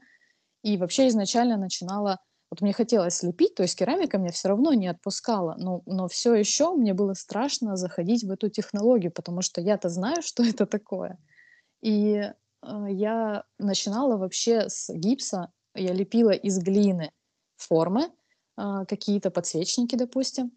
и 0.64 0.78
вообще 0.78 1.08
изначально 1.10 1.58
начинала 1.58 2.20
вот 2.52 2.62
мне 2.62 2.74
хотелось 2.74 3.24
лепить, 3.24 3.56
то 3.56 3.64
есть 3.64 3.78
керамика 3.78 4.18
меня 4.20 4.32
всё 4.32 4.50
равно 4.50 4.74
не 4.74 4.88
отпускала, 4.90 5.56
но 5.60 5.84
но 5.88 6.08
всё 6.08 6.36
еще 6.36 6.74
мне 6.76 6.94
было 6.96 7.14
страшно 7.16 7.78
заходить 7.78 8.24
в 8.26 8.32
эту 8.32 8.50
технологию, 8.50 9.12
потому 9.14 9.42
что 9.44 9.62
я-то 9.62 9.90
знаю, 9.90 10.22
что 10.24 10.44
это 10.44 10.66
такое. 10.68 11.18
И, 11.84 12.16
э, 12.64 12.88
я 12.92 13.44
начинала 13.60 14.18
вообще 14.18 14.70
с 14.70 14.90
гипса. 14.94 15.52
Я 15.76 15.94
лепила 15.94 16.32
из 16.32 16.60
глины 16.60 17.12
формы, 17.58 18.12
а, 18.58 18.86
какие-то 18.86 19.32
подсвечники, 19.32 19.96
допустим, 19.98 20.52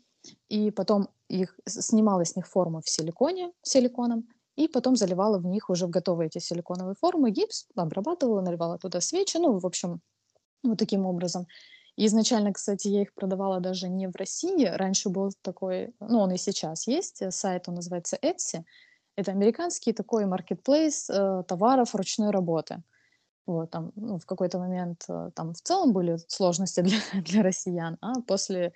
и 0.51 0.71
потом 0.73 1.09
их 1.29 1.59
снимала 1.67 2.25
с 2.25 2.37
них 2.37 2.47
форму 2.47 2.81
в 2.81 2.89
силиконе 2.89 3.53
силиконом 3.63 4.29
и 4.57 4.69
потом 4.69 4.97
заливала 4.97 5.39
в 5.39 5.47
них 5.47 5.71
уже 5.71 5.87
в 5.87 5.91
готовые 5.91 6.29
эти 6.29 6.39
силиконовые 6.39 6.95
формы 6.99 7.31
гипс, 7.31 7.67
обрабатывала, 7.77 8.41
наливала 8.41 8.79
туда 8.79 9.01
свечи, 9.01 9.37
ну, 9.37 9.59
в 9.59 9.67
общем, 9.67 10.01
вот 10.63 10.79
таким 10.79 11.07
образом. 11.07 11.47
И 11.97 12.07
изначально, 12.07 12.53
кстати, 12.53 12.89
я 12.89 13.03
их 13.03 13.15
продавала 13.15 13.61
даже 13.61 13.89
не 13.89 14.09
в 14.09 14.17
России. 14.17 14.67
Раньше 14.67 15.09
был 15.09 15.33
такой, 15.43 15.95
ну, 16.01 16.19
он 16.21 16.33
и 16.33 16.37
сейчас 16.37 16.87
есть, 16.87 17.23
э, 17.23 17.31
сайт, 17.31 17.69
он 17.69 17.75
называется 17.75 18.19
Etsy. 18.21 18.65
Это 19.17 19.31
американский 19.31 19.93
такой 19.93 20.27
маркетплейс 20.27 21.09
э, 21.09 21.43
товаров 21.49 21.95
ручной 21.95 22.31
работы. 22.31 22.83
Вот, 23.47 23.71
там, 23.71 23.93
ну, 23.95 24.19
в 24.19 24.27
какой-то 24.27 24.59
момент 24.59 25.05
э, 25.09 25.31
там 25.35 25.55
в 25.55 25.61
целом 25.63 25.93
были 25.93 26.19
сложности 26.29 26.81
для, 26.83 26.99
для 27.23 27.43
россиян, 27.43 27.97
а 28.01 28.21
после 28.21 28.73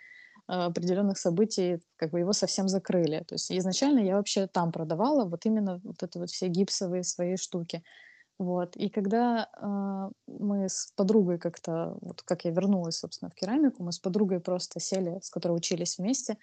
определенных 0.50 1.18
событий 1.18 1.80
как 1.96 2.10
бы 2.10 2.20
его 2.20 2.32
совсем 2.32 2.68
закрыли. 2.68 3.24
То 3.26 3.34
есть 3.34 3.52
изначально 3.52 4.00
я 4.00 4.16
вообще 4.16 4.46
там 4.46 4.72
продавала 4.72 5.24
вот 5.24 5.46
именно 5.46 5.80
вот 5.84 6.02
это 6.02 6.18
вот 6.18 6.30
все 6.30 6.48
гипсовые 6.48 7.04
свои 7.04 7.36
штуки. 7.36 7.82
Вот. 8.38 8.74
И 8.76 8.88
когда 8.88 9.48
э, 9.60 10.10
мы 10.26 10.68
с 10.68 10.92
подругой 10.96 11.38
как-то, 11.38 11.96
вот 12.00 12.22
как 12.22 12.44
я 12.46 12.50
вернулась, 12.50 12.96
собственно, 12.96 13.30
в 13.30 13.34
керамику, 13.34 13.82
мы 13.82 13.92
с 13.92 13.98
подругой 13.98 14.40
просто 14.40 14.80
сели, 14.80 15.20
с 15.22 15.30
которой 15.30 15.52
учились 15.52 15.98
вместе, 15.98 16.38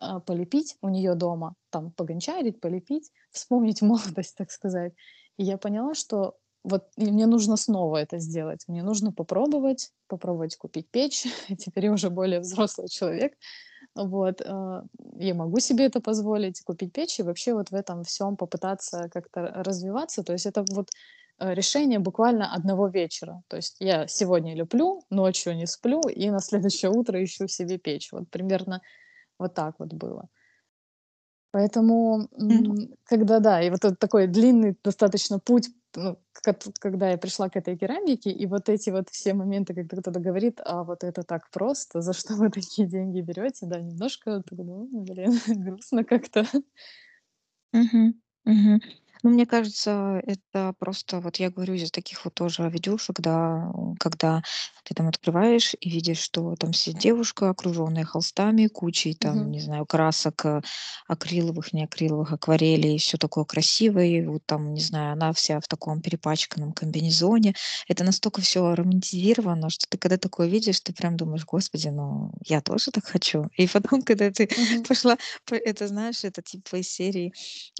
э, 0.00 0.20
полепить 0.26 0.76
у 0.82 0.90
нее 0.90 1.14
дома, 1.14 1.54
там 1.70 1.90
погончарить, 1.92 2.60
полепить, 2.60 3.10
вспомнить 3.30 3.82
молодость, 3.82 4.36
так 4.36 4.50
сказать. 4.50 4.92
И 5.38 5.44
я 5.44 5.56
поняла, 5.56 5.94
что 5.94 6.36
вот 6.64 6.84
и 6.96 7.10
мне 7.10 7.26
нужно 7.26 7.56
снова 7.56 7.96
это 7.98 8.18
сделать. 8.18 8.64
Мне 8.68 8.82
нужно 8.82 9.12
попробовать, 9.12 9.92
попробовать 10.08 10.56
купить 10.56 10.90
печь. 10.90 11.24
Теперь 11.58 11.86
я 11.86 11.92
уже 11.92 12.10
более 12.10 12.40
взрослый 12.40 12.88
человек. 12.88 13.34
Вот, 13.94 14.40
э, 14.42 14.82
я 15.18 15.34
могу 15.34 15.60
себе 15.60 15.86
это 15.86 16.00
позволить, 16.00 16.62
купить 16.62 16.92
печь 16.92 17.18
и 17.20 17.22
вообще 17.24 17.54
вот 17.54 17.70
в 17.70 17.74
этом 17.74 18.04
всем 18.04 18.36
попытаться 18.36 19.08
как-то 19.12 19.42
развиваться. 19.64 20.22
То 20.24 20.32
есть 20.34 20.46
это 20.46 20.64
вот 20.72 20.90
э, 21.40 21.54
решение 21.54 21.98
буквально 21.98 22.54
одного 22.54 22.88
вечера. 22.88 23.42
То 23.48 23.56
есть 23.56 23.76
я 23.80 24.06
сегодня 24.08 24.54
леплю, 24.56 25.02
ночью 25.10 25.56
не 25.56 25.66
сплю, 25.66 26.00
и 26.08 26.30
на 26.30 26.40
следующее 26.40 26.90
утро 26.92 27.22
ищу 27.22 27.48
себе 27.48 27.78
печь. 27.78 28.12
Вот 28.12 28.30
примерно 28.30 28.82
вот 29.38 29.54
так 29.54 29.76
вот 29.80 29.92
было. 29.94 30.28
Поэтому, 31.52 32.28
м, 32.38 32.88
когда, 33.04 33.40
да, 33.40 33.62
и 33.62 33.70
вот 33.70 33.84
этот 33.84 33.98
такой 33.98 34.26
длинный 34.26 34.76
достаточно 34.84 35.38
путь, 35.38 35.68
ну, 35.96 36.18
когда 36.80 37.10
я 37.10 37.18
пришла 37.18 37.48
к 37.48 37.56
этой 37.56 37.76
керамике, 37.76 38.30
и 38.30 38.46
вот 38.46 38.68
эти 38.68 38.90
вот 38.90 39.08
все 39.10 39.34
моменты, 39.34 39.74
когда 39.74 39.96
кто-то 40.00 40.20
говорит: 40.20 40.60
"А 40.64 40.84
вот 40.84 41.04
это 41.04 41.22
так 41.22 41.50
просто, 41.50 42.00
за 42.02 42.12
что 42.12 42.34
вы 42.34 42.50
такие 42.50 42.88
деньги 42.88 43.20
берете?" 43.20 43.66
Да, 43.66 43.80
немножко 43.80 44.42
ну, 44.50 44.88
блин, 45.04 45.32
грустно 45.64 46.04
как-то. 46.04 46.44
Мгм. 47.72 48.14
Мгм. 48.44 48.80
Ну, 49.22 49.30
мне 49.30 49.46
кажется, 49.46 50.20
это 50.24 50.74
просто, 50.78 51.20
вот 51.20 51.36
я 51.36 51.50
говорю, 51.50 51.74
из 51.74 51.90
таких 51.90 52.24
вот 52.24 52.34
тоже 52.34 52.68
видюшек, 52.70 53.20
да, 53.20 53.70
когда 53.98 54.42
ты 54.84 54.94
там 54.94 55.08
открываешь 55.08 55.74
и 55.80 55.90
видишь, 55.90 56.18
что 56.18 56.54
там 56.56 56.72
сидит 56.72 57.00
девушка, 57.00 57.50
окруженная 57.50 58.04
холстами, 58.04 58.68
кучей 58.68 59.14
там, 59.14 59.50
Мгм. 59.50 59.50
не 59.50 59.60
знаю, 59.60 59.86
красок, 59.86 60.44
э, 60.46 60.60
акриловых, 61.08 61.72
не 61.72 61.84
акриловых, 61.84 62.32
акварелей, 62.32 62.98
все 62.98 63.18
такое 63.18 63.44
красивое. 63.44 64.06
И 64.06 64.24
вот 64.26 64.42
там, 64.46 64.72
не 64.72 64.80
знаю, 64.80 65.12
она 65.12 65.32
вся 65.32 65.60
в 65.60 65.66
таком 65.68 66.00
перепачканном 66.00 66.72
комбинезоне. 66.72 67.54
Это 67.88 68.04
настолько 68.04 68.40
все 68.40 68.74
романтизировано, 68.74 69.68
что 69.70 69.86
ты 69.88 69.98
когда 69.98 70.16
такое 70.16 70.46
видишь, 70.48 70.80
ты 70.80 70.92
прям 70.94 71.16
думаешь: 71.16 71.44
"Господи, 71.44 71.88
ну 71.88 72.32
я 72.46 72.60
тоже 72.62 72.90
так 72.92 73.04
хочу". 73.04 73.48
И 73.56 73.66
потом, 73.66 74.02
когда 74.02 74.30
ты 74.30 74.48
Мгм. 74.56 74.88
пошла, 74.88 75.16
п 75.44 75.56
это 75.56 75.88
знаешь, 75.88 76.24
это 76.24 76.40
типа 76.42 76.76
из 76.76 76.88
серии 76.90 77.32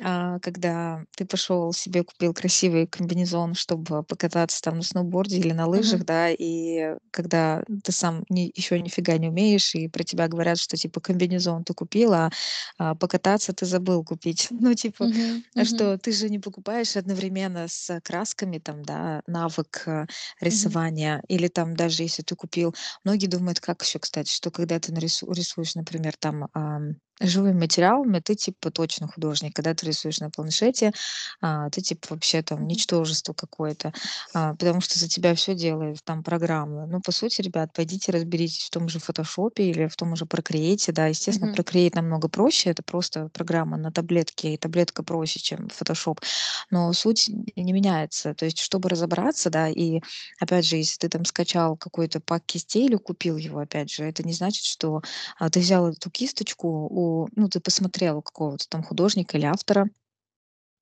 а, 0.03 0.39
когда 0.41 1.05
ты 1.17 1.25
пошел 1.29 1.73
себе 1.73 2.03
купил 2.05 2.35
красивый 2.35 2.87
комбинезон, 2.89 3.55
чтобы 3.55 4.03
покататься 4.03 4.61
там 4.63 4.77
на 4.79 4.83
сноуборде 4.83 5.39
или 5.39 5.53
на 5.53 5.67
лыжах, 5.69 6.05
да, 6.05 6.31
и 6.31 6.97
когда 7.13 7.63
ты 7.85 7.93
сам 7.93 8.25
ни 8.31 8.51
еще 8.55 8.81
нифига 8.81 9.17
не 9.19 9.29
умеешь, 9.29 9.75
и 9.77 9.89
про 9.89 10.03
тебя 10.05 10.29
говорят, 10.29 10.59
что 10.59 10.77
типа 10.77 11.01
комбинезон 11.01 11.65
ты 11.65 11.75
купил, 11.75 12.13
а, 12.15 12.31
а 12.79 12.95
покататься 12.95 13.53
ты 13.53 13.67
забыл 13.67 14.05
купить. 14.05 14.49
Ну, 14.61 14.75
типа, 14.75 15.09
а 15.55 15.65
Мгм. 15.65 15.65
что 15.65 15.97
ты 15.99 16.13
же 16.13 16.29
не 16.29 16.39
покупаешь 16.41 16.97
одновременно 16.97 17.69
с 17.69 18.01
красками 18.03 18.59
там, 18.59 18.83
да, 18.83 19.23
навык, 19.27 19.85
э, 19.87 20.07
рисования 20.41 21.23
или 21.29 21.49
там 21.49 21.75
даже 21.77 22.03
если 22.03 22.23
ты 22.23 22.35
купил 22.35 22.75
Многие 23.05 23.27
думают, 23.27 23.61
как 23.61 23.83
еще, 23.83 23.99
кстати, 23.99 24.31
что 24.31 24.51
когда 24.51 24.79
ты 24.81 24.93
нарису 24.93 25.31
рисуешь, 25.33 25.75
например, 25.75 26.15
там, 26.19 26.49
ам, 26.55 26.97
живыми 27.21 27.59
материалами, 27.59 28.21
ты 28.21 28.35
типа 28.35 28.71
точно 28.71 29.09
художник. 29.09 29.55
Когда 29.55 29.75
ты 29.75 29.87
рисуешь 29.87 30.21
на 30.21 30.31
планшете, 30.31 30.93
а, 31.41 31.71
ты 31.71 31.81
типа 31.81 32.07
вообще 32.11 32.43
там 32.43 32.67
ничтожество 32.67 33.33
какое-то, 33.33 33.93
а, 34.35 34.55
потому 34.55 34.81
что 34.81 34.99
за 34.99 35.09
тебя 35.09 35.35
все 35.35 35.55
делает 35.55 35.99
там 36.05 36.23
программы. 36.23 36.87
Ну, 36.87 37.01
по 37.01 37.13
сути, 37.13 37.43
ребят, 37.43 37.73
пойдите 37.75 38.13
разберитесь 38.13 38.65
в 38.67 38.71
том 38.71 38.89
же 38.89 38.99
"Фотошопе" 38.99 39.65
или 39.71 39.87
в 39.87 39.97
том 39.97 40.15
же 40.17 40.27
"Процреате". 40.27 40.93
Да, 40.93 41.07
естественно, 41.07 41.49
Мгм. 41.49 41.55
"Процреate" 41.55 41.97
намного 41.97 42.29
проще. 42.29 42.71
Это 42.71 42.83
просто 42.83 43.29
программа 43.33 43.77
на 43.77 43.91
таблетке, 43.93 44.55
и 44.55 44.57
таблетка 44.59 45.03
проще, 45.03 45.41
чем 45.41 45.69
"Фотошоп". 45.69 46.21
Но 46.71 46.93
суть 46.93 47.29
не 47.57 47.73
меняется. 47.73 48.35
То 48.35 48.45
есть, 48.45 48.59
чтобы 48.59 48.89
разобраться, 48.89 49.51
да, 49.51 49.69
и 49.69 50.01
опять 50.41 50.67
же, 50.67 50.77
если 50.77 50.99
ты 50.99 51.09
там 51.09 51.25
скачал 51.25 51.77
какой-то 51.77 52.21
пак 52.21 52.45
кистей 52.47 52.87
или 52.87 52.97
купил 52.97 53.37
его, 53.37 53.59
опять 53.61 53.91
же, 53.91 54.05
это 54.05 54.23
не 54.23 54.33
значит, 54.33 54.65
что 54.65 55.03
а, 55.39 55.51
ты 55.51 55.61
взял 55.61 55.89
эту 55.89 56.11
кисточку 56.11 56.69
у 56.91 57.08
ну, 57.37 57.49
ты 57.49 57.61
посмотрел 57.61 58.19
у 58.19 58.23
какого-то 58.23 58.67
там 58.69 58.83
художника 58.83 59.39
или 59.39 59.47
автора, 59.47 59.89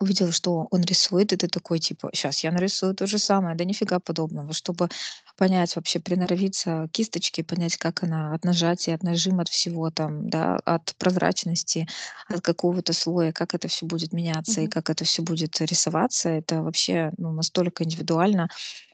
увидел, 0.01 0.33
что 0.33 0.69
он 0.71 0.83
рисует, 0.83 1.33
и 1.33 1.37
ты 1.37 1.49
такой 1.49 1.79
типа: 1.79 2.11
"Щас 2.15 2.45
я 2.45 2.53
нарисую 2.53 2.95
то 2.95 3.07
же 3.07 3.19
самое". 3.19 3.57
Да 3.57 3.65
нифига 3.65 3.99
подобного. 4.01 4.53
Чтобы 4.55 4.89
понять, 5.39 5.77
вообще 5.77 6.01
приноровиться 6.01 6.87
к 6.89 6.93
кисточке, 6.93 7.45
понять, 7.45 7.77
как 7.79 8.03
она 8.05 8.35
от 8.35 8.45
нажатия, 8.45 8.95
от 8.95 9.03
нажима, 9.03 9.43
от 9.43 9.49
всего 9.49 9.91
там, 9.91 10.29
да, 10.31 10.57
от 10.67 10.95
прозрачности, 10.99 11.89
от 12.29 12.43
какого-то 12.43 12.93
слоя, 12.93 13.33
как 13.33 13.55
это 13.55 13.69
все 13.69 13.87
будет 13.87 14.13
меняться 14.13 14.61
и 14.63 14.67
Мгм. 14.67 14.71
как 14.71 14.91
это 14.91 15.05
все 15.05 15.23
будет 15.23 15.61
рисоваться, 15.61 16.29
это 16.31 16.63
вообще, 16.63 17.13
ну, 17.19 17.33
настолько 17.33 17.85
индивидуально. 17.85 18.49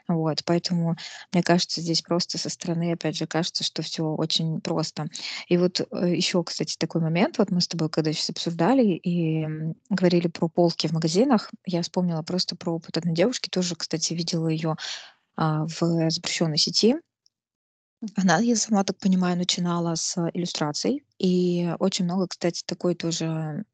Вот, 0.08 0.42
поэтому, 0.44 0.96
мне 1.32 1.42
кажется, 1.42 1.80
здесь 1.80 2.02
просто 2.02 2.38
со 2.38 2.48
стороны, 2.50 2.92
опять 2.92 3.16
же, 3.16 3.26
кажется, 3.26 3.64
что 3.64 3.82
все 3.82 4.04
очень 4.04 4.60
просто. 4.60 5.06
И 5.48 5.56
вот, 5.56 5.80
э, 5.80 6.14
еще, 6.14 6.42
кстати, 6.44 6.76
такой 6.76 7.00
момент. 7.00 7.38
Вот 7.38 7.50
мы 7.50 7.60
с 7.60 7.68
тобой 7.68 7.88
когда 7.88 8.12
сейчас 8.12 8.30
обсуждали 8.30 8.82
и, 8.84 9.46
говорили 9.90 10.28
про 10.28 10.48
полки 10.48 10.88
в 10.88 10.92
магазинах, 10.92 11.50
я 11.66 11.82
вспомнила 11.82 12.22
просто 12.22 12.56
про 12.56 12.74
опыт 12.74 12.96
одной 12.96 13.14
девушки. 13.14 13.48
Тоже, 13.48 13.76
кстати, 13.76 14.14
видела 14.14 14.48
ее, 14.48 14.76
а, 15.36 15.66
в 15.66 16.10
запрещенной 16.10 16.58
сети. 16.58 16.96
Она, 18.16 18.38
я 18.40 18.56
сама 18.56 18.82
так 18.82 18.98
понимаю, 18.98 19.36
начинала 19.36 19.94
с 19.94 20.18
иллюстраций. 20.34 21.04
И 21.18 21.72
очень 21.78 22.04
много, 22.04 22.26
кстати, 22.26 22.62
такой 22.66 22.94
тоже, 22.94 23.64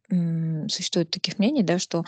существует 0.69 1.11
таких 1.11 1.39
мнений, 1.39 1.63
да, 1.63 1.79
что 1.79 2.05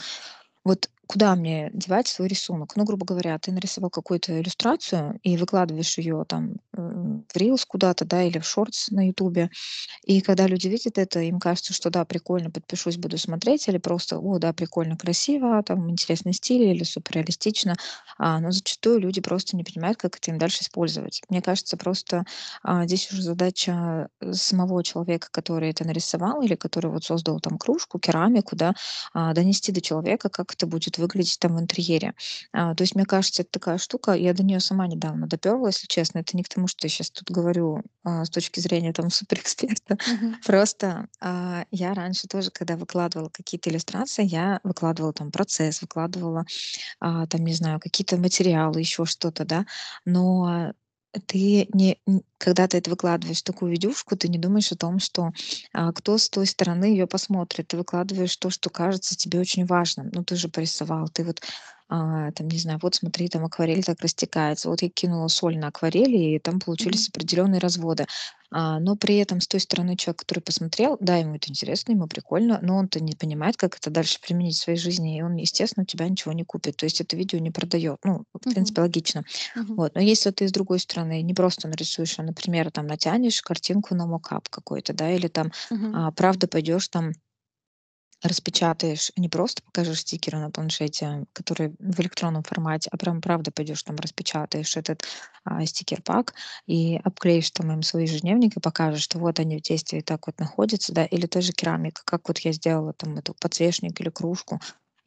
вот 0.64 0.90
куда 1.10 1.34
мне 1.34 1.70
девать 1.74 2.06
свой 2.06 2.28
рисунок? 2.28 2.76
Ну, 2.76 2.84
грубо 2.84 3.04
говоря, 3.04 3.36
ты 3.38 3.50
нарисовал 3.52 3.90
какую-то 3.90 4.40
иллюстрацию 4.40 5.18
и 5.24 5.36
выкладываешь 5.36 5.98
ее 5.98 6.24
там, 6.28 6.54
в 6.72 7.36
рилс 7.36 7.64
куда-то, 7.66 8.04
да, 8.04 8.22
или 8.22 8.38
в 8.38 8.46
шортс 8.46 8.90
на 8.90 9.06
"Ютубе". 9.08 9.50
И 10.04 10.20
когда 10.20 10.46
люди 10.46 10.68
видят 10.68 10.98
это, 10.98 11.20
им 11.20 11.40
кажется, 11.40 11.74
что 11.74 11.90
да, 11.90 12.04
прикольно, 12.04 12.50
подпишусь, 12.50 12.98
буду 12.98 13.18
смотреть, 13.18 13.68
или 13.68 13.78
просто, 13.78 14.18
о, 14.18 14.38
да, 14.38 14.52
прикольно, 14.52 14.96
красиво, 14.96 15.62
там 15.64 15.90
интересный 15.90 16.34
стиль 16.34 16.62
или 16.64 16.84
супер 16.84 17.16
реалистично. 17.16 17.76
А, 18.18 18.40
но 18.40 18.50
зачастую 18.50 19.00
люди 19.00 19.20
просто 19.20 19.56
не 19.56 19.64
понимают, 19.64 19.98
как 19.98 20.16
это 20.16 20.30
им 20.30 20.38
дальше 20.38 20.62
использовать. 20.62 21.22
Мне 21.28 21.42
кажется, 21.42 21.76
просто 21.76 22.24
а, 22.62 22.86
здесь 22.86 23.10
уже 23.12 23.22
задача 23.22 24.08
э, 24.20 24.32
самого 24.32 24.82
человека, 24.84 25.28
который 25.30 25.70
это 25.70 25.84
нарисовал 25.86 26.42
или 26.42 26.54
который 26.54 26.90
вот 26.90 27.04
создал 27.04 27.40
там 27.40 27.58
кружку, 27.58 27.98
керамику, 27.98 28.56
да, 28.56 28.74
а, 29.14 29.32
донести 29.34 29.72
до 29.72 29.80
человека, 29.80 30.28
как 30.28 30.52
это 30.54 30.66
будет 30.66 30.98
выглядеть 31.00 31.38
там 31.40 31.56
в 31.56 31.60
интерьере. 31.60 32.14
А, 32.52 32.74
то 32.74 32.82
есть, 32.82 32.94
мне 32.94 33.04
кажется, 33.04 33.42
это 33.42 33.50
такая 33.52 33.78
штука, 33.78 34.12
я 34.12 34.32
до 34.34 34.42
нее 34.42 34.60
сама 34.60 34.86
недавно 34.86 35.26
доперла, 35.26 35.68
если 35.68 35.86
честно. 35.86 36.20
Это 36.20 36.36
не 36.36 36.42
к 36.42 36.48
тому, 36.48 36.66
что 36.66 36.86
я 36.86 36.90
сейчас 36.90 37.10
тут 37.10 37.30
говорю 37.30 37.82
а, 38.04 38.24
с 38.24 38.30
точки 38.30 38.60
зрения 38.60 38.92
там 38.92 39.10
суперэксперта. 39.10 39.98
Мгм. 40.06 40.36
Просто 40.46 41.08
а, 41.20 41.64
я 41.70 41.94
раньше 41.94 42.28
тоже, 42.28 42.50
когда 42.50 42.76
выкладывала 42.76 43.30
какие-то 43.30 43.70
иллюстрации, 43.70 44.24
я 44.24 44.60
выкладывала 44.64 45.12
там 45.12 45.30
процесс, 45.30 45.82
выкладывала 45.82 46.44
а, 47.00 47.26
там, 47.26 47.44
не 47.44 47.54
знаю, 47.54 47.80
какие-то 47.80 48.16
материалы, 48.16 48.80
еще 48.80 49.04
что-то, 49.04 49.44
да. 49.44 49.66
Но 50.04 50.72
ты 51.26 51.68
не, 51.72 51.98
когда 52.38 52.68
ты 52.68 52.78
это 52.78 52.90
выкладываешь, 52.90 53.42
такую 53.42 53.72
видюшку, 53.72 54.16
ты 54.16 54.28
не 54.28 54.38
думаешь 54.38 54.72
о 54.72 54.76
том, 54.76 54.98
что 54.98 55.30
а, 55.72 55.92
кто 55.92 56.18
с 56.18 56.28
той 56.28 56.46
стороны 56.46 56.84
ее 56.84 57.06
посмотрит. 57.06 57.68
Ты 57.68 57.76
выкладываешь 57.76 58.36
то, 58.36 58.50
что 58.50 58.70
кажется 58.70 59.16
тебе 59.16 59.40
очень 59.40 59.66
важным. 59.66 60.10
Ну, 60.12 60.24
ты 60.24 60.36
же 60.36 60.48
порисовал, 60.48 61.08
ты 61.08 61.24
вот 61.24 61.42
а, 61.90 62.32
там, 62.32 62.48
не 62.48 62.58
знаю: 62.58 62.78
"Вот 62.82 62.94
смотри, 62.96 63.28
там 63.28 63.44
акварель 63.44 63.84
так 63.84 64.00
растекается". 64.00 64.68
Вот 64.70 64.82
я 64.82 64.88
кинула 64.90 65.28
соль 65.28 65.58
на 65.58 65.68
акварели, 65.68 66.36
и 66.36 66.38
там 66.38 66.60
получились 66.60 67.08
определенные 67.08 67.60
разводы. 67.60 68.06
А, 68.52 68.80
но 68.80 68.96
при 68.96 69.16
этом 69.18 69.40
с 69.40 69.46
той 69.48 69.60
стороны 69.60 69.96
человек, 69.96 70.20
который 70.20 70.40
посмотрел, 70.40 70.96
да, 71.00 71.16
ему 71.16 71.36
это 71.36 71.50
интересно, 71.50 71.92
ему 71.92 72.06
прикольно, 72.08 72.58
но 72.62 72.76
он-то 72.78 73.00
не 73.00 73.14
понимает, 73.14 73.56
как 73.56 73.76
это 73.76 73.90
дальше 73.90 74.18
применить 74.20 74.56
в 74.56 74.60
своей 74.62 74.78
жизни, 74.78 75.18
и 75.18 75.22
он, 75.22 75.36
естественно, 75.36 75.84
у 75.84 75.86
тебя 75.86 76.08
ничего 76.08 76.32
не 76.32 76.44
купит. 76.44 76.76
То 76.76 76.84
есть 76.84 77.00
это 77.00 77.16
видео 77.16 77.38
не 77.38 77.50
продает. 77.52 77.98
Ну, 78.04 78.24
в 78.34 78.46
Мгм. 78.46 78.52
принципе, 78.52 78.80
логично. 78.82 79.22
Мгм. 79.54 79.76
Вот. 79.76 79.94
Но 79.94 80.00
если 80.00 80.30
ты 80.30 80.48
с 80.48 80.52
другой 80.52 80.80
стороны 80.80 81.22
не 81.22 81.34
просто 81.34 81.68
нарисуешь, 81.68 82.18
а, 82.18 82.22
например, 82.22 82.70
там 82.72 82.86
натянешь 82.86 83.40
картинку 83.42 83.94
на 83.94 84.06
мокап 84.06 84.48
какой-то, 84.48 84.92
да, 84.94 85.10
или 85.12 85.28
там, 85.28 85.52
Мгм. 85.70 85.92
а, 85.92 86.10
правда 86.12 86.48
пойдешь 86.48 86.88
там 86.88 87.12
распечатаешь, 88.22 89.12
не 89.16 89.28
просто 89.28 89.62
покажешь 89.62 90.00
стикеры 90.00 90.38
на 90.38 90.50
планшете, 90.50 91.24
которые 91.32 91.74
в 91.78 92.00
электронном 92.00 92.42
формате, 92.42 92.88
а 92.92 92.96
прям 92.96 93.20
правда 93.20 93.50
пойдешь 93.52 93.82
там 93.82 93.96
распечатаешь 93.96 94.76
этот, 94.76 95.04
а, 95.44 95.64
стикер-пак 95.64 96.34
и 96.66 96.96
обклеишь 97.02 97.50
там 97.52 97.72
им 97.72 97.82
свой 97.82 98.02
ежедневник 98.04 98.56
и 98.56 98.60
покажешь, 98.60 99.02
что 99.02 99.18
вот 99.18 99.38
они 99.40 99.58
в 99.58 99.62
действии 99.62 100.00
так 100.00 100.26
вот 100.26 100.38
находятся, 100.38 100.92
да. 100.92 101.04
Или 101.06 101.26
тоже 101.26 101.52
керамика, 101.52 102.02
как 102.04 102.28
вот 102.28 102.38
я 102.40 102.52
сделала 102.52 102.92
там 102.92 103.16
эту 103.16 103.34
подсвечник 103.40 104.00
или 104.00 104.10
кружку, 104.10 104.60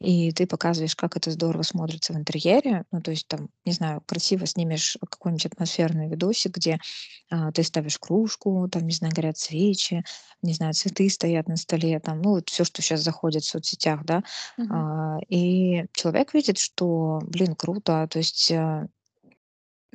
и 0.04 0.32
ты 0.32 0.46
показываешь, 0.46 0.96
как 0.96 1.16
это 1.16 1.30
здорово 1.30 1.62
смотрится 1.62 2.12
в 2.12 2.16
интерьере. 2.16 2.84
Ну, 2.92 3.00
то 3.02 3.10
есть 3.12 3.28
там, 3.28 3.48
не 3.64 3.72
знаю, 3.72 4.02
красиво 4.06 4.46
снимешь 4.46 4.96
какой-нибудь 5.10 5.46
атмосферный 5.46 6.08
видосик, 6.08 6.56
где, 6.56 6.78
а, 7.30 7.52
ты 7.52 7.62
ставишь 7.64 7.98
кружку, 7.98 8.68
там, 8.70 8.86
не 8.86 8.94
знаю, 8.94 9.14
горят 9.14 9.38
свечи, 9.38 10.04
не 10.42 10.54
знаю, 10.54 10.74
цветы 10.74 11.08
стоят 11.10 11.48
на 11.48 11.56
столе, 11.56 12.00
там, 12.00 12.22
ну, 12.22 12.30
вот 12.32 12.50
всё, 12.50 12.64
что 12.64 12.82
щас 12.82 13.00
заходит 13.02 13.42
в 13.44 13.48
соцсетях, 13.50 14.04
да. 14.04 14.22
Мгм. 14.58 14.86
А, 14.86 15.18
и 15.28 15.86
человек 15.94 16.34
видит, 16.34 16.58
что, 16.58 17.20
блин, 17.26 17.54
круто, 17.56 18.06
то 18.10 18.18
есть, 18.18 18.50
а 18.52 18.86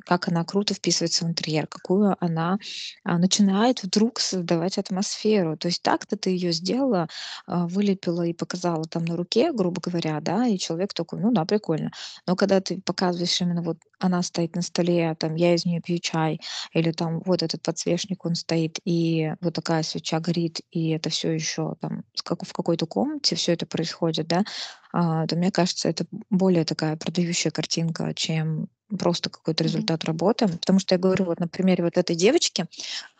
как 0.06 0.28
она 0.28 0.44
круто 0.44 0.74
вписывается 0.74 1.24
в 1.24 1.28
интерьер, 1.28 1.66
какую 1.66 2.16
она, 2.20 2.58
а, 3.04 3.18
начинает 3.18 3.82
вдруг 3.82 4.20
создавать 4.20 4.78
атмосферу. 4.78 5.56
То 5.56 5.68
есть 5.68 5.82
так-то 5.82 6.16
ты 6.16 6.30
её 6.30 6.52
сделала, 6.52 7.08
а, 7.46 7.66
вылепила 7.66 8.22
и 8.26 8.32
показала 8.34 8.84
там 8.84 9.04
на 9.04 9.16
руке, 9.16 9.52
грубо 9.52 9.80
говоря, 9.82 10.20
да, 10.20 10.46
и 10.46 10.58
человек 10.58 10.94
такой: 10.94 11.20
"Ну 11.20 11.32
да, 11.32 11.44
прикольно". 11.44 11.90
Но 12.26 12.36
когда 12.36 12.60
ты 12.60 12.80
показываешь 12.80 13.40
именно 13.40 13.62
вот 13.62 13.78
она 13.98 14.22
стоит 14.22 14.56
на 14.56 14.62
столе, 14.62 15.14
там, 15.18 15.34
я 15.36 15.54
из 15.54 15.64
неё 15.66 15.80
пью 15.82 15.98
чай, 15.98 16.40
или 16.72 16.92
там 16.92 17.20
вот 17.26 17.42
этот 17.42 17.62
подсвечник, 17.62 18.24
он 18.24 18.34
стоит, 18.34 18.78
и 18.84 19.32
вот 19.42 19.54
такая 19.54 19.82
свеча 19.82 20.20
горит, 20.20 20.60
и 20.70 20.90
это 20.90 21.10
всё 21.10 21.30
ещё 21.32 21.74
там 21.80 22.02
в 22.14 22.52
какой-то 22.52 22.86
комнате 22.86 23.36
всё 23.36 23.52
это 23.52 23.66
происходит, 23.66 24.26
да, 24.28 24.44
а, 24.92 25.26
то, 25.26 25.36
мне 25.36 25.50
кажется, 25.50 25.88
это 25.88 26.06
более 26.30 26.64
такая 26.64 26.96
продающая 26.96 27.50
картинка, 27.52 28.12
чем 28.14 28.68
просто 28.98 29.30
какой-то 29.30 29.64
результат 29.64 30.04
работы. 30.04 30.48
Потому 30.48 30.78
что 30.80 30.94
я 30.94 30.98
говорю, 30.98 31.24
вот 31.26 31.40
на 31.40 31.48
примере 31.48 31.84
вот 31.84 31.96
этой 31.98 32.16
девочки, 32.16 32.66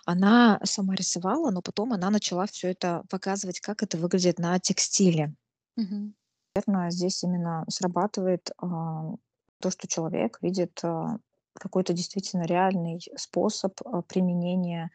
она 0.07 0.61
сама 0.65 0.95
рисовала, 0.97 1.51
но 1.51 1.63
потом 1.63 1.93
она 1.93 2.11
начала 2.11 2.47
всё 2.47 2.69
это 2.69 3.05
показывать, 3.11 3.61
как 3.61 3.83
это 3.83 3.99
выглядит 3.99 4.39
на 4.39 4.59
текстиле. 4.61 5.35
Мгм. 5.77 6.15
Наверно, 6.55 6.91
здесь 6.91 7.23
именно 7.23 7.65
срабатывает, 7.69 8.51
а, 8.59 9.15
то, 9.61 9.71
что 9.71 9.87
человек 9.87 10.39
видит, 10.43 10.81
а, 10.83 11.19
какой-то 11.55 11.93
действительно 11.93 12.45
реальный 12.45 13.01
способ, 13.17 13.75
а, 13.85 14.03
применения 14.03 14.91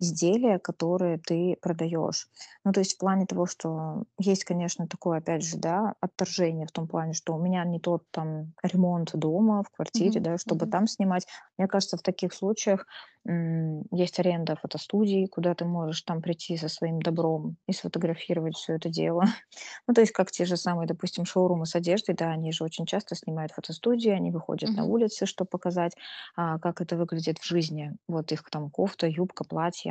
изделия, 0.00 0.58
которое 0.58 1.18
ты 1.18 1.56
продаёшь. 1.62 2.28
Ну, 2.64 2.72
то 2.72 2.80
есть 2.80 2.94
в 2.94 2.98
плане 2.98 3.26
того, 3.26 3.46
что 3.46 4.04
есть, 4.18 4.44
конечно, 4.44 4.88
такое, 4.88 5.18
опять 5.18 5.44
же, 5.44 5.58
да, 5.58 5.94
отторжение 6.00 6.66
в 6.66 6.72
том 6.72 6.88
плане, 6.88 7.12
что 7.14 7.34
у 7.34 7.38
меня 7.42 7.64
не 7.64 7.80
тот 7.80 8.04
там 8.10 8.54
ремонт 8.62 9.10
дома, 9.14 9.62
в 9.62 9.70
квартире, 9.70 10.20
Мгм. 10.20 10.22
да, 10.22 10.38
чтобы 10.38 10.66
Мгм. 10.66 10.66
там 10.66 10.86
снимать. 10.86 11.26
Мне 11.58 11.68
кажется, 11.68 11.96
в 11.98 12.02
таких 12.02 12.32
случаях, 12.34 12.86
м, 13.26 13.82
есть 13.90 14.18
аренда 14.18 14.56
фотостудии, 14.56 15.26
куда 15.26 15.54
ты 15.54 15.64
можешь 15.66 16.02
там 16.02 16.22
прийти 16.22 16.56
со 16.56 16.68
своим 16.68 17.00
добром 17.00 17.56
и 17.68 17.72
сфотографировать 17.72 18.56
всё 18.56 18.74
это 18.74 18.88
дело. 18.88 19.22
Ну, 19.88 19.94
то 19.94 20.00
есть 20.00 20.12
как 20.12 20.30
те 20.30 20.44
же 20.46 20.56
самые, 20.56 20.86
допустим, 20.88 21.24
шоурумы 21.26 21.66
с 21.66 21.74
одеждой, 21.74 22.14
да, 22.14 22.30
они 22.30 22.52
же 22.52 22.64
очень 22.64 22.86
часто 22.86 23.14
снимают 23.16 23.52
фотостудии, 23.52 24.10
они 24.10 24.30
выходят 24.30 24.74
на 24.76 24.84
Мгм. 24.84 24.86
улицы, 24.86 25.26
чтоб 25.26 25.48
показать, 25.50 25.94
а, 26.36 26.58
как 26.58 26.80
это 26.80 26.96
выглядит 26.96 27.38
в 27.38 27.44
жизни. 27.46 27.92
Вот 28.08 28.32
их 28.32 28.42
там 28.50 28.70
кофта, 28.70 29.06
юбка, 29.06 29.44
платье. 29.44 29.89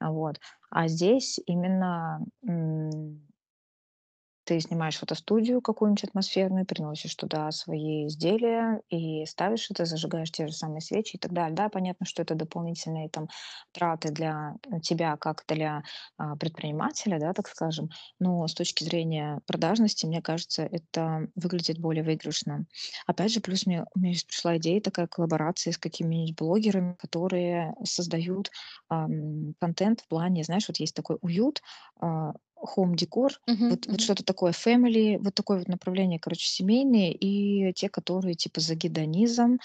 Вот. 0.00 0.38
А 0.70 0.88
здесь 0.88 1.40
именно, 1.46 2.20
ты 4.46 4.60
снимаешь 4.60 4.96
фотостудию 4.98 5.60
какую-нибудь 5.62 6.04
атмосферную, 6.04 6.66
приносишь 6.66 7.14
туда 7.16 7.50
свои 7.52 8.06
изделия 8.06 8.80
и 8.88 9.26
ставишь 9.26 9.70
это, 9.70 9.84
зажигаешь 9.84 10.30
те 10.32 10.46
же 10.46 10.54
самые 10.54 10.80
свечи 10.80 11.16
и 11.16 11.18
так 11.18 11.32
далее. 11.32 11.54
Да, 11.56 11.68
понятно, 11.68 12.06
что 12.06 12.22
это 12.22 12.34
дополнительные 12.34 13.08
там 13.10 13.28
траты 13.72 14.10
для 14.10 14.54
тебя 14.82 15.16
как 15.16 15.44
для, 15.48 15.82
а, 16.18 16.36
предпринимателя, 16.36 17.18
да, 17.20 17.32
так 17.34 17.48
скажем, 17.48 17.90
но 18.20 18.46
с 18.46 18.54
точки 18.54 18.84
зрения 18.84 19.40
продажности, 19.46 20.06
мне 20.06 20.22
кажется, 20.22 20.62
это 20.64 21.28
выглядит 21.34 21.78
более 21.78 22.04
выигрышно. 22.04 22.66
Опять 23.06 23.32
же, 23.32 23.40
плюс 23.40 23.66
мне 23.66 23.84
щас 24.12 24.24
пришла 24.24 24.56
идея 24.58 24.80
такая 24.80 25.06
коллаборации 25.06 25.70
с 25.72 25.78
какими-нибудь 25.78 26.36
блогерами, 26.36 26.94
которые 26.94 27.74
создают, 27.84 28.50
ам, 28.88 29.54
контент 29.60 30.00
в 30.02 30.08
плане, 30.08 30.44
знаешь, 30.44 30.68
вот 30.68 30.78
есть 30.78 30.94
такой 30.94 31.18
уют, 31.20 31.62
а, 32.56 32.66
хом-декор, 32.66 33.32
Мгм. 33.48 33.68
вот 33.68 33.86
вот 33.88 34.00
Мгм. 34.00 34.00
что-то 34.00 34.24
такое 34.24 34.52
family, 34.52 35.18
вот 35.20 35.34
такое 35.34 35.58
вот 35.58 35.68
направление, 35.68 36.18
короче, 36.20 36.46
семейные, 36.48 37.12
и 37.14 37.72
те, 37.74 37.88
которые 37.88 38.34
типа 38.36 38.60
за 38.60 38.74
гедонизм. 38.76 39.58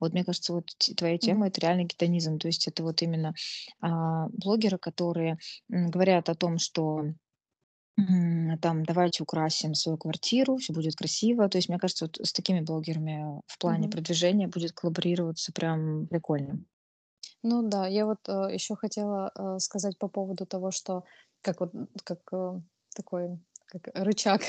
Вот 0.00 0.12
мне 0.12 0.24
кажется, 0.24 0.52
вот 0.54 0.66
твоя 0.96 1.18
тема- 1.18 1.46
Мгм. 1.46 1.48
это 1.48 1.60
реально 1.62 1.84
гедонизм. 1.84 2.38
То 2.38 2.48
есть 2.48 2.68
это 2.68 2.82
вот 2.84 3.02
именно, 3.02 3.34
а, 3.80 4.28
блогеры, 4.30 4.78
которые, 4.78 5.38
м, 5.70 5.90
говорят 5.90 6.28
о 6.28 6.34
том, 6.36 6.58
что, 6.58 7.02
там: 8.62 8.84
"Давайте 8.84 9.22
украсим 9.24 9.74
свою 9.74 9.98
квартиру, 9.98 10.58
всё 10.58 10.72
будет 10.74 10.96
красиво". 10.96 11.48
То 11.50 11.58
есть, 11.58 11.68
мне 11.70 11.78
кажется, 11.78 12.06
вот 12.06 12.18
с 12.26 12.32
такими 12.34 12.60
блогерами 12.62 13.42
в 13.48 13.58
плане 13.58 13.88
Мгм. 13.88 13.90
продвижения 13.90 14.48
будет 14.48 14.72
коллаборироваться 14.72 15.52
прям 15.52 16.06
прикольно. 16.08 16.64
Ну 17.48 17.62
да, 17.62 17.86
я 17.86 18.06
вот, 18.06 18.18
э, 18.28 18.54
ещё 18.54 18.74
хотела, 18.74 19.30
э, 19.38 19.58
сказать 19.60 19.96
по 19.98 20.08
поводу 20.08 20.46
того, 20.46 20.70
что 20.72 21.04
как 21.42 21.60
вот, 21.60 21.70
как, 22.04 22.18
э, 22.32 22.60
такой, 22.96 23.38
как 23.66 23.88
рычаг, 23.94 24.40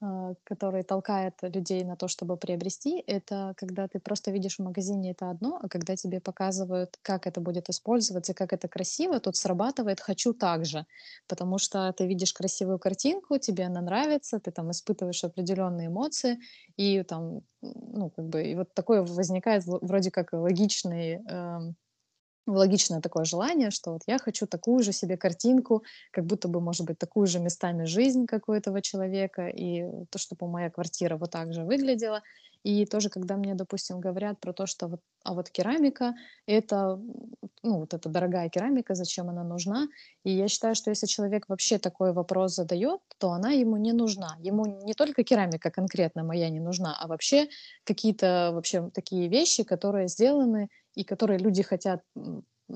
а, 0.00 0.32
который 0.44 0.82
толкает 0.84 1.34
людей 1.42 1.84
на 1.84 1.96
то, 1.96 2.08
чтобы 2.08 2.36
приобрести. 2.38 3.02
Это 3.06 3.52
когда 3.56 3.88
ты 3.88 3.98
просто 4.00 4.30
видишь 4.30 4.56
в 4.58 4.62
магазине- 4.62 5.10
это 5.12 5.28
одно, 5.30 5.58
а 5.62 5.68
когда 5.68 5.96
тебе 5.96 6.20
показывают, 6.20 6.96
как 7.02 7.26
это 7.26 7.40
будет 7.42 7.68
использоваться 7.70 8.32
как 8.34 8.52
это 8.54 8.68
красиво, 8.68 9.18
тут 9.20 9.36
срабатывает 9.36 10.00
"хочу 10.00 10.32
так 10.32 10.64
же". 10.64 10.86
Потому 11.28 11.58
что 11.58 11.92
ты 11.92 12.06
видишь 12.06 12.32
красивую 12.32 12.78
картинку, 12.78 13.38
тебе 13.38 13.64
она 13.66 13.80
нравится, 13.82 14.38
ты 14.40 14.50
там 14.50 14.70
испытываешь 14.70 15.24
определённые 15.24 15.88
эмоции, 15.88 16.38
и 16.78 17.02
там, 17.02 17.42
ну, 17.62 18.10
как 18.10 18.24
бы, 18.28 18.42
и 18.44 18.54
вот 18.54 18.72
такое 18.74 19.02
возникает 19.02 19.64
вроде 19.66 20.10
как 20.10 20.32
логичный, 20.32 21.20
эм, 21.28 21.76
логичное 22.46 23.00
такое 23.00 23.24
желание, 23.24 23.70
что 23.70 23.92
вот 23.92 24.02
я 24.06 24.18
хочу 24.18 24.46
такую 24.46 24.82
же 24.82 24.92
себе 24.92 25.16
картинку, 25.16 25.82
как 26.12 26.24
будто 26.26 26.48
бы, 26.48 26.60
может 26.60 26.86
быть, 26.86 26.98
такую 26.98 27.26
же 27.26 27.38
местами 27.40 27.84
жизнь, 27.84 28.26
как 28.26 28.48
у 28.48 28.52
этого 28.52 28.82
человека, 28.82 29.48
и 29.48 29.84
то, 30.10 30.18
чтобы 30.18 30.48
моя 30.48 30.70
квартира 30.70 31.16
вот 31.16 31.30
так 31.30 31.52
же 31.54 31.64
выглядела. 31.64 32.22
И 32.64 32.86
тоже, 32.86 33.10
когда 33.10 33.36
мне, 33.36 33.54
допустим, 33.54 34.00
говорят 34.00 34.40
про 34.40 34.52
то, 34.54 34.66
что 34.66 34.88
вот: 34.88 35.00
"А 35.24 35.34
вот 35.34 35.50
керамика- 35.50 36.14
это, 36.46 36.98
ну, 37.62 37.78
вот 37.80 37.92
эта 37.94 38.08
дорогая 38.08 38.48
керамика, 38.48 38.94
зачем 38.94 39.28
она 39.30 39.44
нужна?" 39.44 39.86
И 40.24 40.30
я 40.32 40.48
считаю, 40.48 40.74
что 40.74 40.90
если 40.90 41.06
человек 41.06 41.44
вообще 41.48 41.78
такой 41.78 42.12
вопрос 42.14 42.54
задаёт, 42.54 43.00
то 43.18 43.32
она 43.32 43.50
ему 43.50 43.76
не 43.76 43.92
нужна. 43.92 44.36
Ему 44.40 44.64
не 44.66 44.94
только 44.94 45.24
керамика 45.24 45.70
конкретно 45.70 46.24
моя 46.24 46.48
не 46.50 46.60
нужна, 46.60 46.96
а 46.98 47.06
вообще 47.06 47.48
какие-то 47.84 48.50
вообще 48.54 48.90
такие 48.94 49.28
вещи, 49.28 49.62
которые 49.64 50.08
сделаны 50.08 50.68
и 50.96 51.04
которые 51.04 51.38
люди 51.38 51.62
хотят, 51.62 52.02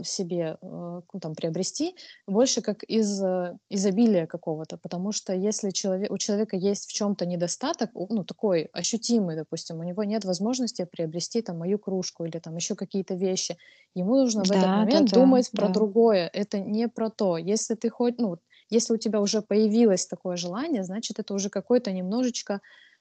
себе, 0.05 0.59
э, 0.61 1.01
ну, 1.15 1.21
там 1.21 1.35
приобрести 1.35 1.97
больше 2.27 2.61
как 2.63 2.83
из 2.85 3.23
изобилия 3.71 4.27
какого-то. 4.27 4.77
Потому 4.77 5.13
что 5.13 5.33
если 5.35 5.71
челове 5.71 6.09
у 6.11 6.19
человека 6.19 6.57
есть 6.57 6.87
в 6.89 6.93
чём-то 6.93 7.25
недостаток, 7.27 7.91
ну, 7.95 8.23
такой 8.25 8.65
ощутимый, 8.75 9.35
допустим, 9.37 9.81
у 9.81 9.85
него 9.85 10.05
нет 10.05 10.25
возможности 10.27 10.85
приобрести 10.93 11.41
там 11.43 11.59
мою 11.59 11.79
кружку 11.79 12.25
или 12.27 12.39
там 12.39 12.57
ещё 12.57 12.77
какие-то 12.77 13.15
вещи, 13.15 13.57
ему 13.95 14.17
нужно 14.17 14.45
в 14.45 14.51
этот 14.53 14.73
Да, 14.73 14.75
момент 14.75 15.13
да-да, 15.15 15.15
думать 15.15 15.53
про 15.55 15.69
да. 15.69 15.71
другое. 15.71 16.29
Это 16.35 16.59
не 16.61 16.89
про 16.89 17.09
то. 17.11 17.39
Если 17.39 17.75
ты 17.75 17.89
хоть 17.91 18.19
ну 18.19 18.37
если 18.71 18.93
у 18.95 18.99
тебя 18.99 19.21
уже 19.23 19.41
появилось 19.43 20.07
такое 20.07 20.37
желание, 20.37 20.85
значит, 20.85 21.19
это 21.19 21.33
уже 21.35 21.49
какой-то 21.51 21.91
немножечко 21.93 22.55
э, 22.55 22.59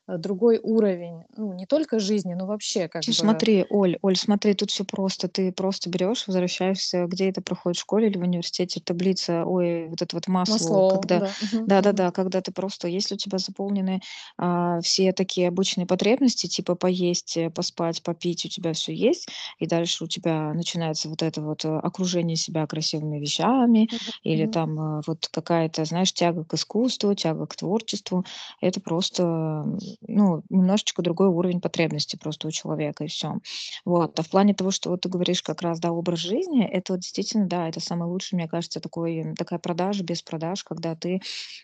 другой 0.08 0.60
уровень, 0.62 1.24
ну, 1.36 1.53
не 1.53 1.66
только 1.66 1.99
жизни, 1.99 2.34
но 2.34 2.45
вообще 2.47 2.88
как 2.88 3.05
Чё, 3.05 3.14
бы 3.14 3.14
смотри, 3.14 3.64
Оль, 3.70 3.97
Оль, 4.01 4.16
смотри, 4.18 4.53
тут 4.55 4.72
всё 4.72 4.84
просто. 4.84 5.28
Ты 5.28 5.51
просто 5.51 5.89
берёшь, 5.89 6.26
возвращаешься, 6.28 7.05
где 7.05 7.30
это 7.30 7.41
проходит, 7.41 7.78
в 7.78 7.82
школе 7.82 8.08
или 8.08 8.18
в 8.18 8.22
университете, 8.24 8.80
таблица, 8.84 9.45
ой, 9.45 9.88
вот 9.88 10.01
это 10.01 10.16
вот 10.16 10.28
Маслоу, 10.28 10.84
Маслоу, 10.84 10.84
когда 10.84 11.22
да-да-да, 11.66 12.12
когда 12.12 12.41
ты 12.41 12.51
просто 12.51 12.88
если 12.88 13.14
у 13.16 13.18
тебя 13.18 13.38
заполнены, 13.38 14.01
а, 14.38 14.80
все 14.82 15.12
такие 15.14 15.47
обычные 15.47 15.86
потребности, 15.86 16.47
типа 16.47 16.74
поесть, 16.76 17.38
э, 17.38 17.49
поспать, 17.51 18.01
попить, 18.01 18.45
у 18.45 18.49
тебя 18.49 18.74
всё 18.74 18.91
есть, 18.93 19.28
и 19.60 19.68
дальше 19.68 20.03
у 20.05 20.08
тебя 20.08 20.53
начинается 20.53 21.08
вот 21.10 21.22
это 21.22 21.41
вот, 21.41 21.66
э, 21.66 21.70
окружение 21.78 22.36
себя 22.36 22.66
красивыми 22.66 23.20
вещами 23.20 23.89
или 24.24 24.47
там, 24.47 24.80
э, 24.99 25.01
вот 25.05 25.28
какая-то, 25.32 25.86
знаешь, 25.86 26.14
тяга 26.14 26.43
к 26.45 26.53
искусству, 26.55 27.14
тяга 27.14 27.45
к 27.45 27.55
творчеству. 27.55 28.26
Это 28.62 28.82
просто, 28.82 29.66
ну, 30.02 30.43
немножечко 30.50 31.02
другой 31.02 31.28
уровень 31.30 31.62
потребностей 31.62 32.18
просто 32.18 32.48
у 32.48 32.52
человека, 32.52 33.04
и 33.06 33.08
всё. 33.08 33.36
Вот. 33.86 34.20
А 34.20 34.24
в 34.24 34.30
плане 34.30 34.54
того, 34.54 34.72
что 34.72 34.89
вот 34.91 35.02
ты 35.02 35.10
говоришь 35.10 35.41
как 35.43 35.62
раз, 35.62 35.80
да, 35.80 35.91
образ 35.91 36.20
жизни, 36.20 36.66
это 36.66 36.93
вот 36.93 37.02
действительно, 37.02 37.48
да, 37.48 37.68
это 37.70 37.80
самый 37.80 38.08
лучший, 38.08 38.36
мне 38.36 38.48
кажется, 38.48 38.80
такой 38.80 39.34
такая 39.38 39.60
продажа 39.60 40.04
без 40.04 40.22
продаж, 40.24 40.64
когда 40.64 40.95
ты, 40.95 41.22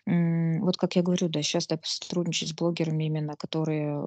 вот 0.07 0.77
как 0.77 0.95
я 0.95 1.01
говорю, 1.03 1.29
да, 1.29 1.41
щас, 1.43 1.67
да, 1.67 1.79
сотрудничать 1.83 2.49
с 2.49 2.53
блогерами 2.53 3.05
именно, 3.05 3.35
которые, 3.37 4.05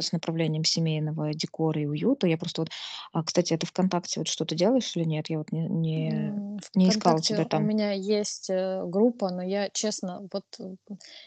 с 0.00 0.12
направлением 0.12 0.64
семейного 0.64 1.32
декора 1.34 1.80
и 1.80 1.86
уюта. 1.86 2.26
Я 2.26 2.38
просто 2.38 2.62
вот 2.62 2.70
а, 3.12 3.22
кстати, 3.24 3.56
ты 3.56 3.66
"ВКонтакте" 3.66 4.20
вот 4.20 4.28
что-то 4.28 4.54
делаешь 4.54 4.96
или 4.96 5.04
нет? 5.04 5.30
Я 5.30 5.38
вот 5.38 5.52
не 5.52 5.68
не 5.68 6.32
Не 6.74 6.88
искала 6.90 7.20
тебя 7.22 7.44
"ВКонтакте" 7.44 7.52
у 7.52 7.58
там. 7.58 7.70
меня 7.70 7.92
есть, 7.92 8.50
э, 8.50 8.82
группа, 8.86 9.30
но 9.30 9.42
я, 9.42 9.68
честно, 9.72 10.28
вот, 10.32 10.44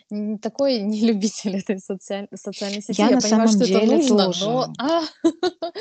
не 0.10 0.38
такой 0.40 0.80
не 0.82 1.02
любитель 1.08 1.58
этой 1.58 1.80
социаль 1.80 2.28
социальной 2.36 2.82
сети. 2.82 3.06
Я 3.06 3.10
Я 3.10 3.18
на 3.18 3.22
понимаю, 3.22 3.48
самом 3.48 3.50
что 3.50 3.66
это 3.66 3.82
деле 3.82 3.98
нужно, 4.00 4.30
но, 4.36 4.68
тоже. 4.68 4.74
а 4.78 5.02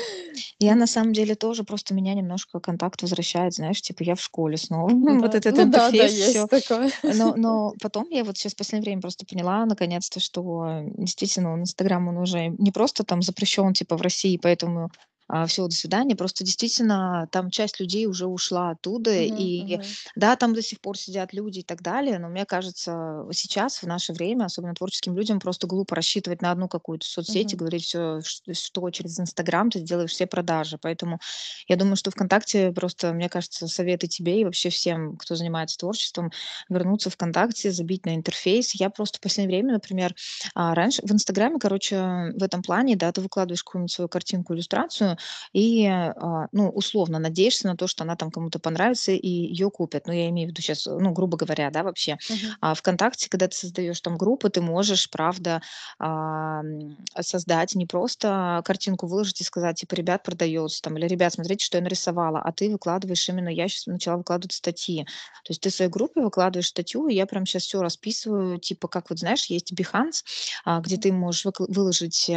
Я 0.59 0.75
на 0.75 0.87
самом 0.87 1.13
деле 1.13 1.35
тоже, 1.35 1.63
просто 1.63 1.93
меня 1.93 2.13
немножко 2.13 2.59
"Контакт" 2.59 3.01
возвращает, 3.01 3.53
знаешь, 3.53 3.81
типа 3.81 4.03
я 4.03 4.15
в 4.15 4.21
школе 4.21 4.57
снова. 4.57 4.89
Вот 5.21 5.35
Да, 5.35 5.35
этот 5.35 5.57
ну 5.57 5.65
да, 5.69 5.91
да, 5.91 6.05
интерфейс, 6.05 6.13
всё. 6.13 6.47
есть 6.47 6.49
такое. 6.49 6.91
Но 7.07 7.35
но 7.35 7.73
потом 7.81 8.09
я 8.11 8.23
вот 8.23 8.37
щас 8.37 8.53
в 8.53 8.57
последнее 8.57 8.89
время 8.91 9.01
просто 9.01 9.25
поняла 9.25 9.65
наконец-то, 9.65 10.19
что 10.19 10.81
действительно 10.97 11.53
он, 11.53 11.61
"Инстаграм", 11.61 12.07
он 12.07 12.17
уже 12.17 12.49
не 12.49 12.71
просто 12.71 13.03
там 13.03 13.21
запрещен 13.21 13.73
типа 13.73 13.97
в 13.97 14.01
России, 14.01 14.37
поэтому, 14.41 14.89
а, 15.27 15.45
всё, 15.47 15.67
до 15.67 15.75
свидания. 15.75 16.15
Просто 16.15 16.43
действительно 16.43 17.27
там 17.31 17.49
часть 17.49 17.79
людей 17.79 18.05
уже 18.07 18.27
ушла 18.27 18.71
оттуда. 18.71 19.11
Мгм, 19.15 19.53
И 19.53 19.79
да, 20.15 20.35
там 20.35 20.53
до 20.53 20.61
сих 20.61 20.81
пор 20.81 20.97
сидят 20.97 21.33
люди 21.33 21.59
и 21.59 21.63
так 21.63 21.81
далее, 21.81 22.19
но 22.19 22.29
мне 22.29 22.45
кажется, 22.45 23.25
сейчас, 23.31 23.81
в 23.81 23.87
наше 23.87 24.13
время, 24.13 24.45
особенно 24.45 24.73
творческим 24.75 25.15
людям, 25.15 25.39
просто 25.39 25.67
глупо 25.67 25.95
рассчитывать 25.95 26.41
на 26.41 26.51
одну 26.51 26.67
какую-то 26.67 27.05
соцсеть 27.07 27.53
и 27.53 27.55
Мгм. 27.55 27.63
говорить 27.63 27.83
всё, 27.85 28.21
ш 28.21 28.41
что 28.53 28.89
через 28.91 29.19
"Инстаграм" 29.19 29.69
ты 29.69 29.79
сделаешь 29.79 30.11
все 30.11 30.27
продажи. 30.27 30.77
Поэтому 30.81 31.19
я 31.67 31.75
думаю, 31.77 31.95
что 31.95 32.11
"ВКонтакте" 32.11 32.71
просто, 32.71 33.13
мне 33.13 33.29
кажется, 33.29 33.67
совет 33.67 34.03
и 34.03 34.07
тебе, 34.07 34.41
и 34.41 34.45
вообще 34.45 34.69
всем, 34.69 35.17
кто 35.17 35.35
занимается 35.35 35.77
творчеством, 35.77 36.31
вернуться 36.69 37.09
в 37.09 37.13
"ВКонтакте", 37.13 37.71
забить 37.71 38.05
на 38.05 38.15
интерфейс. 38.15 38.75
Я 38.75 38.89
просто 38.89 39.17
в 39.19 39.21
последнее 39.21 39.57
время, 39.59 39.73
например, 39.73 40.15
а, 40.55 40.75
раньше 40.75 41.01
в 41.05 41.11
"Инстаграме", 41.11 41.59
короче, 41.59 41.95
в 42.35 42.43
этом 42.43 42.61
плане, 42.61 42.95
да, 42.95 43.11
ты 43.11 43.21
выкладываешь 43.21 43.63
какую-нибудь 43.63 43.91
свою 43.91 44.09
картинку, 44.09 44.53
иллюстрацию 44.53 45.12
и, 45.53 45.85
а, 45.87 46.47
ну, 46.51 46.69
условно 46.69 47.19
надеешься 47.19 47.67
на 47.67 47.75
то, 47.77 47.87
что 47.87 48.03
она 48.03 48.15
там 48.15 48.31
кому-то 48.31 48.59
понравится 48.59 49.11
и 49.11 49.27
её 49.29 49.69
купят. 49.71 50.07
Ну, 50.07 50.13
я 50.13 50.29
имею 50.29 50.47
в 50.49 50.51
виду 50.51 50.61
щас, 50.61 50.85
ну, 50.85 51.11
грубо 51.11 51.37
говоря, 51.37 51.69
да, 51.71 51.83
вообще. 51.83 52.17
Мгм. 52.29 52.55
А 52.61 52.73
"ВКонтакте", 52.75 53.29
когда 53.29 53.47
ты 53.47 53.55
создаешь 53.55 54.01
там 54.01 54.17
группы, 54.17 54.49
ты 54.49 54.61
можешь, 54.61 55.09
правда, 55.09 55.61
ам, 55.99 56.97
создать, 57.21 57.75
не 57.75 57.85
просто 57.85 58.61
картинку 58.65 59.07
выложить 59.07 59.41
и 59.41 59.43
сказать 59.43 59.77
типа: 59.77 59.95
"Ребят, 59.95 60.23
продаётся", 60.23 60.81
там, 60.81 60.97
или: 60.97 61.07
"Ребят, 61.07 61.33
смотрите, 61.33 61.65
что 61.65 61.77
я 61.77 61.83
нарисовала". 61.83 62.39
А 62.43 62.51
ты 62.51 62.69
выкладываешь 62.71 63.27
именно 63.29 63.49
я 63.49 63.67
щас 63.67 63.87
начала 63.87 64.17
выкладывать 64.17 64.53
статьи. 64.53 65.03
То 65.45 65.51
есть 65.51 65.61
ты 65.61 65.69
в 65.69 65.73
своей 65.75 65.91
группе 65.91 66.21
выкладываешь 66.21 66.67
статью, 66.67 67.07
и 67.07 67.15
я 67.15 67.25
прям 67.25 67.45
щас 67.45 67.63
всё 67.63 67.81
расписываю, 67.81 68.57
типа 68.59 68.87
как 68.87 69.09
вот, 69.09 69.19
знаешь, 69.19 69.45
есть 69.47 69.71
Behance, 69.73 70.23
а, 70.65 70.79
где 70.81 70.97
ты 70.97 71.11
можешь 71.11 71.45
выложить, 71.59 72.29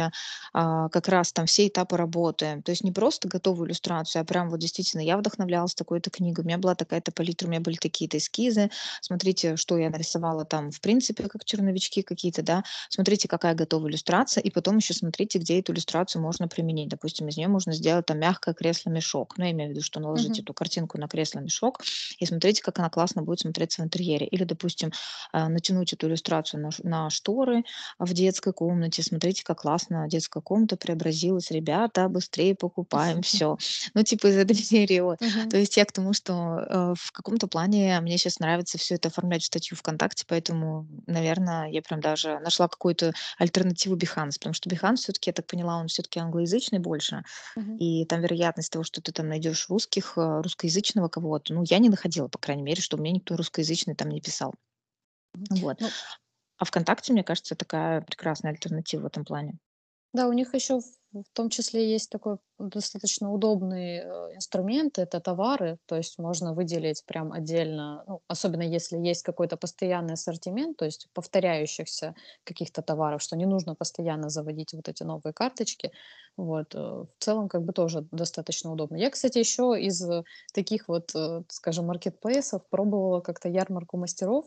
а, 0.53 0.89
как 0.89 1.07
раз 1.07 1.31
там 1.33 1.45
все 1.45 1.67
этапы 1.67 1.97
работы. 1.97 2.61
То 2.67 2.71
есть 2.71 2.83
не 2.83 2.91
просто 2.91 3.29
готовую 3.29 3.67
иллюстрацию, 3.69 4.21
а 4.21 4.25
прям 4.25 4.49
вот 4.49 4.59
действительно: 4.59 4.99
"Я 5.01 5.17
вдохновлялась 5.17 5.73
такой-то 5.73 6.09
книгой, 6.09 6.43
у 6.43 6.47
меня 6.47 6.57
была 6.57 6.75
такая-то 6.75 7.13
палитра, 7.13 7.47
у 7.47 7.49
меня 7.49 7.61
были 7.61 7.77
такие-то 7.77 8.17
эскизы. 8.17 8.69
Смотрите, 9.01 9.55
что 9.55 9.77
я 9.77 9.89
нарисовала 9.89 10.43
там 10.43 10.69
в 10.71 10.81
принципе 10.81 11.23
как 11.29 11.45
черновички 11.45 12.01
какие-то, 12.01 12.41
да. 12.43 12.63
Смотрите, 12.89 13.29
какая 13.29 13.55
готовая 13.55 13.89
иллюстрация". 13.91 14.41
И 14.43 14.51
потом 14.51 14.75
ещё 14.77 14.93
смотрите, 14.93 15.39
где 15.39 15.59
эту 15.61 15.71
иллюстрацию 15.71 16.21
можно 16.21 16.49
применить. 16.49 16.89
Допустим, 16.89 17.29
из 17.29 17.37
неё 17.37 17.47
можно 17.47 17.71
сделать 17.71 18.05
там 18.05 18.19
мягкое 18.19 18.53
кресло-мешок. 18.53 19.37
Ну, 19.37 19.45
я 19.45 19.51
имею 19.51 19.69
в 19.69 19.71
виду, 19.71 19.81
что 19.81 20.01
наложить 20.01 20.37
Мгм. 20.37 20.41
эту 20.41 20.53
картинку 20.53 20.97
на 20.97 21.07
кресло-мешок, 21.07 21.79
и 22.19 22.25
смотрите, 22.25 22.61
как 22.61 22.79
она 22.79 22.89
классно 22.89 23.21
будет 23.23 23.39
смотреться 23.39 23.81
в 23.81 23.85
интерьере. 23.85 24.25
Или, 24.27 24.43
допустим, 24.43 24.91
а, 25.31 25.47
натянуть 25.47 25.93
эту 25.93 26.07
иллюстрацию 26.09 26.61
на 26.61 26.69
на 26.83 27.09
шторы 27.09 27.63
в 27.99 28.13
детской 28.13 28.51
комнате. 28.53 29.03
Смотрите, 29.03 29.43
как 29.45 29.61
классно 29.61 30.05
детская 30.09 30.41
комната 30.41 30.75
преобразилась. 30.77 31.51
Ребята, 31.51 32.09
быстрее 32.09 32.55
покупаем 32.57 33.21
всё. 33.21 33.57
Ну, 33.93 34.03
типа 34.03 34.27
из 34.27 34.37
этой 34.37 34.55
серии 34.55 34.99
вот. 35.01 35.19
То 35.49 35.55
Мгм. 35.55 35.57
есть 35.57 35.77
я 35.77 35.85
к 35.85 35.91
тому, 35.91 36.13
что, 36.13 36.33
э, 36.69 36.93
в 36.97 37.11
каком-то 37.11 37.47
плане 37.47 37.99
мне 38.01 38.17
щас 38.17 38.39
нравится 38.39 38.77
всё 38.77 38.95
это 38.95 39.09
оформлять 39.09 39.43
в 39.43 39.45
статью 39.45 39.77
"ВКонтакте", 39.77 40.25
поэтому, 40.27 40.87
наверно, 41.07 41.67
я 41.71 41.81
прям 41.81 42.01
даже 42.01 42.39
нашла 42.39 42.67
какую-то 42.67 43.13
альтернативу 43.37 43.95
Behance. 43.97 44.33
Потому 44.39 44.53
что 44.53 44.69
Behance 44.69 44.97
всё-таки, 44.97 45.29
я 45.29 45.33
так 45.33 45.47
поняла, 45.47 45.77
он 45.79 45.87
всё-таки 45.87 46.19
англоязычный 46.19 46.79
больше, 46.79 47.23
Мгм. 47.55 47.79
и 47.79 48.05
там 48.05 48.21
вероятность 48.21 48.71
того, 48.71 48.83
что 48.85 49.01
ты 49.01 49.11
там 49.13 49.27
найдёшь 49.29 49.69
русских, 49.69 50.13
э, 50.17 50.41
русскоязычного 50.43 51.09
кого-то, 51.09 51.53
ну, 51.55 51.63
я 51.67 51.79
не 51.79 51.89
находила, 51.89 52.27
по 52.29 52.39
крайней 52.39 52.63
мере, 52.63 52.81
чтобы 52.81 53.01
мне 53.03 53.11
никто 53.13 53.37
русскоязычный 53.37 53.95
там 53.95 54.09
не 54.09 54.21
писал. 54.21 54.53
Мгм. 55.35 55.61
Вот. 55.61 55.77
Ну 55.79 55.93
А 56.57 56.65
"ВКонтакте", 56.65 57.13
мне 57.13 57.23
кажется, 57.23 57.55
такая 57.55 58.01
прекрасная 58.01 58.51
альтернатива 58.53 59.03
в 59.03 59.07
этом 59.07 59.25
плане. 59.25 59.59
Да, 60.13 60.27
у 60.27 60.33
них 60.33 60.53
ещё 60.53 60.79
в 61.13 61.23
том 61.33 61.49
числе 61.49 61.89
есть 61.91 62.09
такой 62.09 62.37
достаточно 62.59 63.31
удобный, 63.31 63.97
э, 64.03 64.35
инструмент- 64.35 64.99
это 64.99 65.19
товары. 65.21 65.77
То 65.85 65.95
есть 65.95 66.19
можно 66.19 66.53
выделить 66.53 67.03
прям 67.05 67.31
отдельно, 67.31 68.03
ну, 68.07 68.21
особенно 68.27 68.61
если 68.63 68.97
есть 68.97 69.23
какой-то 69.23 69.57
постоянный 69.57 70.13
ассортимент, 70.13 70.77
то 70.77 70.85
есть 70.85 71.07
повторяющихся 71.13 72.15
каких-то 72.43 72.81
товаров, 72.81 73.21
что 73.21 73.35
не 73.37 73.45
нужно 73.45 73.75
постоянно 73.75 74.29
заводить 74.29 74.73
вот 74.73 74.89
эти 74.89 75.03
новые 75.03 75.33
карточки. 75.33 75.91
Вот, 76.35 76.75
э, 76.75 76.79
в 76.79 77.07
целом 77.19 77.47
как 77.49 77.63
бы 77.63 77.73
тоже 77.73 78.07
достаточно 78.11 78.71
удобно. 78.71 78.97
Я, 78.97 79.09
кстати, 79.09 79.37
ещё 79.39 79.73
из 79.75 80.03
таких 80.53 80.87
вот, 80.87 81.11
э, 81.15 81.43
скажем, 81.49 81.85
маркетплейсов 81.87 82.61
пробовала 82.69 83.21
как-то 83.21 83.49
ярмарку 83.49 83.97
мастеров. 83.97 84.45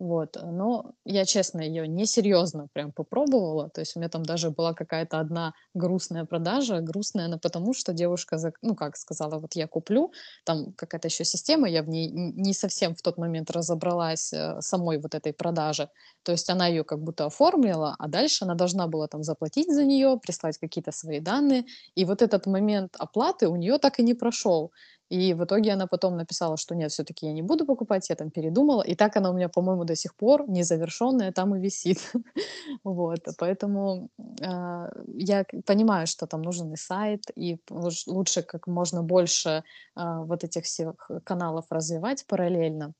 Вот, 0.00 0.36
но 0.42 0.92
я, 1.06 1.24
честно, 1.24 1.60
её 1.62 1.86
несерьёзно 1.86 2.68
прям 2.74 2.92
попробовала. 2.92 3.70
То 3.70 3.80
есть 3.80 3.96
у 3.96 3.98
меня 4.00 4.08
там 4.10 4.22
даже 4.24 4.50
была 4.50 4.74
какая-то 4.74 5.18
одна 5.20 5.54
грустная 5.74 6.24
продажа. 6.26 6.80
Грустная 6.80 7.26
она 7.26 7.38
потому, 7.38 7.72
что 7.72 7.92
девушка 7.94 8.36
ну, 8.62 8.74
как 8.74 8.96
сказала: 8.96 9.38
"Вот 9.38 9.54
я 9.56 9.66
куплю". 9.66 10.12
Там 10.44 10.72
какая-то 10.76 11.08
ещё 11.08 11.24
система, 11.24 11.68
я 11.68 11.82
в 11.82 11.88
ней 11.88 12.10
не 12.10 12.52
совсем 12.52 12.94
в 12.94 13.00
тот 13.02 13.16
момент 13.18 13.50
разобралась, 13.50 14.32
э, 14.34 14.60
самой 14.60 14.98
вот 14.98 15.14
этой 15.14 15.32
продаже. 15.32 15.88
То 16.24 16.32
есть 16.32 16.50
она 16.50 16.66
её 16.66 16.84
как 16.84 16.98
будто 17.02 17.24
оформила, 17.26 17.94
а 17.98 18.08
дальше 18.08 18.44
она 18.44 18.54
должна 18.54 18.86
была 18.88 19.06
там 19.08 19.22
заплатить 19.22 19.72
за 19.74 19.84
неё, 19.84 20.18
прислать 20.18 20.58
какие-то 20.58 20.92
свои 20.92 21.20
данные. 21.20 21.64
И 21.94 22.04
вот 22.04 22.20
этот 22.22 22.46
момент 22.46 22.96
оплаты 22.98 23.48
у 23.48 23.56
неё 23.56 23.78
так 23.78 23.98
и 23.98 24.02
не 24.02 24.12
прошёл. 24.14 24.72
И 25.10 25.34
в 25.34 25.44
итоге 25.44 25.72
она 25.72 25.86
потом 25.86 26.16
написала, 26.16 26.56
что: 26.56 26.74
"Нет, 26.74 26.90
всё-таки 26.92 27.26
я 27.26 27.32
не 27.32 27.42
буду 27.42 27.64
покупать, 27.66 28.10
я 28.10 28.16
там 28.16 28.30
передумала". 28.30 28.82
И 28.82 28.94
так 28.96 29.16
она 29.16 29.30
у 29.30 29.34
меня, 29.34 29.48
по-моему, 29.48 29.84
до 29.84 29.94
сих 29.96 30.16
пор 30.16 30.48
незавершённая 30.48 31.32
там 31.32 31.54
и 31.56 31.60
висит. 31.60 31.98
Вот, 32.84 33.20
поэтому, 33.38 34.08
а, 34.42 34.88
я 35.18 35.44
понимаю, 35.66 36.06
что 36.06 36.26
там 36.26 36.42
нужен 36.42 36.72
и 36.72 36.76
сайт, 36.76 37.22
и 37.36 37.58
лучше 38.06 38.42
как 38.42 38.66
можно 38.68 39.02
больше, 39.02 39.64
а, 39.96 40.22
вот 40.24 40.44
этих 40.44 40.64
всех 40.64 41.10
каналов 41.24 41.66
развивать 41.70 42.26
параллельно. 42.26 42.92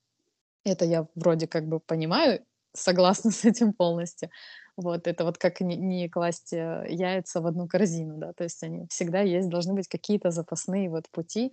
Это 0.64 0.84
я 0.86 1.06
вроде 1.16 1.46
как 1.48 1.66
бы 1.68 1.80
понимаю, 1.80 2.40
согласна 2.74 3.30
с 3.32 3.44
этим 3.46 3.72
полностью. 3.74 4.30
Вот, 4.76 5.06
это 5.08 5.24
вот 5.24 5.38
как 5.38 5.60
не 5.62 5.76
не 5.76 6.08
класть, 6.10 6.52
э, 6.54 6.86
яйца 6.90 7.40
в 7.42 7.46
одну 7.46 7.68
корзину, 7.68 8.18
да, 8.18 8.32
то 8.34 8.44
есть 8.44 8.62
они 8.64 8.86
всегда 8.90 9.20
есть, 9.22 9.48
должны 9.50 9.74
быть 9.74 9.88
какие-то 9.88 10.30
запасные 10.32 10.90
вот 10.90 11.08
пути. 11.10 11.52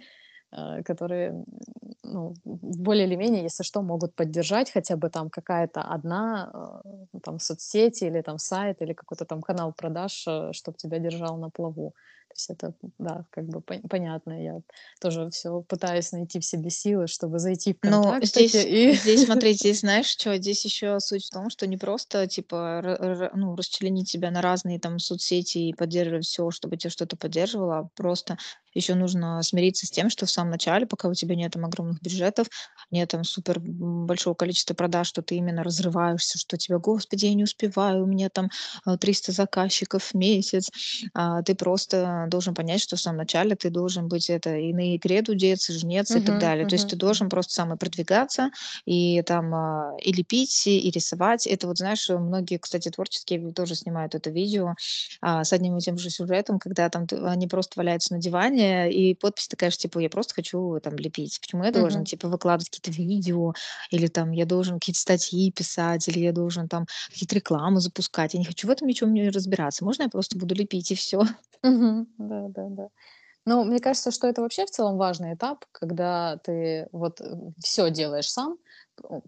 Э, 0.53 0.83
которые, 0.83 1.43
ну, 2.03 2.33
более 2.45 3.07
или 3.07 3.15
менее, 3.15 3.43
если 3.43 3.63
что, 3.63 3.81
могут 3.81 4.15
поддержать 4.15 4.71
хотя 4.71 4.95
бы 4.97 5.09
там 5.09 5.29
какая-то 5.29 5.81
одна, 5.81 6.51
э, 6.85 6.89
ну, 7.13 7.19
там 7.21 7.39
соцсети 7.39 8.05
или 8.05 8.21
там 8.21 8.37
сайт, 8.39 8.81
или 8.81 8.93
какой-то 8.93 9.25
там 9.25 9.41
канал 9.41 9.73
продаж, 9.73 10.25
э, 10.27 10.51
чтоб 10.53 10.77
тебя 10.77 10.99
держал 10.99 11.37
на 11.37 11.49
плаву. 11.49 11.93
То 12.33 12.37
есть 12.37 12.49
это, 12.49 12.73
да, 12.97 13.25
как 13.29 13.45
бы 13.47 13.61
пон 13.61 13.81
понятно. 13.83 14.33
Я 14.43 14.61
тоже 14.99 15.29
всё 15.29 15.61
пытаюсь 15.61 16.11
найти 16.11 16.39
в 16.39 16.45
себе 16.45 16.69
силы, 16.71 17.05
чтобы 17.07 17.37
зайти 17.39 17.73
Но 17.85 18.21
"ВКонтактике" 18.21 18.23
здесь 18.23 18.63
и 18.65 18.93
здесь, 18.93 19.23
смотри, 19.25 19.51
здесь 19.53 19.81
знаешь 19.81 20.07
чё? 20.15 20.35
Здесь 20.37 20.63
ещё 20.63 20.99
суть 20.99 21.25
в 21.25 21.29
том, 21.31 21.49
что 21.49 21.67
не 21.67 21.75
просто 21.77 22.27
типа 22.27 22.79
ра 22.81 22.95
ра 22.97 23.31
ну, 23.35 23.55
расчленить 23.57 24.07
себя 24.09 24.31
на 24.31 24.41
разные 24.41 24.79
там 24.79 24.99
соцсети 24.99 25.57
и 25.57 25.73
поддерживать 25.73 26.25
всё, 26.25 26.49
чтобы 26.49 26.77
тя 26.77 26.89
что-то 26.89 27.17
поддерживало, 27.17 27.79
а 27.79 27.89
просто 27.95 28.37
ещё 28.75 28.95
нужно 28.95 29.43
смириться 29.43 29.85
с 29.85 29.91
тем, 29.91 30.09
что 30.09 30.25
в 30.25 30.31
самом 30.31 30.51
начале, 30.51 30.85
пока 30.87 31.07
у 31.09 31.13
тебя 31.13 31.35
нет 31.35 31.51
там 31.51 31.65
огромных 31.65 32.01
бюджетов, 32.01 32.47
нет 32.89 33.09
там 33.09 33.23
супер, 33.25 33.59
большого 33.59 34.33
количества 34.33 34.73
продаж, 34.73 35.07
что 35.07 35.21
ты 35.21 35.35
именно 35.35 35.63
разрываешься, 35.63 36.39
что 36.39 36.57
тебя: 36.57 36.79
"Господи, 36.79 37.25
я 37.25 37.33
не 37.35 37.43
успеваю, 37.43 38.03
у 38.03 38.07
меня 38.07 38.29
там, 38.29 38.49
э, 38.87 38.97
300 38.97 39.31
заказчиков 39.33 40.03
в 40.03 40.13
месяц". 40.15 40.69
А, 41.13 41.43
ты 41.43 41.53
просто 41.53 42.22
должен 42.27 42.53
понять, 42.55 42.81
что 42.81 42.95
в 42.95 42.99
самом 43.01 43.17
начале 43.19 43.55
ты 43.55 43.69
должен 43.69 44.07
быть 44.07 44.29
это 44.29 44.55
и 44.55 44.73
на 44.73 44.95
игре 44.95 45.21
дудец, 45.21 45.69
и 45.69 45.73
жнец, 45.73 46.15
и 46.15 46.21
так 46.21 46.37
далее. 46.37 46.65
То 46.65 46.75
есть 46.75 46.87
ты 46.89 46.95
должен 46.95 47.29
просто 47.29 47.53
сам 47.53 47.73
и 47.73 47.77
продвигаться, 47.77 48.49
и 48.85 49.21
там, 49.23 49.53
а, 49.53 49.91
и 50.01 50.11
лепить, 50.13 50.67
и 50.67 50.89
рисовать. 50.91 51.47
Это 51.47 51.67
вот, 51.67 51.77
знаешь, 51.77 52.07
многие, 52.09 52.57
кстати, 52.57 52.89
творческие 52.89 53.51
тоже 53.53 53.75
снимают 53.75 54.15
это 54.15 54.29
видео, 54.29 54.75
а, 55.21 55.43
с 55.43 55.53
одним 55.53 55.77
и 55.77 55.81
тем 55.81 55.97
же 55.97 56.09
сюжетом, 56.09 56.59
когда 56.59 56.89
там 56.89 57.07
они 57.23 57.47
просто 57.47 57.73
валяются 57.79 58.13
на 58.13 58.19
диване, 58.19 58.91
и 58.91 59.15
подпись 59.15 59.47
такая 59.47 59.71
же, 59.71 59.77
типа: 59.77 59.99
"Я 59.99 60.09
просто 60.09 60.33
хочу 60.33 60.79
там 60.81 60.95
лепить". 60.95 61.39
Почему 61.41 61.63
я 61.63 61.71
должен, 61.71 62.03
типа, 62.05 62.27
выкладывать 62.27 62.69
какие-то 62.69 62.91
видео 62.91 63.53
или 63.91 64.07
там 64.07 64.31
я 64.31 64.45
должен 64.45 64.75
какие-то 64.79 64.99
статьи 64.99 65.51
писать, 65.51 66.07
или 66.07 66.19
я 66.19 66.31
должен 66.31 66.67
там 66.67 66.85
какие-то 67.11 67.35
рекламы 67.35 67.79
запускать? 67.81 68.33
Я 68.33 68.39
не 68.39 68.45
хочу 68.45 68.67
в 68.67 68.71
этом 68.71 68.87
ничем 68.87 69.13
не 69.13 69.29
разбираться. 69.29 69.83
Можно 69.85 70.03
я 70.03 70.09
просто 70.09 70.37
буду 70.37 70.55
лепить 70.55 70.91
и 70.91 70.95
всё? 72.17 72.23
Мгм. 72.25 72.51
Да-да-да. 72.53 72.89
Ну, 73.45 73.63
мне 73.65 73.79
кажется, 73.79 74.11
что 74.11 74.27
это 74.27 74.41
вообще 74.41 74.65
в 74.65 74.71
целом 74.71 74.97
важный 74.97 75.33
этап, 75.35 75.65
когда 75.71 76.37
ты 76.43 76.87
вот, 76.93 77.21
всё 77.63 77.89
делаешь 77.91 78.29
сам. 78.31 78.57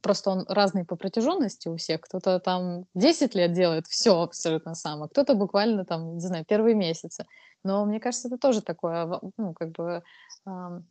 Просто 0.03 0.31
он 0.31 0.45
разный 0.49 0.85
по 0.85 0.95
протяженности 0.97 1.69
у 1.69 1.77
всех. 1.77 2.01
Кто-то 2.01 2.39
там 2.39 2.85
10 2.95 3.35
лет 3.35 3.53
делает 3.53 3.87
всё 3.87 4.21
абсолютно 4.21 4.75
сам, 4.75 5.03
а 5.03 5.09
кто-то 5.09 5.35
буквально 5.35 5.85
там, 5.85 6.15
не 6.15 6.21
знаю, 6.21 6.45
первые 6.45 6.75
месяцы. 6.75 7.25
Но 7.65 7.85
мне 7.85 7.99
кажется, 7.99 8.27
это 8.29 8.37
тоже 8.37 8.61
такое 8.61 9.05
ва 9.07 9.21
ну, 9.37 9.53
как 9.53 9.71
бы, 9.71 10.03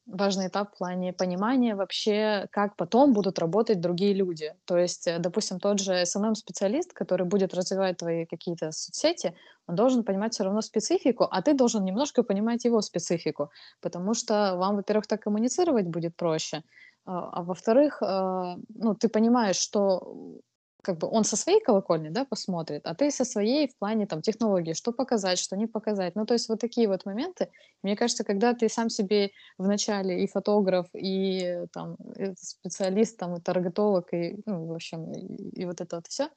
важный 0.07 0.49
этап 0.49 0.75
в 0.75 0.79
плане 0.79 1.13
понимания 1.13 1.77
вообще, 1.77 2.49
как 2.53 2.77
потом 2.77 3.13
будут 3.15 3.39
работать 3.39 3.81
другие 3.81 4.13
люди. 4.15 4.55
То 4.67 4.77
есть, 4.79 5.07
э, 5.07 5.19
допустим, 5.21 5.61
тот 5.61 5.79
же 5.81 5.95
SMM-специалист, 6.03 6.93
который 6.93 7.27
будет 7.27 7.55
развивать 7.55 7.99
твои 7.99 8.27
какие-то 8.27 8.73
соцсети, 8.73 9.35
он 9.69 9.77
должен 9.77 10.05
понимать 10.05 10.35
всё 10.35 10.45
равно 10.45 10.63
специфику, 10.63 11.25
а 11.31 11.43
ты 11.43 11.55
должен 11.55 11.85
немножко 11.85 12.25
понимать 12.25 12.65
его 12.67 12.83
специфику. 12.83 13.51
Потому 13.81 14.15
что 14.15 14.57
вам, 14.57 14.77
во-первых, 14.77 15.07
так 15.07 15.23
коммуницировать 15.23 15.87
будет 15.87 16.17
проще, 16.17 16.63
а, 17.07 17.31
а 17.33 17.43
во-вторых, 17.45 18.03
а, 18.03 18.57
ну, 18.75 18.95
ты 18.95 19.09
понимаешь, 19.09 19.57
что, 19.59 20.41
как 20.85 20.99
бы, 20.99 21.09
он 21.11 21.25
со 21.25 21.37
своей 21.37 21.61
колокольни, 21.61 22.11
да, 22.11 22.25
посмотрит, 22.27 22.83
а 22.87 22.95
ты 22.95 23.11
со 23.11 23.25
своей 23.25 23.69
в 23.69 23.77
плане 23.79 24.07
там 24.07 24.23
технологии, 24.23 24.75
что 24.75 24.93
показать, 24.93 25.39
что 25.41 25.57
не 25.57 25.67
показать. 25.67 26.17
Ну, 26.17 26.27
то 26.27 26.35
есть 26.35 26.49
вот 26.51 26.61
такие 26.61 26.89
вот 26.89 27.07
моменты. 27.07 27.51
Мне 27.83 27.97
кажется, 27.97 28.25
когда 28.25 28.55
ты 28.55 28.69
сам 28.69 28.91
себе 28.91 29.31
вначале 29.59 30.25
и 30.25 30.29
фотограф, 30.29 30.87
и 30.95 31.67
там, 31.73 31.97
и 32.19 32.35
специалист, 32.37 33.19
там, 33.19 33.37
и 33.37 33.41
таргетолог, 33.41 34.13
и, 34.15 34.37
ну, 34.47 34.67
в 34.67 34.73
общем, 34.75 35.13
и 35.13 35.63
и 35.63 35.67
вот 35.67 35.81
это 35.81 35.97
вот 35.97 36.07
всё, 36.09 36.29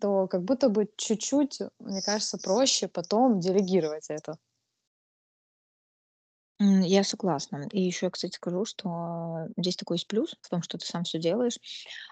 то 0.00 0.28
как 0.28 0.42
будто 0.44 0.68
бы 0.70 0.88
чуть-чуть, 0.96 1.60
мне 1.80 2.02
кажется, 2.02 2.38
проще 2.38 2.88
потом 2.88 3.40
делегировать 3.40 4.06
это. 4.10 4.36
М, 6.60 6.80
я 6.82 7.04
согласна. 7.04 7.66
И 7.72 7.80
ещё 7.82 8.06
я, 8.06 8.10
кстати, 8.10 8.34
скажу, 8.36 8.64
что 8.64 9.46
здесь 9.58 9.76
такой 9.76 9.96
есть 9.96 10.08
плюс 10.08 10.34
в 10.40 10.48
том, 10.48 10.62
что 10.62 10.78
ты 10.78 10.86
сам 10.86 11.04
всё 11.04 11.18
делаешь, 11.18 11.58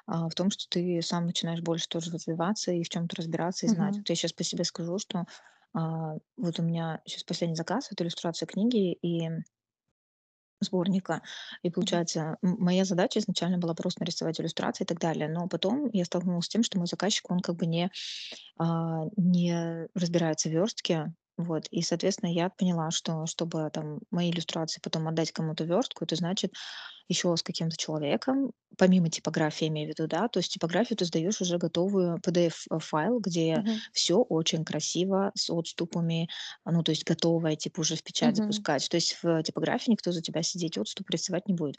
а, 0.07 0.29
в 0.29 0.35
том, 0.35 0.51
что 0.51 0.67
ты 0.69 1.01
сам 1.03 1.27
начинаешь 1.27 1.63
больше 1.63 1.89
тоже 1.89 2.11
развиваться 2.13 2.73
и 2.73 2.83
в 2.83 2.89
чём-то 2.89 3.17
разбираться, 3.17 3.67
и 3.67 3.69
знать. 3.71 3.95
Мгм. 3.95 4.05
Вот 4.05 4.09
я 4.11 4.17
щас 4.17 4.33
по 4.33 4.45
себе 4.45 4.65
скажу, 4.65 4.99
что, 4.99 5.25
а, 5.75 6.15
вот 6.37 6.59
у 6.61 6.63
меня 6.63 7.01
щас 7.09 7.25
последний 7.25 7.57
заказ- 7.57 7.89
это 7.91 8.05
иллюстрация 8.05 8.47
книги 8.47 8.93
и 8.93 9.29
сборника. 10.61 11.23
И 11.63 11.71
Мгм. 11.81 12.05
получается, 12.05 12.37
м 12.43 12.57
моя 12.59 12.85
задача 12.85 13.19
изначально 13.21 13.59
была 13.59 13.75
просто 13.75 14.01
нарисовать 14.03 14.41
иллюстрации 14.41 14.85
и 14.85 14.87
так 14.87 14.99
далее. 15.01 15.29
Но 15.29 15.49
потом 15.49 15.89
я 15.93 16.05
столкнулась 16.05 16.47
с 16.47 16.49
тем, 16.49 16.63
что 16.63 16.79
мой 16.79 16.87
заказчик, 16.87 17.31
он 17.31 17.41
как 17.41 17.57
бы 17.57 17.67
не, 17.67 17.91
а, 18.59 19.05
не 19.17 19.89
разбирается 19.95 20.49
в 20.49 20.53
вёрстке. 20.53 21.15
Вот. 21.39 21.67
И, 21.71 21.83
соответственно, 21.83 22.31
я 22.33 22.49
поняла, 22.51 22.91
что 22.93 23.27
чтобы 23.27 23.69
там 23.73 23.99
мои 24.11 24.31
иллюстрации 24.31 24.81
потом 24.83 25.09
отдать 25.09 25.33
кому-то 25.33 25.65
вёрстку, 25.65 26.05
это 26.05 26.15
значит 26.17 26.53
ещё 27.09 27.37
с 27.37 27.43
каким-то 27.45 27.77
человеком, 27.79 28.53
помимо 28.79 29.09
типографии, 29.11 29.69
имею 29.69 29.89
в 29.89 29.91
виду, 29.91 30.09
да, 30.09 30.29
то 30.29 30.41
есть 30.41 30.53
типографию 30.53 30.97
ты 30.99 31.05
сдаёшь 31.07 31.41
уже 31.41 31.59
готовую 31.59 32.19
PDF, 32.21 32.67
э, 32.71 32.79
файл, 32.81 33.21
где 33.21 33.63
Мгм. 33.63 33.85
всё 33.93 34.19
очень 34.23 34.65
красиво, 34.65 35.33
с 35.37 35.51
отступами, 35.51 36.29
ну, 36.67 36.83
то 36.83 36.91
есть 36.93 37.05
готовое, 37.07 37.57
типа, 37.57 37.81
уже 37.83 37.97
в 37.97 38.03
печать 38.05 38.37
Мгм. 38.37 38.67
запускать. 38.77 38.89
То 38.91 38.97
есть 38.97 39.19
в 39.23 39.43
типографии 39.45 39.91
никто 39.93 40.13
за 40.13 40.23
тебя 40.23 40.43
сидеть, 40.43 40.79
отступы 40.79 41.13
рисовать 41.15 41.49
не 41.49 41.55
будет. 41.55 41.77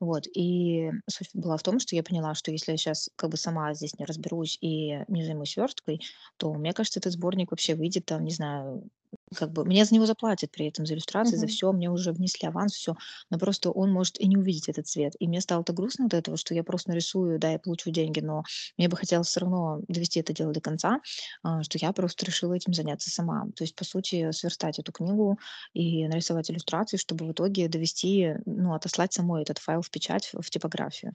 Вот. 0.00 0.24
И 0.36 0.90
суть 1.10 1.30
была 1.34 1.56
в 1.58 1.62
том, 1.64 1.80
что 1.80 1.96
я 1.96 2.02
поняла, 2.04 2.34
что 2.34 2.50
если 2.52 2.72
я 2.72 2.78
щас 2.78 3.10
как 3.16 3.30
бы 3.30 3.36
сама 3.38 3.74
здесь 3.74 3.98
не 3.98 4.04
разберусь 4.06 4.58
и 4.62 5.00
не 5.08 5.24
займусь 5.24 5.56
вёрсткой, 5.56 6.00
то, 6.38 6.52
мне 6.54 6.72
кажется, 6.74 7.00
этот 7.00 7.12
сборник 7.14 7.50
вообще 7.52 7.74
выйдет 7.76 8.06
там, 8.06 8.24
не 8.24 8.32
знаю, 8.32 8.88
как 9.34 9.52
бы 9.52 9.64
мне 9.64 9.84
за 9.84 9.94
него 9.94 10.06
заплатят 10.06 10.50
при 10.52 10.66
этом, 10.68 10.86
за 10.86 10.94
иллюстрации, 10.94 11.36
за 11.36 11.46
Мгм. 11.46 11.48
всё. 11.48 11.72
Мне 11.72 11.90
уже 11.90 12.12
внесли 12.12 12.48
аванс, 12.48 12.74
всё. 12.74 12.94
Но 13.30 13.38
просто 13.38 13.70
он 13.70 13.92
может 13.92 14.20
и 14.20 14.26
не 14.28 14.36
увидеть 14.36 14.68
этот 14.68 14.86
цвет. 14.86 15.14
И 15.18 15.26
мне 15.28 15.40
стало 15.40 15.64
так 15.64 15.76
грустно 15.76 16.06
от 16.06 16.14
этого, 16.14 16.36
что 16.36 16.54
я 16.54 16.62
просто 16.64 16.90
нарисую, 16.90 17.38
да, 17.38 17.50
я 17.52 17.58
получу 17.58 17.90
деньги, 17.90 18.20
но 18.20 18.42
мне 18.78 18.88
бы 18.88 18.96
хотелось 18.96 19.28
всё 19.28 19.40
равно 19.40 19.80
довести 19.88 20.20
это 20.20 20.32
дело 20.32 20.52
до 20.52 20.60
конца, 20.60 21.00
а, 21.42 21.62
что 21.62 21.78
я 21.78 21.92
просто 21.92 22.24
решила 22.26 22.54
этим 22.54 22.72
заняться 22.74 23.10
сама. 23.10 23.46
То 23.56 23.64
есть, 23.64 23.74
по 23.76 23.84
сути, 23.84 24.30
сверстать 24.32 24.78
эту 24.78 24.92
книгу 24.92 25.38
и 25.74 26.06
нарисовать 26.08 26.50
иллюстрации, 26.50 26.96
чтобы 26.96 27.26
в 27.26 27.32
итоге 27.32 27.68
довести, 27.68 28.34
ну, 28.46 28.74
отослать 28.74 29.12
самой 29.12 29.42
этот 29.42 29.58
файл 29.58 29.82
в 29.82 29.90
печать, 29.90 30.30
в 30.34 30.48
типографию. 30.50 31.12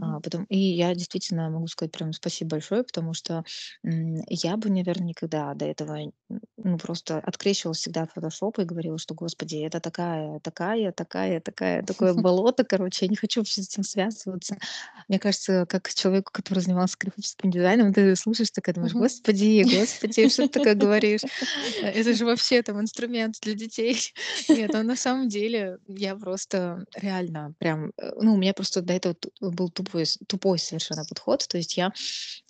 А, 0.00 0.20
потом 0.20 0.44
и 0.44 0.58
я 0.58 0.94
действительно 0.94 1.50
могу 1.50 1.66
сказать 1.68 1.92
прям 1.92 2.12
спасибо 2.12 2.50
большое, 2.52 2.84
потому 2.84 3.14
что, 3.14 3.44
я 3.84 4.56
бы, 4.56 4.70
наверно, 4.70 5.04
никогда 5.04 5.54
до 5.54 5.66
этого, 5.66 5.98
ну, 6.58 6.78
просто 6.78 7.18
открещивалась 7.50 7.78
всегда 7.80 8.02
от 8.02 8.12
"Фотошопа" 8.12 8.62
и 8.62 8.64
говорила, 8.64 8.98
что: 8.98 9.14
"Господи, 9.14 9.56
это 9.64 9.80
такая 9.80 10.40
такая 10.40 10.92
такая 10.92 11.40
такая 11.40 11.82
такое 11.82 12.14
болото, 12.14 12.64
короче, 12.64 13.06
я 13.06 13.10
не 13.10 13.16
хочу 13.16 13.40
вообще 13.40 13.62
с 13.62 13.68
этим 13.68 13.84
связываться". 13.84 14.56
Мне 15.08 15.18
кажется, 15.18 15.66
как 15.66 15.92
человеку, 15.94 16.30
который 16.32 16.60
занимался 16.60 16.96
графическим 17.00 17.50
дизайном, 17.50 17.92
ты 17.94 18.16
слушаешь, 18.16 18.50
такая 18.50 18.74
думаешь. 18.74 18.94
"Господи, 18.94 19.64
господи, 19.64 20.28
что 20.28 20.44
ты 20.44 20.50
такое 20.50 20.74
говоришь? 20.74 21.22
Э, 21.82 21.88
это 21.88 22.14
же 22.14 22.24
вообще 22.26 22.62
там 22.62 22.80
инструмент 22.80 23.36
для 23.42 23.54
детей". 23.54 23.98
Нет, 24.50 24.72
на 24.74 24.96
самом 24.96 25.28
деле 25.28 25.78
я 25.88 26.16
просто 26.16 26.84
реально 26.94 27.54
прям, 27.58 27.92
э, 27.98 28.12
ну, 28.20 28.34
у 28.34 28.36
меня 28.38 28.54
просто 28.54 28.82
до 28.82 28.92
этого 28.94 29.14
т 29.14 29.30
был 29.40 29.70
тупой 29.70 30.04
тупой 30.28 30.58
совершенно 30.58 31.04
подход. 31.06 31.46
То 31.48 31.56
есть 31.58 31.76
я, 31.76 31.92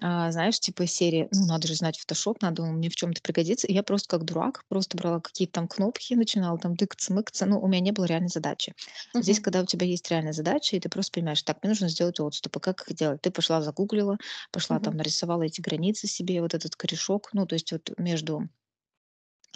а, 0.02 0.30
знаешь, 0.32 0.60
типа 0.60 0.86
серии: 0.86 1.28
"Ну, 1.32 1.46
надо 1.46 1.68
же 1.68 1.74
знать 1.74 1.98
"Фотошоп", 1.98 2.42
надо 2.42 2.62
он 2.62 2.76
мне 2.76 2.90
в 2.90 2.96
чём-то 2.96 3.20
пригодится". 3.22 3.66
И 3.66 3.74
я 3.74 3.82
просто 3.82 4.08
как 4.08 4.24
дурак 4.24 4.64
просто 4.68 4.89
брала 4.96 5.20
какие-то 5.20 5.52
там 5.54 5.68
кнопки, 5.68 6.14
начинала 6.14 6.58
там 6.58 6.74
тыкаться-мыкаться, 6.76 7.46
но 7.46 7.60
у 7.60 7.68
меня 7.68 7.80
не 7.80 7.92
было 7.92 8.04
реальной 8.06 8.28
задачи. 8.28 8.74
Здесь, 9.18 9.38
Мгм. 9.38 9.40
когда 9.40 9.62
у 9.62 9.66
тебя 9.66 9.86
есть 9.86 10.10
реальная 10.10 10.32
задача, 10.32 10.76
и 10.76 10.80
ты 10.80 10.88
просто 10.88 11.12
понимаешь: 11.12 11.42
"Так, 11.42 11.58
мне 11.62 11.70
нужно 11.70 11.88
сделать 11.88 12.20
отступы". 12.20 12.60
Как 12.60 12.82
их 12.88 12.96
делать? 12.96 13.20
Ты 13.22 13.30
пошла 13.30 13.62
загуглила, 13.62 14.18
пошла 14.52 14.80
там 14.80 14.94
Мгм. 14.94 14.96
нарисовала 14.96 15.42
эти 15.42 15.60
границы 15.60 16.06
себе, 16.06 16.40
вот 16.42 16.54
этот 16.54 16.76
корешок, 16.76 17.30
ну, 17.32 17.46
то 17.46 17.54
есть 17.54 17.72
вот 17.72 17.90
между 17.98 18.48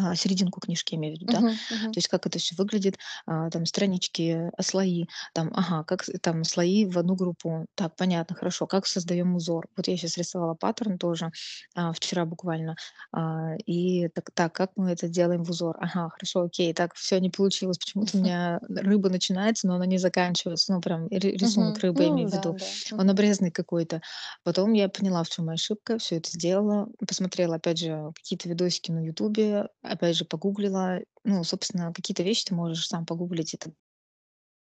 а, 0.01 0.15
серединку 0.17 0.61
книжки, 0.61 0.95
я 0.95 0.99
имею 0.99 1.15
в 1.17 1.19
виду, 1.19 1.29
да. 1.29 1.41
Мгм. 1.41 1.61
Мгм. 1.71 1.95
То 1.95 1.99
есть 1.99 2.09
как 2.09 2.27
это 2.27 2.39
всё 2.39 2.55
выглядит, 2.57 2.99
а, 3.27 3.51
там 3.51 3.67
странички, 3.67 4.51
а, 4.57 4.63
слои, 4.63 5.07
там, 5.35 5.51
ага, 5.55 5.85
как 5.85 6.05
там 6.23 6.45
слои 6.45 6.87
в 6.87 6.99
одну 6.99 7.15
группу. 7.17 7.67
Так, 7.77 7.97
понятно, 7.97 8.37
хорошо. 8.37 8.67
Как 8.67 8.87
создаём 8.87 9.37
узор? 9.37 9.67
Вот 9.77 9.89
я 9.89 9.97
щас 9.97 10.19
рисовала 10.19 10.55
паттерн 10.55 10.99
тоже, 10.99 11.31
а, 11.77 11.93
вчера 11.93 12.25
буквально, 12.27 12.77
а, 13.13 13.55
и 13.67 14.09
так 14.09 14.31
так, 14.35 14.53
как 14.55 14.71
мы 14.77 14.91
это 14.93 15.09
делаем 15.09 15.45
в 15.45 15.51
узор? 15.51 15.77
Ага, 15.81 16.09
хорошо, 16.11 16.43
окей. 16.43 16.73
Так, 16.75 16.95
всё, 16.95 17.19
не 17.21 17.31
получилось. 17.31 17.79
Почему-то 17.79 18.17
у 18.19 18.21
меня 18.21 18.61
рыба 18.69 19.11
начинается, 19.11 19.67
но 19.69 19.75
она 19.77 19.87
не 19.87 19.99
заканчивается. 19.99 20.73
Ну, 20.75 20.81
прям 20.81 21.09
ри 21.09 21.37
рисунок 21.37 21.79
Мгм. 21.79 21.81
рыбы, 21.81 22.05
я 22.05 22.09
Ну 22.09 22.11
имею 22.11 22.29
в 22.29 22.33
да, 22.33 22.35
виду. 22.35 22.57
да. 22.59 22.75
Он 22.97 23.11
Мгм. 23.11 23.11
обрезанный 23.11 23.51
какой-то. 23.51 24.01
Потом 24.45 24.73
я 24.73 24.89
поняла, 24.89 25.23
в 25.25 25.29
чём 25.31 25.47
моя 25.47 25.55
ошибка, 25.57 25.99
всё 25.99 26.17
это 26.17 26.31
сделала, 26.31 26.89
посмотрела 27.07 27.57
опять 27.57 27.79
же 27.79 28.13
какие-то 28.17 28.49
видосики 28.49 28.91
на 28.93 29.01
"Ютубе", 29.05 29.69
опять 29.85 30.17
же 30.17 30.25
погуглила. 30.25 31.01
Ну, 31.25 31.45
собственно, 31.45 31.93
какие-то 31.93 32.23
вещи 32.23 32.47
ты 32.47 32.55
можешь 32.55 32.87
сам 32.89 33.07
погуглить, 33.07 33.55
это 33.55 33.73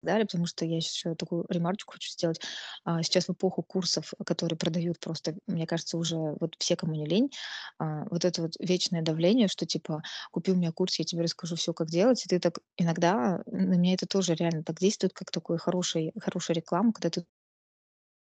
далее. 0.03 0.27
Потому 0.27 0.47
что 0.47 0.65
я 0.65 0.77
еще 0.77 1.15
такую 1.15 1.47
ремарочку 1.49 1.93
хочу 1.93 2.11
сделать. 2.11 2.41
А, 2.85 3.03
сейчас 3.03 3.27
в 3.29 3.33
эпоху 3.33 3.63
курсов, 3.63 4.13
которые 4.27 4.59
продают 4.59 4.99
просто, 5.01 5.37
мне 5.47 5.67
кажется, 5.67 5.97
уже 5.97 6.17
вот 6.41 6.57
все, 6.59 6.77
кому 6.77 6.95
не 6.95 7.07
лень, 7.07 7.31
а, 7.79 8.05
вот 8.11 8.25
это 8.25 8.43
вот 8.43 8.53
вечное 8.59 9.03
давление, 9.03 9.49
что 9.49 9.67
типа 9.67 10.03
купи 10.31 10.53
у 10.53 10.57
меня 10.57 10.73
курс, 10.73 10.99
я 10.99 11.05
тебе 11.05 11.23
расскажу 11.23 11.57
все, 11.57 11.73
как 11.73 11.89
делать. 11.89 12.25
И 12.25 12.29
ты 12.29 12.41
так 12.41 12.59
иногда 12.77 13.43
на 13.47 13.77
меня 13.77 13.95
это 13.95 14.07
тоже 14.07 14.35
реально 14.35 14.65
так 14.65 14.79
действует, 14.79 15.13
как 15.13 15.31
такой 15.31 15.59
хороший, 15.59 16.13
хорошая 16.21 16.57
реклама, 16.57 16.93
когда 16.93 17.11
ты 17.11 17.25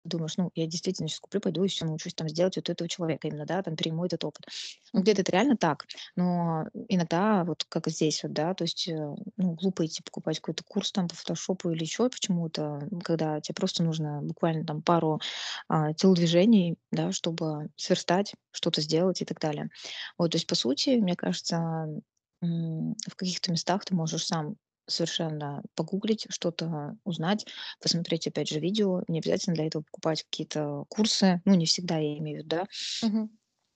думаешь, 0.04 0.36
ну, 0.36 0.50
я 0.54 0.66
действительно 0.66 1.08
сейчас 1.08 1.20
куплю, 1.20 1.40
пойду 1.40 1.64
и 1.64 1.68
все 1.68 1.84
научусь 1.84 2.14
там 2.14 2.28
сделать 2.28 2.56
вот 2.56 2.68
этого 2.68 2.88
человека 2.88 3.28
именно, 3.28 3.46
да, 3.46 3.62
там 3.62 3.76
перейму 3.76 4.04
этот 4.04 4.24
опыт. 4.24 4.46
Ну, 4.92 5.02
где-то 5.02 5.22
это 5.22 5.32
реально 5.32 5.56
так, 5.56 5.86
но 6.16 6.64
иногда 6.88 7.44
вот 7.44 7.64
как 7.68 7.88
здесь 7.88 8.22
вот, 8.22 8.32
да, 8.32 8.54
то 8.54 8.64
есть, 8.64 8.88
э, 8.88 8.94
ну, 9.36 9.52
глупо 9.54 9.86
идти 9.86 10.02
покупать 10.02 10.40
какой-то 10.40 10.64
курс 10.64 10.92
там 10.92 11.08
по 11.08 11.14
фотошопу 11.14 11.70
или 11.70 11.82
еще 11.82 12.08
почему-то, 12.08 12.80
когда 13.04 13.40
тебе 13.40 13.54
просто 13.54 13.82
нужно 13.82 14.20
буквально 14.22 14.64
там 14.64 14.82
пару 14.82 15.20
а, 15.68 15.92
телодвижений, 15.94 16.76
да, 16.90 17.12
чтобы 17.12 17.68
сверстать, 17.76 18.34
что-то 18.52 18.80
сделать 18.80 19.22
и 19.22 19.24
так 19.24 19.38
далее. 19.38 19.68
Вот, 20.18 20.32
то 20.32 20.36
есть, 20.36 20.46
по 20.46 20.54
сути, 20.54 20.90
мне 21.00 21.16
кажется, 21.16 21.86
в 22.40 23.16
каких-то 23.16 23.52
местах 23.52 23.84
ты 23.84 23.94
можешь 23.94 24.26
сам 24.26 24.56
совершенно 24.90 25.62
погуглить, 25.74 26.26
что-то 26.30 26.96
узнать, 27.04 27.46
посмотреть, 27.80 28.26
опять 28.28 28.48
же, 28.48 28.60
видео. 28.60 29.02
Не 29.08 29.20
обязательно 29.20 29.54
для 29.56 29.66
этого 29.66 29.82
покупать 29.82 30.24
какие-то 30.24 30.84
курсы. 30.88 31.40
Ну, 31.46 31.54
не 31.54 31.66
всегда, 31.66 31.98
я 31.98 32.18
имею 32.18 32.38
в 32.42 32.44
виду, 32.44 32.48
да. 32.48 32.66
Мгм. 33.02 33.30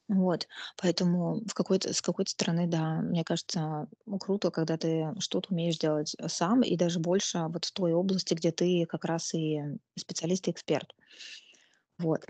Вот. 0.09 0.47
Поэтому 0.77 1.41
в 1.47 1.55
какой-то, 1.55 1.95
с 1.95 2.03
какой-то 2.03 2.31
стороны, 2.31 2.67
да, 2.67 3.01
мне 3.01 3.25
кажется, 3.25 3.89
круто, 4.21 4.51
когда 4.51 4.77
ты 4.77 5.13
что-то 5.19 5.49
умеешь 5.53 5.79
делать 5.79 6.15
сам, 6.27 6.63
и 6.63 6.77
даже 6.77 6.99
больше 7.01 7.39
вот 7.49 7.65
в 7.65 7.73
той 7.73 7.95
области, 7.95 8.35
где 8.35 8.53
ты 8.53 8.85
как 8.87 9.05
раз 9.07 9.33
и 9.35 9.61
специалист 9.99 10.47
и 10.47 10.51
эксперт. 10.51 10.95
Вот. 11.99 12.25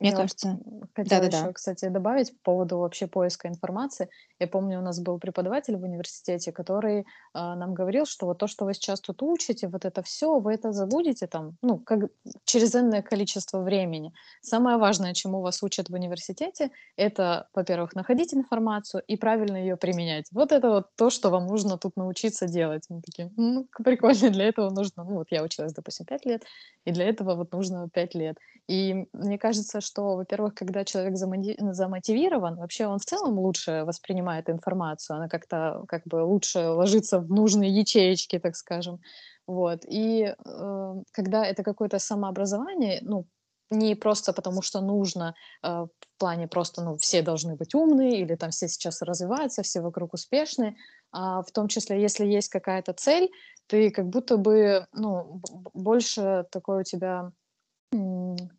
Мне 0.00 0.10
Я 0.10 0.16
кажется, 0.16 0.58
хотела 0.94 1.22
да-да-да. 1.22 1.38
еще, 1.38 1.52
кстати, 1.52 1.88
добавить 1.88 2.32
по 2.42 2.52
поводу 2.52 2.78
вообще 2.78 3.06
поиска 3.06 3.48
информации. 3.48 4.08
Я 4.38 4.48
помню, 4.48 4.78
у 4.78 4.82
нас 4.82 5.00
был 5.00 5.18
преподаватель 5.18 5.76
в 5.76 5.82
университете, 5.82 6.50
который 6.50 7.04
а, 7.34 7.54
нам 7.56 7.74
говорил, 7.74 8.06
что 8.06 8.26
вот 8.26 8.38
то, 8.38 8.46
что 8.46 8.64
вы 8.64 8.72
сейчас 8.74 9.00
тут 9.00 9.22
учите, 9.22 9.68
вот 9.68 9.84
это 9.84 10.02
все, 10.02 10.38
вы 10.40 10.54
это 10.54 10.72
забудете 10.72 11.26
там, 11.26 11.56
ну, 11.62 11.78
как 11.78 12.08
через 12.44 12.74
энное 12.74 13.02
количество 13.02 13.60
времени. 13.60 14.12
Самое 14.40 14.78
важное, 14.78 15.14
чему 15.14 15.42
вас 15.42 15.62
учат 15.62 15.90
в 15.90 15.94
университете, 15.94 16.70
это, 16.96 17.48
во-первых, 17.54 17.94
находить 17.94 18.32
информацию 18.34 19.02
и 19.06 19.16
правильно 19.16 19.56
ее 19.58 19.76
применять. 19.76 20.26
Вот 20.32 20.52
это 20.52 20.70
вот 20.70 20.86
то, 20.96 21.10
что 21.10 21.30
вам 21.30 21.46
нужно 21.46 21.76
тут 21.78 21.96
научиться 21.96 22.46
делать. 22.46 22.84
Мы 22.88 23.02
такие, 23.02 23.30
ну, 23.36 23.68
прикольно, 23.84 24.30
для 24.30 24.46
этого 24.46 24.70
нужно, 24.70 25.04
ну, 25.04 25.14
вот 25.16 25.26
я 25.30 25.42
училась, 25.42 25.74
допустим, 25.74 26.06
5 26.06 26.24
лет, 26.26 26.44
и 26.84 26.92
для 26.92 27.08
этого 27.08 27.34
вот 27.34 27.52
нужно 27.52 27.88
5 27.92 28.14
лет. 28.14 28.36
И 28.68 29.01
мне 29.12 29.38
кажется, 29.38 29.80
что, 29.80 30.16
во-первых, 30.16 30.54
когда 30.54 30.84
человек 30.84 31.16
замотивирован, 31.16 32.56
вообще 32.56 32.86
он 32.86 32.98
в 32.98 33.04
целом 33.04 33.38
лучше 33.38 33.84
воспринимает 33.84 34.50
информацию, 34.50 35.16
она 35.16 35.28
как-то 35.28 35.84
как 35.88 36.02
бы 36.06 36.16
лучше 36.24 36.60
ложится 36.68 37.18
в 37.20 37.30
нужные 37.30 37.70
ячеечки, 37.70 38.38
так 38.38 38.56
скажем. 38.56 39.00
Вот. 39.46 39.84
И 39.88 40.34
э, 40.34 40.94
когда 41.12 41.44
это 41.44 41.62
какое-то 41.62 41.98
самообразование, 41.98 43.00
ну, 43.02 43.26
не 43.70 43.94
просто 43.94 44.32
потому, 44.32 44.62
что 44.62 44.80
нужно, 44.80 45.34
э, 45.62 45.68
в 45.68 46.18
плане 46.18 46.46
просто, 46.46 46.82
ну, 46.82 46.96
все 46.98 47.22
должны 47.22 47.56
быть 47.56 47.74
умные, 47.74 48.20
или 48.20 48.36
там 48.36 48.50
все 48.50 48.68
сейчас 48.68 49.02
развиваются, 49.02 49.62
все 49.62 49.80
вокруг 49.80 50.14
успешные, 50.14 50.76
а 51.10 51.42
в 51.42 51.50
том 51.50 51.68
числе, 51.68 52.00
если 52.00 52.26
есть 52.26 52.48
какая-то 52.48 52.92
цель, 52.92 53.30
ты 53.66 53.90
как 53.90 54.08
будто 54.08 54.36
бы, 54.36 54.86
ну, 54.92 55.40
больше 55.74 56.46
такой 56.50 56.80
у 56.80 56.84
тебя 56.84 57.32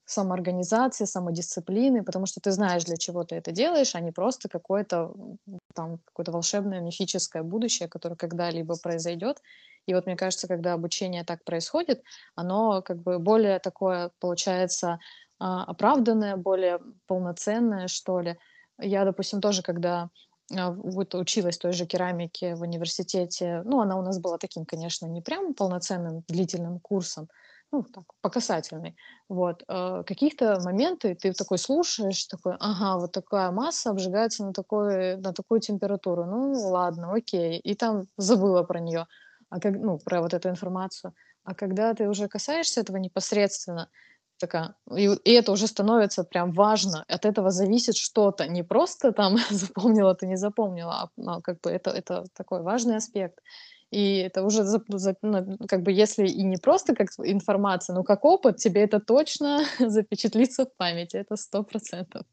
самоорганизации, 0.05 1.05
самодисциплины, 1.05 2.03
потому 2.03 2.25
что 2.25 2.39
ты 2.39 2.51
знаешь, 2.51 2.83
для 2.85 2.97
чего 2.97 3.23
ты 3.23 3.35
это 3.35 3.51
делаешь, 3.51 3.95
а 3.95 3.99
не 3.99 4.11
просто 4.11 4.47
какое-то 4.47 5.13
там 5.73 5.99
какое-то 6.05 6.31
волшебное 6.31 6.81
мифическое 6.81 7.43
будущее, 7.43 7.89
которое 7.89 8.15
когда-либо 8.15 8.75
произойдет. 8.81 9.41
И 9.87 9.93
вот 9.93 10.05
мне 10.05 10.15
кажется, 10.15 10.47
когда 10.47 10.73
обучение 10.73 11.23
так 11.23 11.43
происходит, 11.43 12.03
оно 12.35 12.81
как 12.81 13.01
бы 13.01 13.19
более 13.19 13.59
такое 13.59 14.11
получается 14.19 14.99
а, 15.39 15.63
оправданное, 15.63 16.37
более 16.37 16.79
полноценное, 17.07 17.87
что 17.87 18.21
ли. 18.21 18.37
Я, 18.79 19.03
допустим, 19.03 19.41
тоже, 19.41 19.61
когда 19.61 20.09
а, 20.55 20.71
вот 20.71 21.15
училась 21.15 21.57
той 21.57 21.73
же 21.73 21.85
керамике 21.85 22.55
в 22.55 22.61
университете, 22.61 23.61
ну, 23.65 23.81
она 23.81 23.97
у 23.97 24.03
нас 24.03 24.19
была 24.19 24.37
таким, 24.37 24.65
конечно, 24.65 25.05
не 25.07 25.21
прям 25.21 25.53
полноценным 25.53 26.23
длительным 26.27 26.79
курсом, 26.79 27.27
ну, 27.73 27.83
так, 27.83 28.05
по 28.21 28.29
касательной. 28.29 28.95
Вот, 29.29 29.63
э, 29.67 30.03
каких-то 30.05 30.59
моменты 30.63 31.15
ты 31.15 31.33
такой 31.33 31.57
слушаешь, 31.57 32.25
такой: 32.27 32.55
"Ага, 32.59 32.99
вот 32.99 33.11
такая 33.13 33.51
масса 33.51 33.89
обжигается 33.91 34.45
на 34.45 34.53
такой 34.53 35.17
на 35.17 35.33
такую 35.33 35.59
температуру. 35.61 36.25
Ну 36.25 36.53
ладно, 36.69 37.13
окей". 37.13 37.59
И 37.59 37.75
там 37.75 38.03
забыла 38.17 38.63
про 38.63 38.79
нее, 38.79 39.07
а 39.49 39.59
как 39.59 39.73
ну, 39.75 39.99
про 39.99 40.21
вот 40.21 40.33
эту 40.33 40.49
информацию. 40.49 41.13
А 41.43 41.53
когда 41.55 41.93
ты 41.93 42.07
уже 42.09 42.27
касаешься 42.29 42.81
этого 42.81 42.97
непосредственно, 42.97 43.89
такая 44.39 44.75
и 44.95 45.05
и 45.25 45.31
это 45.33 45.51
уже 45.51 45.67
становится 45.67 46.23
прям 46.23 46.51
важно. 46.53 47.05
От 47.07 47.25
этого 47.25 47.49
зависит 47.51 47.95
что-то. 47.97 48.47
Не 48.47 48.63
просто 48.63 49.11
там 49.11 49.37
запомнила 49.49 50.15
ты, 50.15 50.27
не 50.27 50.35
запомнила, 50.37 51.03
а, 51.03 51.09
а 51.37 51.41
как 51.41 51.59
бы 51.61 51.69
это 51.71 51.89
это 51.91 52.25
такой 52.35 52.61
важный 52.61 52.97
аспект. 52.97 53.39
И 53.93 54.17
это 54.17 54.43
уже 54.43 54.63
зап 54.63 54.83
зап 54.89 55.17
ну, 55.21 55.57
как 55.67 55.83
бы 55.83 55.91
если 55.91 56.27
и 56.27 56.43
не 56.43 56.57
просто 56.57 56.95
как 56.95 57.09
информация, 57.23 57.93
но 57.95 58.03
как 58.03 58.25
опыт, 58.25 58.57
тебе 58.57 58.81
это 58.83 58.99
точно 58.99 59.63
запечатлится 59.79 60.65
в 60.65 60.75
памяти, 60.77 61.17
это 61.17 61.35
сто 61.37 61.63
процентов 61.63 62.23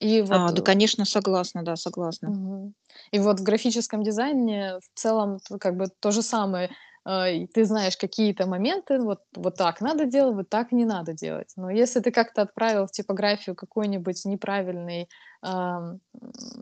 И 0.00 0.20
А, 0.28 0.50
вот, 0.50 0.50
да, 0.52 0.62
э, 0.62 0.62
конечно, 0.62 1.04
согласна, 1.04 1.62
да, 1.62 1.76
согласна. 1.76 2.32
мгм. 2.32 2.74
И 3.12 3.18
вот 3.18 3.40
в 3.40 3.42
графическом 3.42 4.02
дизайне 4.02 4.78
в 4.80 4.98
целом 4.98 5.38
как 5.60 5.76
бы 5.76 5.86
то 6.00 6.10
же 6.10 6.22
самое. 6.22 6.70
А, 7.04 7.26
ты 7.54 7.64
знаешь 7.64 7.96
какие-то 7.96 8.46
моменты, 8.46 8.98
вот 9.00 9.20
вот 9.34 9.56
так 9.56 9.80
надо 9.80 10.04
делать, 10.04 10.34
вот 10.36 10.48
так 10.50 10.70
не 10.72 10.84
надо 10.84 11.14
делать. 11.14 11.52
Но 11.56 11.70
если 11.70 12.00
ты 12.00 12.10
как-то 12.12 12.42
отправил 12.42 12.86
в 12.86 12.92
типографию 12.92 13.56
какой-нибудь 13.56 14.24
неправильный, 14.26 15.08
м, 15.42 16.00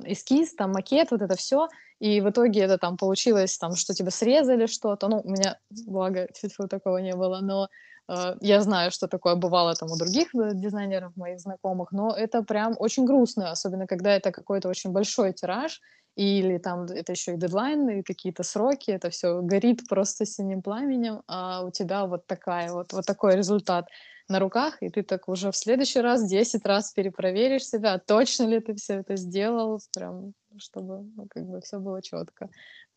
эскиз, 0.04 0.54
там 0.54 0.72
макет, 0.72 1.10
вот 1.10 1.22
это 1.22 1.34
все 1.36 1.68
и 2.00 2.20
в 2.20 2.30
итоге 2.30 2.60
это 2.60 2.78
там 2.78 2.96
получилось, 2.96 3.58
там, 3.58 3.74
что 3.76 3.94
тебя 3.94 4.10
срезали 4.10 4.66
что-то. 4.66 5.08
Ну, 5.08 5.20
у 5.24 5.30
меня, 5.30 5.58
благо, 5.86 6.26
тьфу-тьфу, 6.34 6.68
такого 6.68 6.98
не 6.98 7.14
было, 7.14 7.40
но 7.40 7.68
Э, 8.08 8.34
я 8.40 8.60
знаю, 8.62 8.90
что 8.90 9.08
такое 9.08 9.34
бывало 9.36 9.74
там 9.74 9.90
у 9.90 9.96
других, 9.96 10.34
э, 10.34 10.50
дизайнеров 10.54 11.16
моих 11.16 11.40
знакомых, 11.40 11.92
но 11.92 12.14
это 12.16 12.42
прям 12.42 12.74
очень 12.78 13.04
грустно, 13.04 13.50
особенно 13.50 13.86
когда 13.86 14.14
это 14.16 14.32
какой-то 14.32 14.68
очень 14.68 14.92
большой 14.92 15.32
тираж, 15.32 15.80
или 16.16 16.58
там 16.58 16.84
это 16.84 17.12
еще 17.12 17.34
и 17.34 17.36
дедлайн, 17.36 17.88
и 17.90 18.02
какие-то 18.02 18.42
сроки, 18.42 18.90
это 18.90 19.10
все 19.10 19.40
горит 19.40 19.86
просто 19.88 20.26
синим 20.26 20.62
пламенем, 20.62 21.22
а 21.28 21.62
у 21.64 21.70
тебя 21.70 22.06
вот 22.06 22.26
такая 22.26 22.72
вот 22.72 22.92
вот 22.92 23.06
такой 23.06 23.36
результат 23.36 23.86
на 24.28 24.40
руках, 24.40 24.82
и 24.82 24.88
ты 24.90 25.02
так 25.02 25.28
уже 25.28 25.50
в 25.52 25.56
следующий 25.56 26.00
раз 26.00 26.28
10 26.28 26.66
раз 26.66 26.92
перепроверишь 26.92 27.66
себя, 27.66 27.98
точно 27.98 28.44
ли 28.44 28.60
ты 28.60 28.74
все 28.74 28.94
это 28.94 29.16
сделал, 29.16 29.80
прям 29.94 30.32
чтобы, 30.58 31.02
ну, 31.16 31.26
как 31.30 31.44
бы 31.46 31.60
все 31.60 31.78
было 31.78 32.02
четко 32.02 32.48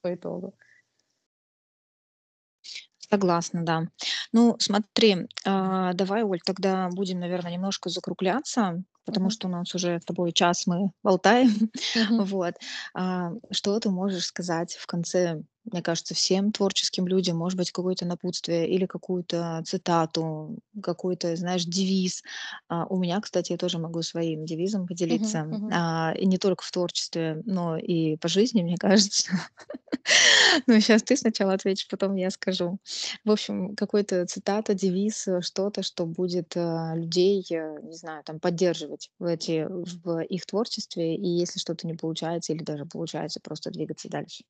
по 0.01 0.13
итогу. 0.13 0.55
Согласна, 3.09 3.63
да. 3.65 3.87
Ну, 4.31 4.55
смотри, 4.59 5.27
а, 5.45 5.93
давай, 5.93 6.23
Оль, 6.23 6.39
тогда 6.45 6.87
будем, 6.89 7.19
наверное, 7.19 7.51
немножко 7.51 7.89
закругляться, 7.89 8.83
потому 9.05 9.25
Мгм. 9.25 9.31
что 9.31 9.47
у 9.47 9.51
нас 9.51 9.75
уже 9.75 9.99
с 9.99 10.05
тобой 10.05 10.31
час 10.31 10.65
мы 10.67 10.91
болтаем. 11.03 11.49
Мгм. 11.49 11.71
Вот. 12.31 12.55
А, 12.93 13.31
что 13.51 13.79
ты 13.79 13.89
можешь 13.89 14.25
сказать 14.25 14.75
в 14.75 14.85
конце, 14.85 15.41
мне 15.65 15.81
кажется, 15.81 16.15
всем 16.15 16.51
творческим 16.51 17.07
людям, 17.07 17.37
может 17.37 17.57
быть, 17.57 17.71
какое-то 17.71 18.05
напутствие 18.05 18.67
или 18.69 18.85
какую-то 18.85 19.61
цитату, 19.65 20.57
какой-то, 20.81 21.35
знаешь, 21.35 21.65
девиз. 21.65 22.23
А, 22.67 22.85
у 22.87 22.97
меня, 22.97 23.19
кстати, 23.21 23.51
я 23.51 23.57
тоже 23.57 23.77
могу 23.79 24.01
своим 24.01 24.45
девизом 24.45 24.87
поделиться. 24.87 25.43
Мгм. 25.43 25.69
А, 25.71 26.13
и 26.17 26.25
не 26.25 26.37
только 26.37 26.63
в 26.63 26.71
творчестве, 26.71 27.41
но 27.45 27.77
и 27.77 28.17
по 28.17 28.27
жизни, 28.27 28.63
мне 28.63 28.77
кажется. 28.77 29.31
Ну, 30.67 30.79
сейчас 30.79 31.03
ты 31.03 31.15
сначала 31.17 31.53
ответишь, 31.53 31.87
потом 31.87 32.15
я 32.15 32.29
скажу. 32.31 32.79
В 33.23 33.31
общем, 33.31 33.75
какой-то 33.75 34.25
цитата, 34.25 34.73
девиз, 34.73 35.27
э, 35.27 35.41
что-то, 35.41 35.83
что 35.83 36.05
будет, 36.05 36.55
э, 36.55 36.93
людей, 36.95 37.45
э, 37.51 37.79
не 37.83 37.95
знаю, 37.95 38.23
там, 38.23 38.39
поддерживать 38.39 39.09
в 39.19 39.25
эти 39.25 39.67
в 39.69 40.21
их 40.23 40.45
творчестве, 40.45 41.15
и 41.15 41.27
если 41.27 41.59
что-то 41.59 41.87
не 41.87 41.93
получается 41.93 42.53
или 42.53 42.63
даже 42.63 42.85
получается, 42.85 43.39
просто 43.41 43.71
двигаться 43.71 44.09
дальше. 44.09 44.43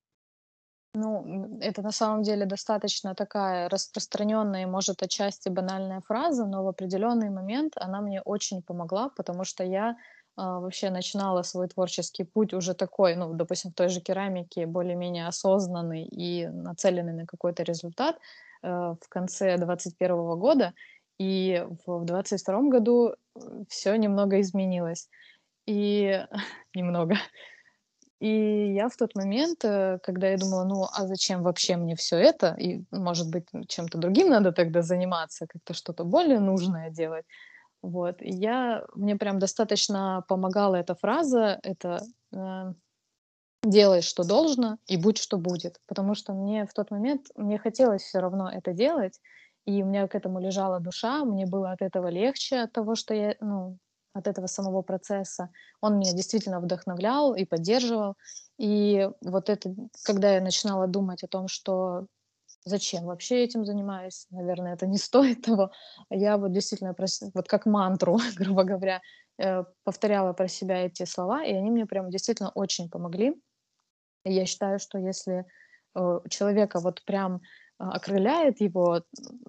Ну, 0.93 1.57
это 1.61 1.81
на 1.81 1.91
самом 1.91 2.21
деле 2.23 2.45
достаточно 2.45 3.15
такая 3.15 3.69
распространенная 3.69 4.63
и, 4.63 4.65
может, 4.65 5.01
отчасти 5.01 5.47
банальная 5.47 6.01
фраза, 6.01 6.45
но 6.45 6.63
в 6.63 6.67
определенный 6.67 7.29
момент 7.29 7.73
она 7.77 8.01
мне 8.01 8.21
очень 8.21 8.61
помогла, 8.61 9.09
потому 9.15 9.45
что 9.45 9.63
я 9.63 9.95
а, 10.35 10.59
вообще 10.59 10.89
начинала 10.89 11.43
свой 11.43 11.69
творческий 11.69 12.25
путь 12.25 12.53
уже 12.53 12.73
такой, 12.73 13.15
ну, 13.15 13.33
допустим, 13.33 13.71
в 13.71 13.75
той 13.75 13.87
же 13.87 14.01
керамике, 14.01 14.65
более-менее 14.65 15.27
осознанный 15.27 16.03
и 16.03 16.47
нацеленный 16.47 17.13
на 17.13 17.25
какой-то 17.25 17.63
результат. 17.63 18.17
э, 18.63 18.67
в 18.69 19.09
конце 19.09 19.57
21 19.57 20.37
года, 20.37 20.73
и 21.19 21.65
в 21.85 22.03
22 22.05 22.69
году 22.69 23.15
все 23.69 23.95
немного 23.95 24.41
изменилось. 24.41 25.09
И 25.67 26.21
немного. 26.75 27.15
И 28.21 28.73
я 28.75 28.89
в 28.89 28.97
тот 28.97 29.15
момент, 29.15 29.65
э, 29.65 29.99
когда 30.03 30.29
я 30.29 30.37
думала, 30.37 30.65
ну, 30.65 30.85
а 30.93 31.07
зачем 31.07 31.43
вообще 31.43 31.77
мне 31.77 31.95
все 31.95 32.17
это? 32.17 32.55
И, 32.59 32.83
может 32.91 33.31
быть, 33.31 33.47
чем-то 33.67 33.97
другим 33.99 34.29
надо 34.29 34.53
тогда 34.53 34.83
заниматься, 34.83 35.47
как-то 35.47 35.73
что-то 35.73 36.05
более 36.05 36.39
нужное 36.39 36.91
делать. 36.91 37.25
Вот. 37.83 38.21
И 38.21 38.31
я 38.31 38.85
мне 38.95 39.15
прям 39.17 39.39
достаточно 39.39 40.23
помогала 40.29 40.75
эта 40.77 40.95
фраза, 40.95 41.59
это, 41.63 42.01
э, 42.33 42.73
"Делай, 43.63 44.01
что 44.01 44.23
должно, 44.23 44.77
и 44.87 44.97
будь, 44.97 45.17
что 45.19 45.37
будет". 45.37 45.79
Потому 45.87 46.15
что 46.15 46.33
мне 46.33 46.65
в 46.65 46.73
тот 46.73 46.91
момент, 46.91 47.27
мне 47.35 47.57
хотелось 47.59 48.03
все 48.03 48.19
равно 48.19 48.49
это 48.51 48.73
делать, 48.73 49.19
и 49.65 49.83
у 49.83 49.85
меня 49.87 50.07
к 50.07 50.15
этому 50.15 50.39
лежала 50.39 50.79
душа, 50.79 51.25
мне 51.25 51.45
было 51.45 51.71
от 51.71 51.81
этого 51.81 52.07
легче, 52.09 52.57
от 52.61 52.71
того, 52.73 52.95
что 52.95 53.13
я, 53.13 53.35
ну, 53.41 53.77
от 54.13 54.27
этого 54.27 54.47
самого 54.47 54.81
процесса. 54.81 55.49
Он 55.81 55.99
меня 55.99 56.13
действительно 56.13 56.59
вдохновлял 56.59 57.33
и 57.35 57.45
поддерживал. 57.45 58.15
И 58.57 59.09
вот 59.21 59.49
это, 59.49 59.73
когда 60.03 60.35
я 60.35 60.41
начинала 60.41 60.87
думать 60.87 61.23
о 61.23 61.27
том, 61.27 61.47
что 61.47 62.07
зачем 62.65 63.05
вообще 63.05 63.43
этим 63.43 63.65
занимаюсь, 63.65 64.27
наверное, 64.29 64.73
это 64.73 64.87
не 64.87 64.97
стоит 64.97 65.41
того, 65.41 65.71
я 66.09 66.37
вот 66.37 66.51
действительно, 66.51 66.95
вот 67.33 67.47
как 67.47 67.65
мантру, 67.65 68.19
грубо 68.35 68.63
говоря, 68.63 69.01
э, 69.37 69.63
повторяла 69.83 70.33
про 70.33 70.47
себя 70.47 70.85
эти 70.85 71.05
слова, 71.05 71.43
и 71.43 71.53
они 71.53 71.71
мне 71.71 71.85
прям 71.85 72.09
действительно 72.09 72.51
очень 72.53 72.89
помогли. 72.89 73.33
И 74.25 74.33
я 74.33 74.45
считаю, 74.45 74.79
что 74.79 74.99
если 74.99 75.45
э, 75.95 76.19
человека 76.29 76.79
вот 76.79 77.03
прям 77.05 77.41
окрыляет 77.89 78.61
его 78.61 79.03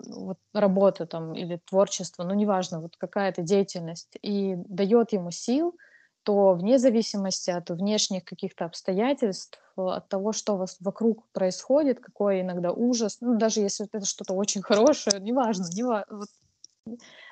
вот 0.07 0.39
работа 0.55 1.07
там 1.07 1.35
или 1.35 1.61
творчество, 1.69 2.25
ну 2.25 2.35
неважно, 2.35 2.81
вот 2.81 2.97
какая-то 2.97 3.43
деятельность, 3.43 4.17
и 4.23 4.55
дает 4.57 5.13
ему 5.13 5.31
сил, 5.31 5.77
то 6.23 6.55
вне 6.55 6.79
зависимости 6.79 7.51
от 7.51 7.71
внешних 7.71 8.25
каких-то 8.25 8.65
обстоятельств, 8.65 9.61
от 9.77 10.09
того, 10.09 10.33
что 10.33 10.55
у 10.55 10.59
вас 10.59 10.77
вокруг 10.81 11.27
происходит, 11.33 12.01
какой 12.01 12.43
иногда 12.43 12.73
ужас, 12.73 13.19
ну 13.21 13.37
даже 13.37 13.61
если 13.61 13.87
это 13.93 14.05
что-то 14.07 14.35
очень 14.35 14.63
хорошее, 14.63 15.21
неважно, 15.21 15.67
не 15.73 15.83
ва- 15.83 16.07
вот, 16.11 16.29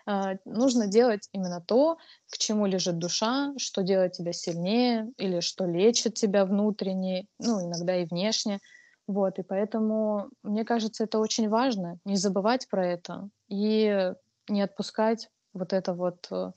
а, 0.06 0.34
нужно 0.44 0.86
делать 0.86 1.28
именно 1.32 1.60
то, 1.60 1.98
к 2.30 2.38
чему 2.38 2.66
лежит 2.66 2.98
душа, 2.98 3.52
что 3.58 3.82
делает 3.82 4.12
тебя 4.12 4.32
сильнее 4.32 5.08
или 5.18 5.40
что 5.40 5.66
лечит 5.66 6.14
тебя 6.14 6.44
внутренне, 6.44 7.26
ну 7.38 7.60
иногда 7.64 7.96
и 7.96 8.06
внешне. 8.06 8.60
Вот, 9.06 9.38
и 9.38 9.42
поэтому, 9.42 10.30
мне 10.42 10.64
кажется, 10.64 11.04
это 11.04 11.18
очень 11.18 11.48
важно, 11.48 11.98
не 12.04 12.16
забывать 12.16 12.68
про 12.68 12.86
это 12.86 13.30
и 13.48 14.12
не 14.48 14.62
отпускать 14.62 15.30
вот 15.52 15.72
это 15.72 15.94
вот 15.94 16.28
э, 16.30 16.52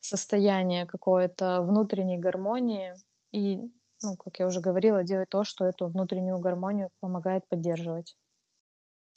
состояние 0.00 0.86
какой-то 0.86 1.60
внутренней 1.62 2.18
гармонии 2.18 2.94
и, 3.32 3.58
ну, 4.02 4.16
как 4.16 4.38
я 4.38 4.46
уже 4.46 4.60
говорила, 4.60 5.04
делать 5.04 5.28
то, 5.28 5.44
что 5.44 5.66
эту 5.66 5.88
внутреннюю 5.88 6.38
гармонию 6.38 6.88
помогает 7.00 7.46
поддерживать. 7.48 8.16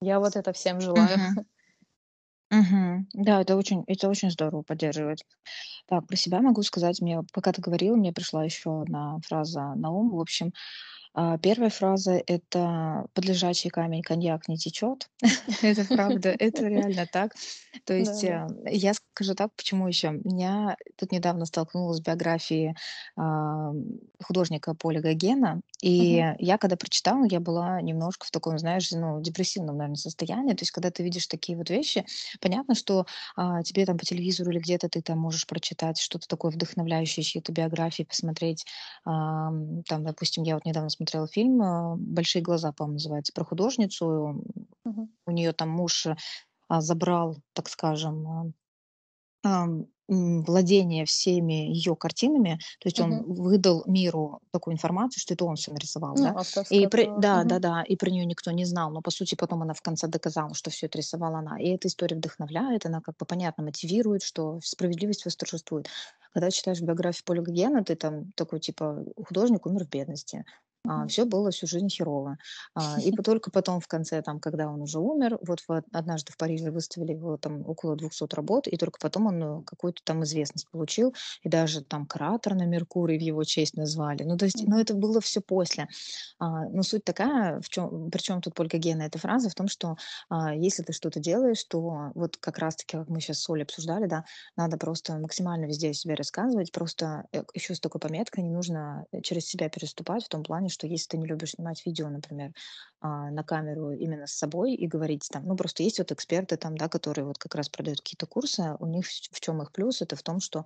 Я 0.01 0.19
вот 0.19 0.35
это 0.35 0.51
всем 0.53 0.79
желаю. 0.81 1.17
Мгм. 2.51 3.07
Да, 3.13 3.41
это 3.41 3.55
очень, 3.55 3.83
это 3.87 4.09
очень 4.09 4.29
здорово 4.31 4.61
поддерживать. 4.61 5.23
Так, 5.87 6.07
про 6.07 6.15
себя 6.17 6.41
могу 6.41 6.63
сказать, 6.63 7.01
мне, 7.01 7.21
пока 7.33 7.53
ты 7.53 7.61
говорила, 7.61 7.95
мне 7.95 8.13
пришла 8.13 8.43
еще 8.43 8.81
одна 8.81 9.19
фраза 9.27 9.73
на 9.75 9.91
ум. 9.91 10.11
В 10.11 10.19
общем, 10.19 10.53
А, 11.13 11.37
первая 11.37 11.69
фраза- 11.69 12.21
это 12.25 13.05
"под 13.13 13.25
лежачий 13.25 13.69
камень 13.69 14.01
коньяк 14.01 14.47
не 14.47 14.57
течет". 14.57 15.09
Это 15.61 15.85
правда, 15.85 16.35
это 16.39 16.67
реально 16.67 17.05
так. 17.07 17.33
То 17.85 17.93
есть, 17.93 18.23
э, 18.23 18.47
я 18.65 18.93
скажу 18.93 19.35
так, 19.35 19.51
почему 19.55 19.87
еще. 19.87 20.11
Меня 20.11 20.75
тут 20.97 21.11
недавно 21.11 21.45
столкнулась 21.45 21.97
с 21.97 22.01
биографией, 22.01 22.75
ам, 23.15 23.83
художника 24.23 24.73
Поля 24.75 25.01
Гогена, 25.01 25.61
и 25.81 26.23
я 26.39 26.57
когда 26.57 26.75
прочитала, 26.77 27.25
я 27.29 27.39
была 27.39 27.81
немножко 27.81 28.25
в 28.25 28.31
таком, 28.31 28.57
знаешь, 28.59 28.89
ну, 28.91 29.21
депрессивном, 29.21 29.77
наверно, 29.77 29.95
состоянии. 29.95 30.53
То 30.53 30.63
есть, 30.63 30.71
когда 30.71 30.91
ты 30.91 31.03
видишь 31.03 31.27
такие 31.27 31.57
вот 31.57 31.69
вещи, 31.69 32.05
понятно, 32.39 32.75
что, 32.75 33.05
а, 33.35 33.61
тебе 33.63 33.85
там 33.85 33.97
по 33.97 34.05
телевизору 34.05 34.51
или 34.51 34.59
где-то 34.59 34.89
ты 34.89 35.01
там 35.01 35.19
можешь 35.19 35.45
прочитать 35.47 35.99
что-то 35.99 36.27
такое 36.27 36.51
вдохновляющее, 36.51 37.23
чьи-то 37.23 37.51
биографии 37.51 38.03
посмотреть, 38.03 38.65
Ам, 39.05 39.83
там, 39.87 40.03
допустим, 40.03 40.43
я 40.43 40.55
вот 40.55 40.65
недавно 40.65 40.89
смотрела 41.01 41.27
фильм, 41.27 41.61
а, 41.61 41.95
"Большие 41.97 42.41
глаза", 42.41 42.71
по-моему, 42.73 42.93
называется, 42.95 43.33
про 43.33 43.45
художницу. 43.45 44.43
Мгм. 44.85 45.11
У 45.27 45.31
нее 45.31 45.53
там 45.53 45.69
муж, 45.69 46.07
а, 46.69 46.81
забрал, 46.81 47.37
так 47.53 47.69
скажем, 47.69 48.53
м, 50.09 50.43
владение 50.43 51.05
всеми 51.05 51.53
ее 51.73 51.95
картинами. 51.95 52.59
То 52.79 52.87
есть 52.87 52.99
он 52.99 53.11
Мгм. 53.11 53.25
выдал 53.25 53.83
миру 53.87 54.39
такую 54.51 54.73
информацию, 54.75 55.21
что 55.21 55.33
это 55.33 55.45
он 55.45 55.55
все 55.55 55.71
нарисовал, 55.71 56.17
Ну, 56.17 56.21
да. 56.21 56.35
И 56.69 56.87
про 56.87 57.03
право. 57.03 57.25
Мгм. 57.31 57.61
да-да-да, 57.63 57.83
и 57.83 57.95
про 57.95 58.09
нее 58.09 58.25
никто 58.25 58.51
не 58.51 58.65
знал, 58.65 58.91
но, 58.91 59.01
по 59.01 59.11
сути, 59.11 59.35
потом 59.35 59.61
она 59.61 59.73
в 59.73 59.81
конце 59.81 60.07
доказала, 60.07 60.53
что 60.53 60.69
все 60.69 60.87
это 60.87 60.97
рисовала 60.97 61.39
она. 61.39 61.57
И 61.59 61.69
эта 61.69 61.87
история 61.87 62.17
вдохновляет, 62.17 62.85
она 62.85 62.99
как 63.01 63.15
бы, 63.17 63.25
понятно, 63.25 63.63
мотивирует, 63.63 64.21
что 64.23 64.59
справедливость 64.61 65.25
восторжествует. 65.25 65.87
Когда 66.33 66.51
читаешь 66.51 66.81
биографию 66.81 67.23
Поля 67.25 67.41
Гогена, 67.41 67.83
ты 67.83 67.95
там 67.95 68.31
такой, 68.35 68.59
типа, 68.59 69.05
художник 69.25 69.65
умер 69.65 69.85
в 69.85 69.89
бедности. 69.89 70.43
Мгм. 70.85 71.07
все 71.07 71.25
было 71.25 71.51
всю 71.51 71.67
жизнь 71.67 71.89
херово. 71.89 72.37
А, 72.75 72.99
и 73.01 73.11
только 73.23 73.51
потом 73.51 73.79
в 73.79 73.87
конце, 73.87 74.21
там, 74.21 74.39
когда 74.39 74.67
он 74.67 74.81
уже 74.81 74.99
умер, 74.99 75.37
вот 75.47 75.59
в 75.67 75.83
однажды 75.91 76.31
в 76.33 76.37
Париже 76.37 76.71
выставили 76.71 77.13
его 77.13 77.37
там 77.37 77.67
около 77.67 77.95
двухсот 77.95 78.33
работ, 78.33 78.67
и 78.67 78.77
только 78.77 78.97
потом 78.99 79.27
он, 79.27 79.43
э, 79.61 79.63
какую-то 79.65 80.01
там 80.03 80.23
известность 80.23 80.69
получил, 80.71 81.13
и 81.43 81.49
даже 81.49 81.81
там 81.83 82.05
кратер 82.07 82.55
на 82.55 82.65
Меркурий 82.65 83.17
в 83.17 83.21
его 83.21 83.43
честь 83.43 83.75
назвали. 83.75 84.23
Ну, 84.23 84.37
то 84.37 84.45
есть, 84.45 84.63
ну, 84.67 84.79
это 84.79 84.93
было 84.95 85.21
все 85.21 85.41
после. 85.41 85.87
А, 86.39 86.65
но 86.69 86.83
суть 86.83 87.03
такая, 87.03 87.59
в 87.61 87.69
чём 87.69 88.09
причём 88.11 88.41
тут 88.41 88.53
Полька 88.55 88.77
Гена 88.77 89.03
эта 89.03 89.19
фраза, 89.19 89.49
в 89.49 89.53
том, 89.55 89.67
что, 89.67 89.95
а, 90.29 90.53
если 90.55 90.83
ты 90.83 90.93
что-то 90.93 91.19
делаешь, 91.19 91.63
то 91.65 92.11
вот 92.15 92.37
как 92.37 92.57
раз 92.59 92.75
таки, 92.77 92.97
как 92.97 93.09
мы 93.09 93.21
сейчас 93.21 93.41
с 93.41 93.49
Олей 93.49 93.63
обсуждали, 93.63 94.07
да, 94.07 94.23
надо 94.57 94.77
просто 94.77 95.17
максимально 95.17 95.65
везде 95.65 95.89
о 95.89 95.93
себе 95.93 96.15
рассказывать. 96.15 96.71
Просто, 96.71 97.25
э, 97.33 97.43
еще 97.53 97.75
с 97.75 97.79
такой 97.79 97.99
пометкой: 98.01 98.43
не 98.43 98.49
нужно, 98.51 99.05
э, 99.11 99.21
через 99.21 99.45
себя 99.47 99.69
переступать 99.69 100.23
в 100.25 100.29
том 100.29 100.43
плане, 100.43 100.69
что 100.71 100.87
если 100.87 101.09
ты 101.09 101.17
не 101.17 101.27
любишь 101.27 101.51
снимать 101.51 101.85
видео, 101.85 102.09
например, 102.09 102.51
на 103.01 103.43
камеру 103.43 103.91
именно 103.91 104.27
с 104.27 104.33
собой 104.33 104.73
и 104.73 104.87
говорить 104.87 105.27
там, 105.31 105.45
ну, 105.45 105.55
просто 105.55 105.83
есть 105.83 105.99
вот 105.99 106.11
эксперты 106.11 106.57
там, 106.57 106.77
да, 106.77 106.87
которые 106.87 107.25
вот 107.25 107.37
как 107.37 107.55
раз 107.55 107.69
продают 107.69 107.99
какие-то 108.01 108.25
курсы, 108.25 108.75
у 108.79 108.85
них 108.85 109.05
в 109.31 109.39
чем 109.39 109.61
их 109.61 109.71
плюс, 109.71 110.01
это 110.01 110.15
в 110.15 110.23
том, 110.23 110.39
что, 110.39 110.65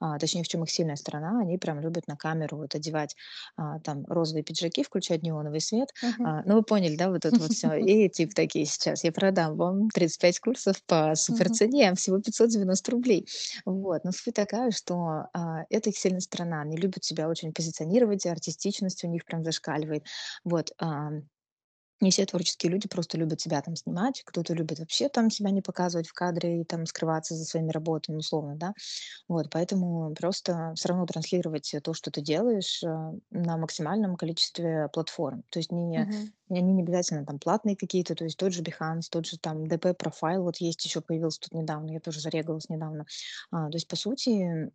а, 0.00 0.18
точнее, 0.18 0.42
в 0.42 0.48
чем 0.48 0.64
их 0.64 0.70
сильная 0.70 0.96
сторона, 0.96 1.40
они 1.40 1.58
прям 1.58 1.80
любят 1.80 2.06
на 2.06 2.16
камеру 2.16 2.58
вот 2.58 2.74
одевать 2.74 3.16
а, 3.56 3.80
там 3.80 4.04
розовые 4.06 4.44
пиджаки, 4.44 4.82
включать 4.82 5.22
неоновый 5.22 5.60
свет. 5.60 5.90
А, 6.24 6.42
ну, 6.44 6.54
вы 6.54 6.62
поняли, 6.62 6.96
да, 6.96 7.10
вот 7.10 7.24
это 7.24 7.38
вот 7.38 7.52
все. 7.52 7.74
И 7.74 8.08
типа 8.08 8.34
такие 8.34 8.66
сейчас, 8.66 9.04
я 9.04 9.12
продам 9.12 9.56
вам 9.56 9.88
35 9.90 10.40
курсов 10.40 10.82
по 10.86 11.14
супер 11.14 11.50
цене, 11.50 11.94
всего 11.94 12.18
590 12.18 12.90
рублей. 12.90 13.26
Вот, 13.64 14.04
но 14.04 14.12
суть 14.12 14.34
такая, 14.34 14.70
что 14.70 15.26
а, 15.32 15.64
это 15.70 15.90
их 15.90 15.98
сильная 15.98 16.20
сторона. 16.20 16.62
Они 16.62 16.76
любят 16.76 17.04
себя 17.04 17.28
очень 17.28 17.52
позиционировать, 17.52 18.26
артистичность 18.26 19.04
у 19.04 19.08
них 19.08 19.24
прям 19.24 19.44
зашкаливает. 19.44 20.04
Вот, 20.44 20.72
а, 20.78 21.10
не 22.04 22.12
все 22.12 22.26
творческие 22.26 22.72
люди 22.72 22.88
просто 22.88 23.18
любят 23.18 23.40
себя 23.40 23.62
там 23.62 23.76
снимать, 23.76 24.22
кто-то 24.24 24.54
любит 24.54 24.78
вообще 24.80 25.08
там 25.08 25.30
себя 25.30 25.50
не 25.50 25.62
показывать 25.62 26.08
в 26.08 26.14
кадре 26.14 26.60
и 26.62 26.64
там 26.64 26.86
скрываться 26.86 27.34
за 27.34 27.44
своими 27.44 27.70
работами, 27.72 28.16
условно, 28.18 28.56
да. 28.56 28.74
Вот, 29.28 29.48
поэтому 29.50 30.14
просто 30.14 30.72
все 30.76 30.88
равно 30.88 31.06
транслировать 31.06 31.74
то, 31.82 31.94
что 31.94 32.10
ты 32.10 32.20
делаешь, 32.22 32.82
э, 32.82 32.88
на 33.30 33.56
максимальном 33.56 34.16
количестве 34.16 34.88
платформ. 34.92 35.44
То 35.50 35.58
есть 35.58 35.72
не, 35.72 36.06
не- 36.48 36.60
они 36.60 36.72
не 36.72 36.82
обязательно 36.82 37.24
там 37.26 37.38
платные 37.38 37.76
какие-то, 37.76 38.14
то 38.14 38.24
есть 38.24 38.36
тот 38.38 38.52
же 38.52 38.62
Behance, 38.62 39.02
тот 39.10 39.26
же 39.26 39.38
там 39.38 39.66
DP 39.66 39.94
профайл, 39.94 40.42
вот 40.44 40.58
есть 40.58 40.84
еще 40.84 41.00
появился 41.00 41.40
тут 41.40 41.54
недавно, 41.54 41.92
я 41.92 42.00
тоже 42.00 42.20
зарегалась 42.20 42.68
недавно. 42.68 43.06
А, 43.50 43.68
то 43.70 43.76
есть, 43.76 43.88
по 43.88 43.96
сути, 43.96 44.70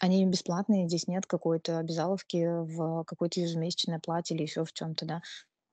они 0.00 0.26
бесплатные, 0.26 0.88
здесь 0.88 1.06
нет 1.08 1.26
какой-то 1.26 1.78
обязаловки 1.78 2.44
в 2.46 3.04
какой-то 3.04 3.40
ежемесячной 3.40 3.96
оплате 3.96 4.34
или 4.34 4.42
еще 4.42 4.64
в 4.64 4.72
чем-то, 4.72 5.06
да. 5.06 5.22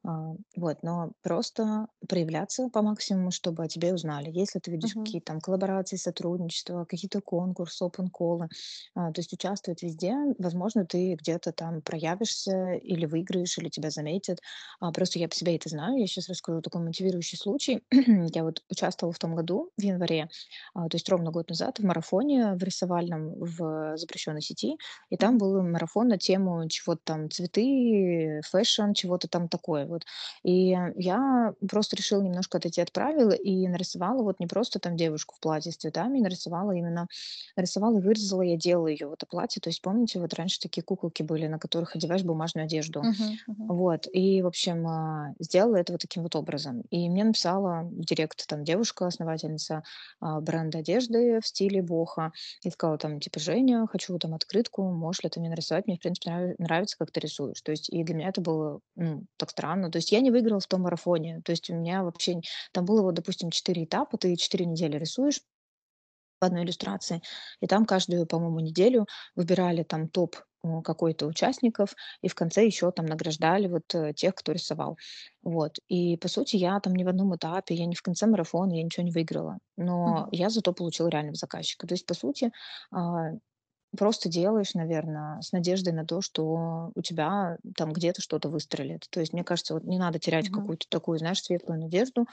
А, 0.06 0.34
вот, 0.58 0.84
но 0.84 1.12
просто 1.22 1.88
проявляться 2.10 2.68
по 2.70 2.82
максимуму, 2.82 3.32
чтобы 3.32 3.64
о 3.64 3.68
тебе 3.70 3.94
узнали. 3.94 4.30
Если 4.34 4.60
ты 4.60 4.70
видишь 4.72 4.96
Мгм. 4.96 5.04
какие-то 5.04 5.28
там 5.28 5.40
коллаборации, 5.40 5.96
сотрудничества, 5.96 6.86
какие-то 6.86 7.22
конкурсы, 7.22 7.86
open 7.86 8.10
колы, 8.12 8.50
то 8.96 9.14
есть 9.16 9.32
участвовать 9.34 9.82
везде, 9.84 10.14
возможно, 10.40 10.86
ты 10.86 11.14
где-то 11.16 11.54
там 11.54 11.82
проявишься 11.82 12.74
или 12.74 13.06
выиграешь, 13.06 13.58
или 13.58 13.70
тебя 13.70 13.90
заметят. 13.92 14.40
А, 14.80 14.92
просто 14.92 15.20
я 15.20 15.30
по 15.30 15.36
себе 15.36 15.56
это 15.56 15.70
знаю. 15.70 15.98
Я 16.00 16.08
сейчас 16.08 16.28
расскажу 16.30 16.62
такой 16.62 16.82
мотивирующий 16.82 17.38
случай. 17.38 17.82
Я 18.34 18.44
вот 18.44 18.62
участвовала 18.70 19.14
в 19.14 19.20
том 19.20 19.36
году, 19.36 19.72
в 19.78 19.82
январе, 19.82 20.28
а, 20.74 20.90
то 20.90 20.96
есть 20.96 21.08
ровно 21.10 21.32
год 21.32 21.50
назад, 21.50 21.80
в 21.80 21.84
марафоне 21.86 22.54
в 22.56 22.64
рисовальном 22.64 23.34
в 23.40 23.96
запрещенной 23.98 24.42
сети. 24.42 24.78
И 25.10 25.18
там 25.18 25.38
Мгм. 25.38 25.38
был 25.38 25.62
марафон 25.64 26.08
на 26.08 26.18
тему 26.18 26.68
чего-то 26.70 27.02
там 27.04 27.30
цветы, 27.30 28.42
fashion, 28.50 28.94
чего-то 28.94 29.28
там 29.28 29.48
такое. 29.48 29.86
Вот. 29.94 30.04
И 30.44 30.76
я 30.96 31.54
просто 31.70 31.96
решила 31.96 32.22
немножко 32.22 32.58
отойти 32.58 32.82
от 32.82 32.92
правил 32.92 33.32
и 33.32 33.68
нарисовала 33.68 34.24
вот 34.24 34.40
не 34.40 34.48
просто 34.48 34.80
там 34.80 34.98
девушку 34.98 35.36
в 35.36 35.40
платье 35.40 35.72
с 35.72 35.78
цветами, 35.78 36.20
нарисовала 36.20 36.72
именно, 36.72 37.08
нарисовала 37.56 37.98
и 37.98 38.02
вырезала, 38.02 38.42
я 38.42 38.58
делала 38.58 38.88
ее 38.88 39.08
в 39.08 39.14
это 39.14 39.26
платье. 39.26 39.62
То 39.62 39.70
есть 39.70 39.82
помните, 39.82 40.20
вот 40.20 40.34
раньше 40.34 40.60
такие 40.60 40.84
куколки 40.84 41.24
были, 41.24 41.48
на 41.48 41.60
которых 41.60 41.96
одеваешь 41.96 42.24
бумажную 42.24 42.66
одежду. 42.66 43.08
Мгм, 43.08 43.40
мгм. 43.48 43.70
Вот. 43.70 44.08
И, 44.12 44.42
в 44.42 44.48
общем, 44.48 44.86
а, 44.88 45.34
сделала 45.40 45.78
это 45.78 45.94
вот 45.94 46.02
таким 46.02 46.24
вот 46.24 46.36
образом. 46.36 46.82
И 46.90 47.10
мне 47.10 47.24
написала 47.24 47.84
в 47.84 48.02
директ 48.06 48.46
там 48.48 48.64
девушка, 48.66 49.08
основательница 49.08 49.84
а, 50.20 50.42
бренда 50.42 50.80
одежды 50.80 51.40
в 51.42 51.48
стиле 51.48 51.82
боха, 51.82 52.34
и 52.64 52.70
сказала 52.70 52.98
там, 52.98 53.20
типа, 53.22 53.40
Женя, 53.40 53.88
хочу 53.90 54.18
там 54.20 54.34
открытку, 54.34 54.84
можешь 54.92 55.24
ли 55.24 55.30
ты 55.30 55.40
мне 55.40 55.50
нарисовать? 55.50 55.88
Мне, 55.88 55.96
в 55.98 56.02
принципе, 56.02 56.30
нрав- 56.32 56.56
нравится, 56.60 56.98
как 56.98 57.12
ты 57.12 57.22
рисуешь. 57.22 57.62
То 57.62 57.72
есть, 57.72 57.90
и 57.90 58.04
для 58.04 58.16
меня 58.16 58.30
это 58.30 58.42
было, 58.42 58.82
ну, 58.96 59.24
так 59.38 59.50
странно. 59.52 59.83
То 59.92 59.98
есть, 59.98 60.12
я 60.12 60.22
не 60.22 60.32
выиграла 60.32 60.60
в 60.60 60.68
том 60.68 60.82
марафоне. 60.82 61.42
То 61.46 61.52
есть, 61.52 61.70
у 61.70 61.76
меня 61.76 62.04
вообще, 62.04 62.42
там 62.74 62.86
было 62.86 63.02
вот, 63.02 63.16
допустим, 63.16 63.52
четыре 63.52 63.86
этапа, 63.86 64.18
ты 64.18 64.36
четыре 64.36 64.66
недели 64.66 64.98
рисуешь, 64.98 65.42
по 66.40 66.48
одной 66.48 66.64
иллюстрации. 66.64 67.22
И 67.62 67.68
там 67.68 67.86
каждую, 67.86 68.26
по-моему, 68.28 68.60
неделю 68.60 69.06
выбирали 69.36 69.84
там 69.84 70.10
топ 70.10 70.36
э, 70.64 70.82
какой-то 70.84 71.26
участников, 71.28 71.96
и 72.22 72.28
в 72.28 72.36
конце 72.36 72.66
еще 72.66 72.92
там 72.92 73.06
награждали 73.06 73.68
вот 73.68 73.96
э, 73.96 74.14
тех, 74.14 74.36
кто 74.36 74.52
рисовал. 74.52 74.98
Вот. 75.42 75.78
И, 75.88 76.18
по 76.18 76.28
сути, 76.28 76.58
я 76.58 76.80
там 76.82 76.96
ни 76.96 77.04
в 77.06 77.08
одном 77.08 77.34
этапе, 77.36 77.76
я 77.76 77.86
не 77.86 77.96
в 77.96 78.02
конце 78.02 78.28
марафона, 78.28 78.74
я 78.74 78.84
ничего 78.84 79.06
не 79.06 79.12
выиграла. 79.12 79.60
Но 79.78 80.28
Мгм. 80.28 80.28
я 80.32 80.50
зато 80.50 80.74
получила 80.74 81.08
реального 81.08 81.36
заказчика. 81.36 81.88
То 81.88 81.94
есть, 81.94 82.06
по 82.06 82.14
сути, 82.14 82.52
а, 82.92 83.32
просто 83.98 84.30
делаешь, 84.30 84.74
наверное, 84.74 85.42
с 85.42 85.52
надеждой 85.52 85.94
на 85.94 86.06
то, 86.06 86.22
что 86.22 86.92
у 86.96 87.02
тебя 87.02 87.58
там 87.78 87.94
где-то 87.94 88.22
что-то 88.22 88.50
выстрелит. 88.50 89.08
То 89.10 89.20
есть, 89.20 89.34
мне 89.34 89.44
кажется, 89.44 89.74
вот 89.76 89.84
не 89.84 90.00
надо 90.00 90.20
терять 90.20 90.50
Мгм. 90.50 90.50
какую-то 90.50 90.88
такую, 90.90 91.20
знаешь, 91.20 91.42
светлую 91.44 91.80
надежду, 91.82 92.26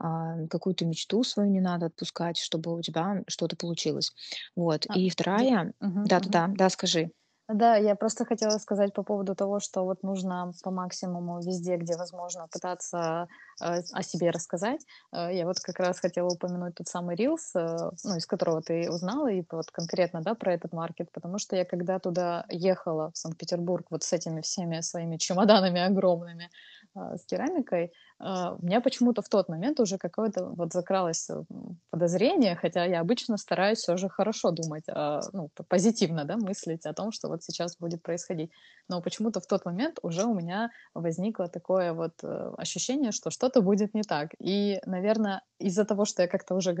а, 0.00 0.46
какую-то 0.48 0.86
мечту 0.86 1.24
свою 1.24 1.50
не 1.50 1.60
надо 1.60 1.86
отпускать, 1.86 2.38
чтобы 2.38 2.74
у 2.76 2.82
тебя 2.82 3.22
что-то 3.28 3.56
получилось. 3.56 4.12
Вот. 4.56 4.86
А, 4.88 4.94
И 4.94 5.10
вторая, 5.10 5.74
Мгм, 5.80 6.06
мгм. 6.20 6.40
да-да-да, 6.40 6.48
да, 6.54 6.70
скажи. 6.70 7.12
Да, 7.48 7.76
я 7.76 7.94
просто 7.94 8.24
хотела 8.24 8.56
сказать 8.58 8.94
по 8.94 9.02
поводу 9.02 9.34
того, 9.34 9.60
что 9.60 9.84
вот 9.84 10.02
нужно 10.02 10.52
по 10.62 10.70
максимуму 10.70 11.40
везде, 11.42 11.76
где 11.76 11.94
возможно, 11.96 12.48
пытаться 12.50 13.28
э, 13.60 13.82
о 13.92 14.02
себе 14.02 14.30
рассказать. 14.30 14.80
Э, 15.12 15.28
Я 15.30 15.44
вот 15.44 15.60
как 15.60 15.78
раз 15.78 16.00
хотела 16.00 16.28
упомянуть 16.30 16.74
тот 16.76 16.88
самый 16.88 17.16
Reels, 17.16 17.50
э, 17.54 17.90
ну, 18.04 18.16
из 18.16 18.26
которого 18.26 18.62
ты 18.62 18.90
узнала, 18.90 19.30
и 19.30 19.44
вот 19.50 19.70
конкретно, 19.70 20.22
да, 20.22 20.34
про 20.34 20.54
этот 20.54 20.72
маркет, 20.72 21.12
потому 21.12 21.38
что 21.38 21.54
я 21.54 21.66
когда 21.66 21.98
туда 21.98 22.46
ехала, 22.48 23.10
в 23.12 23.18
Санкт-Петербург, 23.18 23.86
вот 23.90 24.02
с 24.04 24.12
этими 24.14 24.40
всеми 24.40 24.80
своими 24.80 25.18
чемоданами 25.18 25.82
огромными 25.82 26.48
с 26.94 27.24
керамикой, 27.26 27.92
а, 28.18 28.54
у 28.54 28.64
меня 28.64 28.80
почему-то 28.80 29.22
в 29.22 29.28
тот 29.28 29.48
момент 29.48 29.80
уже 29.80 29.98
какое-то 29.98 30.46
вот 30.46 30.72
закралось 30.72 31.28
э, 31.28 31.42
подозрение, 31.90 32.54
хотя 32.54 32.84
я 32.84 33.00
обычно 33.00 33.36
стараюсь 33.36 33.78
все 33.78 33.96
же 33.96 34.08
хорошо 34.08 34.50
думать, 34.50 34.84
а, 34.88 35.20
ну, 35.32 35.50
позитивно, 35.68 36.24
да, 36.24 36.36
мыслить 36.36 36.86
о 36.86 36.94
том, 36.94 37.10
что 37.12 37.28
вот 37.28 37.42
сейчас 37.42 37.76
будет 37.76 38.02
происходить. 38.02 38.50
Но 38.88 39.02
почему-то 39.02 39.40
в 39.40 39.46
тот 39.46 39.64
момент 39.64 39.98
уже 40.02 40.24
у 40.24 40.34
меня 40.34 40.70
возникло 40.94 41.48
такое 41.48 41.92
вот 41.92 42.12
э, 42.22 42.52
ощущение, 42.56 43.12
что 43.12 43.30
что-то 43.30 43.60
будет 43.60 43.94
не 43.94 44.02
так. 44.02 44.30
И, 44.38 44.80
наверное, 44.86 45.42
из-за 45.58 45.84
того, 45.84 46.04
что 46.04 46.22
я 46.22 46.28
как-то 46.28 46.54
уже 46.54 46.74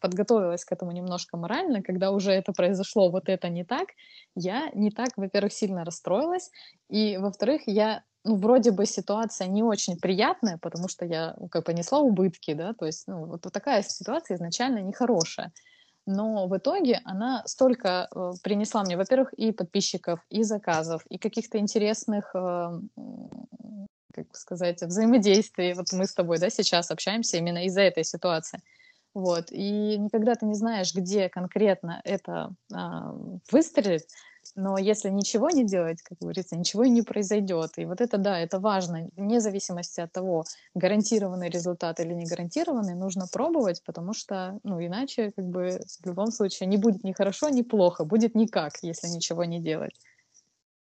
подготовилась 0.00 0.64
к 0.64 0.72
этому 0.72 0.92
немножко 0.92 1.36
морально, 1.36 1.82
когда 1.82 2.10
уже 2.10 2.32
это 2.32 2.52
произошло, 2.52 3.10
вот 3.10 3.28
это 3.28 3.48
не 3.48 3.64
так, 3.64 3.88
я 4.34 4.70
не 4.74 4.90
так, 4.90 5.10
во-первых, 5.16 5.52
сильно 5.52 5.84
расстроилась, 5.84 6.50
и, 6.88 7.18
во-вторых, 7.18 7.62
я 7.66 8.02
ну, 8.24 8.36
вроде 8.36 8.70
бы 8.70 8.86
ситуация 8.86 9.46
не 9.46 9.62
очень 9.62 9.96
приятная, 9.96 10.58
потому 10.58 10.88
что 10.88 11.06
я 11.06 11.34
ну, 11.38 11.48
как 11.48 11.64
понесла 11.64 12.00
убытки, 12.00 12.54
да, 12.54 12.74
то 12.74 12.86
есть, 12.86 13.06
ну, 13.06 13.26
вот, 13.26 13.42
такая 13.52 13.82
ситуация 13.82 14.36
изначально 14.36 14.80
нехорошая. 14.80 15.52
Но 16.06 16.48
в 16.48 16.56
итоге 16.56 17.00
она 17.04 17.42
столько 17.46 18.08
э, 18.14 18.32
принесла 18.42 18.82
мне, 18.82 18.96
во-первых, 18.96 19.32
и 19.34 19.52
подписчиков, 19.52 20.20
и 20.28 20.42
заказов, 20.42 21.02
и 21.08 21.18
каких-то 21.18 21.58
интересных, 21.58 22.34
э, 22.34 22.80
как 24.14 24.36
сказать, 24.36 24.82
взаимодействий. 24.82 25.74
Вот 25.74 25.86
мы 25.92 26.06
с 26.06 26.14
тобой, 26.14 26.38
да, 26.38 26.50
сейчас 26.50 26.90
общаемся 26.90 27.36
именно 27.36 27.64
из-за 27.66 27.82
этой 27.82 28.04
ситуации. 28.04 28.60
Вот. 29.14 29.50
И 29.50 29.98
никогда 29.98 30.34
ты 30.34 30.46
не 30.46 30.54
знаешь, 30.54 30.94
где 30.94 31.28
конкретно 31.28 32.00
это 32.04 32.54
а, 32.72 33.12
выстрелит, 33.50 34.02
но 34.56 34.78
если 34.78 35.10
ничего 35.10 35.50
не 35.50 35.64
делать, 35.64 36.02
как 36.02 36.18
говорится, 36.18 36.56
ничего 36.56 36.84
и 36.84 36.90
не 36.90 37.02
произойдет. 37.02 37.72
И 37.78 37.84
вот 37.84 38.00
это, 38.00 38.18
да, 38.18 38.38
это 38.38 38.58
важно. 38.58 39.08
Вне 39.16 39.40
зависимости 39.40 40.00
от 40.00 40.12
того, 40.12 40.44
гарантированный 40.74 41.50
результат 41.50 42.00
или 42.00 42.12
не 42.14 42.26
гарантированный, 42.26 42.94
нужно 42.94 43.26
пробовать, 43.32 43.82
потому 43.84 44.12
что, 44.14 44.58
ну, 44.64 44.84
иначе, 44.84 45.30
как 45.36 45.46
бы, 45.46 45.80
в 46.02 46.06
любом 46.06 46.32
случае, 46.32 46.68
не 46.68 46.76
будет 46.78 47.04
ни 47.04 47.12
хорошо, 47.12 47.48
ни 47.50 47.62
плохо, 47.62 48.04
будет 48.04 48.34
никак, 48.34 48.72
если 48.82 49.08
ничего 49.08 49.44
не 49.44 49.60
делать. 49.60 49.92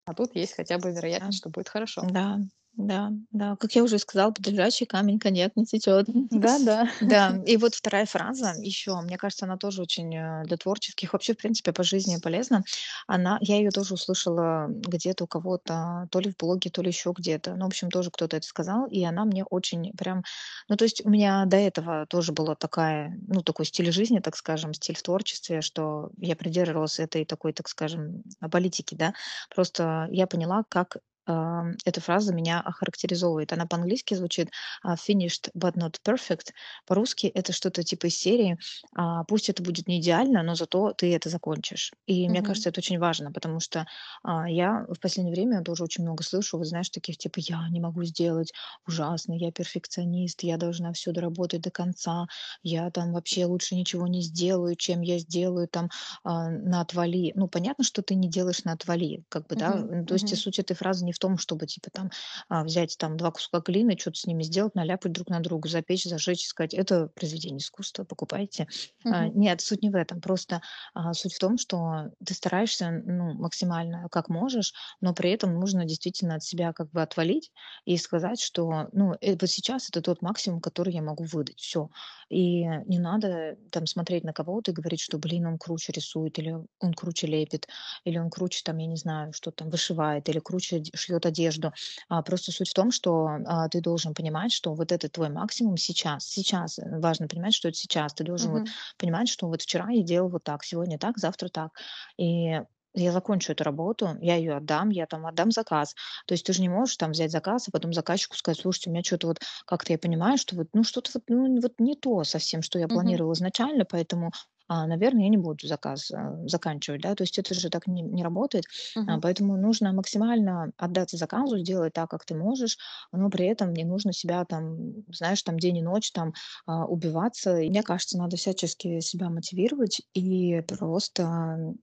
А 0.06 0.14
тут 0.14 0.34
есть 0.34 0.54
хотя 0.54 0.78
бы 0.78 0.92
Да, 1.18 1.28
вероятность, 1.28 1.36
что 1.36 1.50
будет 1.50 1.68
хорошо. 1.68 2.08
да, 2.14 2.38
да, 2.76 3.12
да. 3.30 3.56
Как 3.56 3.72
я 3.76 3.84
уже 3.84 3.98
сказала, 3.98 4.32
под 4.32 4.46
лежачий 4.48 4.84
камень 4.84 5.18
коньяк 5.18 5.54
не 5.56 5.64
течет. 5.64 6.06
Да-да. 6.30 6.88
Да, 7.00 7.38
и 7.46 7.56
вот 7.56 7.74
вторая 7.74 8.06
фраза 8.06 8.54
еще, 8.58 9.00
мне 9.00 9.16
кажется, 9.16 9.44
она 9.44 9.56
тоже 9.56 9.82
очень 9.82 10.14
э, 10.14 10.44
для 10.44 10.56
творческих, 10.56 11.12
вообще, 11.12 11.34
в 11.34 11.36
принципе, 11.36 11.72
по 11.72 11.84
жизни 11.84 12.16
полезна. 12.20 12.64
Она, 13.06 13.38
я 13.40 13.56
ее 13.56 13.70
тоже 13.70 13.94
услышала 13.94 14.66
где-то 14.68 15.24
у 15.24 15.26
кого-то, 15.26 16.08
то 16.10 16.18
ли 16.18 16.32
в 16.32 16.36
блоге, 16.36 16.70
то 16.70 16.82
ли 16.82 16.88
еще 16.88 17.12
где-то. 17.16 17.54
Ну, 17.54 17.64
в 17.64 17.68
общем, 17.68 17.90
тоже 17.90 18.10
кто-то 18.10 18.36
это 18.36 18.46
сказал, 18.46 18.86
и 18.86 19.04
она 19.04 19.24
мне 19.24 19.44
очень 19.44 19.92
прям... 19.92 20.24
Ну, 20.68 20.76
то 20.76 20.84
есть 20.84 21.04
у 21.04 21.10
меня 21.10 21.44
до 21.46 21.56
этого 21.56 22.06
тоже 22.06 22.32
была 22.32 22.56
такая, 22.56 23.16
ну, 23.28 23.42
такой 23.42 23.66
стиль 23.66 23.92
жизни, 23.92 24.18
так 24.18 24.36
скажем, 24.36 24.74
стиль 24.74 24.96
в 24.96 25.02
творчестве, 25.02 25.60
что 25.60 26.10
я 26.18 26.34
придерживалась 26.34 26.98
этой 26.98 27.24
такой, 27.24 27.52
так 27.52 27.68
скажем, 27.68 28.22
политики, 28.50 28.94
да. 28.94 29.14
Просто 29.54 30.08
я 30.10 30.26
поняла, 30.26 30.64
как 30.68 30.96
эта 31.26 32.00
фраза 32.00 32.34
меня 32.34 32.60
охарактеризовывает. 32.60 33.52
Она 33.52 33.66
по-английски 33.66 34.14
звучит 34.14 34.50
а, 34.82 34.94
finished 34.94 35.50
but 35.56 35.74
not 35.76 35.96
perfect. 36.06 36.50
По-русски 36.86 37.26
это 37.26 37.52
что-то 37.52 37.82
типа 37.82 38.06
из 38.06 38.16
серии 38.18 38.58
а, 38.94 39.24
пусть 39.24 39.48
это 39.48 39.62
будет 39.62 39.86
не 39.88 40.00
идеально, 40.00 40.42
но 40.42 40.54
зато 40.54 40.92
ты 40.92 41.14
это 41.14 41.28
закончишь. 41.28 41.92
И 42.06 42.28
мне 42.28 42.42
Мгм. 42.42 42.42
кажется, 42.42 42.68
это 42.68 42.80
очень 42.80 42.98
важно, 42.98 43.32
потому 43.32 43.60
что 43.60 43.86
а, 44.22 44.48
я 44.48 44.84
в 44.88 45.00
последнее 45.00 45.34
время 45.34 45.62
тоже 45.62 45.84
очень 45.84 46.02
много 46.04 46.22
слышу, 46.22 46.58
вот 46.58 46.66
знаешь, 46.66 46.90
таких 46.90 47.16
типа 47.18 47.38
я 47.40 47.68
не 47.70 47.80
могу 47.80 48.04
сделать 48.04 48.52
ужасно, 48.86 49.32
я 49.34 49.50
перфекционист, 49.52 50.42
я 50.42 50.56
должна 50.56 50.92
все 50.92 51.12
доработать 51.12 51.60
до 51.62 51.70
конца, 51.70 52.26
я 52.62 52.90
там 52.90 53.12
вообще 53.12 53.44
лучше 53.46 53.74
ничего 53.74 54.06
не 54.06 54.22
сделаю, 54.22 54.76
чем 54.76 55.00
я 55.02 55.18
сделаю 55.18 55.68
там 55.68 55.88
а, 56.22 56.48
на 56.50 56.80
отвали. 56.80 57.32
Ну, 57.34 57.48
понятно, 57.48 57.84
что 57.84 58.02
ты 58.02 58.14
не 58.14 58.28
делаешь 58.28 58.64
на 58.64 58.72
отвали, 58.72 59.24
как 59.28 59.46
бы, 59.48 59.56
да. 59.56 59.74
Мгм. 59.74 59.88
М, 59.88 60.06
То 60.06 60.14
есть 60.14 60.34
Мгм. 60.34 60.36
суть 60.36 60.58
этой 60.58 60.74
фразы 60.76 61.04
не 61.04 61.12
в 61.14 61.18
том, 61.18 61.38
чтобы 61.38 61.66
типа 61.66 61.90
там 61.92 62.10
а, 62.48 62.64
взять 62.64 62.96
там 62.98 63.16
2 63.16 63.30
куска 63.30 63.60
глины, 63.60 63.96
что 63.98 64.10
то 64.10 64.18
с 64.18 64.26
ними 64.26 64.42
сделать, 64.42 64.74
наляпать 64.74 65.12
друг 65.12 65.28
на 65.28 65.40
друга, 65.40 65.68
запечь, 65.68 66.04
зажечь 66.04 66.44
и 66.44 66.48
сказать: 66.48 66.74
"Это 66.74 67.08
произведение 67.14 67.58
искусства, 67.58 68.04
покупайте". 68.04 68.66
Мгм. 69.04 69.34
нет, 69.34 69.60
суть 69.60 69.82
не 69.82 69.90
в 69.90 69.94
этом. 69.96 70.20
Просто, 70.20 70.60
а, 70.94 71.12
суть 71.14 71.34
в 71.34 71.38
том, 71.38 71.58
что 71.58 72.10
ты 72.24 72.34
стараешься, 72.34 72.90
ну, 73.04 73.34
максимально 73.34 74.08
как 74.10 74.28
можешь, 74.28 74.72
но 75.00 75.14
при 75.14 75.30
этом 75.30 75.54
нужно 75.54 75.84
действительно 75.84 76.36
от 76.36 76.42
себя 76.42 76.72
как 76.72 76.90
бы 76.90 77.02
отвалить 77.02 77.52
и 77.84 77.96
сказать, 77.96 78.40
что, 78.40 78.88
ну, 78.92 79.14
э, 79.20 79.32
вот 79.40 79.48
сейчас 79.50 79.88
это 79.88 80.00
тот 80.02 80.22
максимум, 80.22 80.60
который 80.60 80.92
я 80.94 81.02
могу 81.02 81.24
выдать. 81.24 81.58
Все. 81.60 81.88
И 82.34 82.64
не 82.86 82.98
надо 82.98 83.56
там 83.70 83.86
смотреть 83.86 84.24
на 84.24 84.32
кого-то 84.32 84.70
и 84.70 84.74
говорить, 84.74 85.00
что, 85.00 85.18
блин, 85.18 85.46
он 85.46 85.58
круче 85.58 85.92
рисует, 85.92 86.38
или 86.38 86.52
он 86.80 86.94
круче 86.94 87.26
лепит, 87.26 87.68
или 88.04 88.18
он 88.18 88.30
круче 88.30 88.62
там, 88.64 88.78
я 88.78 88.86
не 88.86 88.96
знаю, 88.96 89.32
что 89.32 89.50
там 89.50 89.70
вышивает, 89.70 90.28
или 90.28 90.40
круче 90.40 90.82
шьет 90.94 91.26
одежду. 91.26 91.72
А, 92.08 92.22
просто 92.22 92.52
суть 92.52 92.70
в 92.70 92.74
том, 92.74 92.90
что 92.90 93.26
а, 93.46 93.68
ты 93.68 93.80
должен 93.80 94.14
понимать, 94.14 94.52
что 94.52 94.74
вот 94.74 94.92
это 94.92 95.08
твой 95.08 95.28
максимум 95.30 95.76
сейчас. 95.76 96.24
Сейчас 96.26 96.78
э, 96.78 96.98
важно 97.00 97.28
понимать, 97.28 97.54
что 97.54 97.68
это 97.68 97.76
сейчас. 97.78 98.14
Ты 98.14 98.24
должен 98.24 98.52
вот 98.52 98.64
Мгм. 98.64 98.74
понимать, 98.98 99.28
что 99.28 99.46
вот 99.48 99.62
вчера 99.62 99.90
я 99.90 100.02
делал 100.02 100.28
вот 100.28 100.44
так, 100.44 100.64
сегодня 100.64 100.98
так, 100.98 101.18
завтра 101.18 101.48
так. 101.48 101.70
И 102.18 102.60
я 102.94 103.12
закончу 103.12 103.52
эту 103.52 103.64
работу, 103.64 104.16
я 104.20 104.36
ее 104.36 104.56
отдам, 104.56 104.90
я 104.90 105.06
там 105.06 105.26
отдам 105.26 105.50
заказ. 105.50 105.94
То 106.26 106.32
есть 106.34 106.46
ты 106.46 106.52
же 106.52 106.60
не 106.62 106.68
можешь 106.68 106.96
там 106.96 107.10
взять 107.12 107.30
заказ, 107.30 107.68
а 107.68 107.70
потом 107.72 107.92
заказчику 107.92 108.36
сказать, 108.36 108.60
слушайте, 108.60 108.90
у 108.90 108.92
меня 108.92 109.02
что-то 109.02 109.26
вот 109.28 109.40
как-то 109.66 109.92
я 109.92 109.98
понимаю, 109.98 110.38
что 110.38 110.56
вот, 110.56 110.68
ну, 110.72 110.84
что-то 110.84 111.10
вот, 111.14 111.24
ну, 111.28 111.60
вот 111.60 111.72
не 111.78 111.96
то 111.96 112.24
совсем, 112.24 112.62
что 112.62 112.78
я 112.78 112.88
планировала 112.88 113.32
изначально, 113.34 113.84
поэтому, 113.84 114.30
а, 114.68 114.86
наверное, 114.86 115.24
я 115.24 115.28
не 115.28 115.36
буду 115.36 115.66
заказ 115.66 116.10
а, 116.10 116.36
заканчивать, 116.46 117.02
да, 117.02 117.14
то 117.14 117.22
есть 117.24 117.38
это 117.38 117.54
же 117.54 117.68
так 117.70 117.86
не, 117.86 118.02
не 118.02 118.22
работает, 118.22 118.64
А, 119.06 119.18
Мгм. 119.18 119.20
поэтому 119.20 119.56
нужно 119.56 119.92
максимально 119.92 120.72
отдаться 120.76 121.16
заказу, 121.16 121.58
сделать 121.58 121.92
так, 121.92 122.10
как 122.10 122.24
ты 122.24 122.34
можешь, 122.34 122.78
но 123.12 123.28
при 123.30 123.46
этом 123.46 123.72
не 123.72 123.84
нужно 123.84 124.12
себя 124.12 124.44
там, 124.44 125.04
знаешь, 125.12 125.42
там 125.42 125.58
день 125.58 125.78
и 125.78 125.82
ночь 125.82 126.12
там 126.12 126.32
а, 126.66 126.86
убиваться. 126.86 127.58
И 127.58 127.68
мне 127.70 127.82
кажется, 127.82 128.18
надо 128.18 128.36
всячески 128.36 129.00
себя 129.00 129.30
мотивировать 129.30 130.00
и 130.14 130.60
просто 130.62 131.74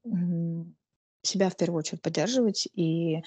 себя 1.24 1.50
в 1.50 1.58
первую 1.58 1.80
очередь 1.80 2.02
поддерживать 2.02 2.68
и 2.74 3.18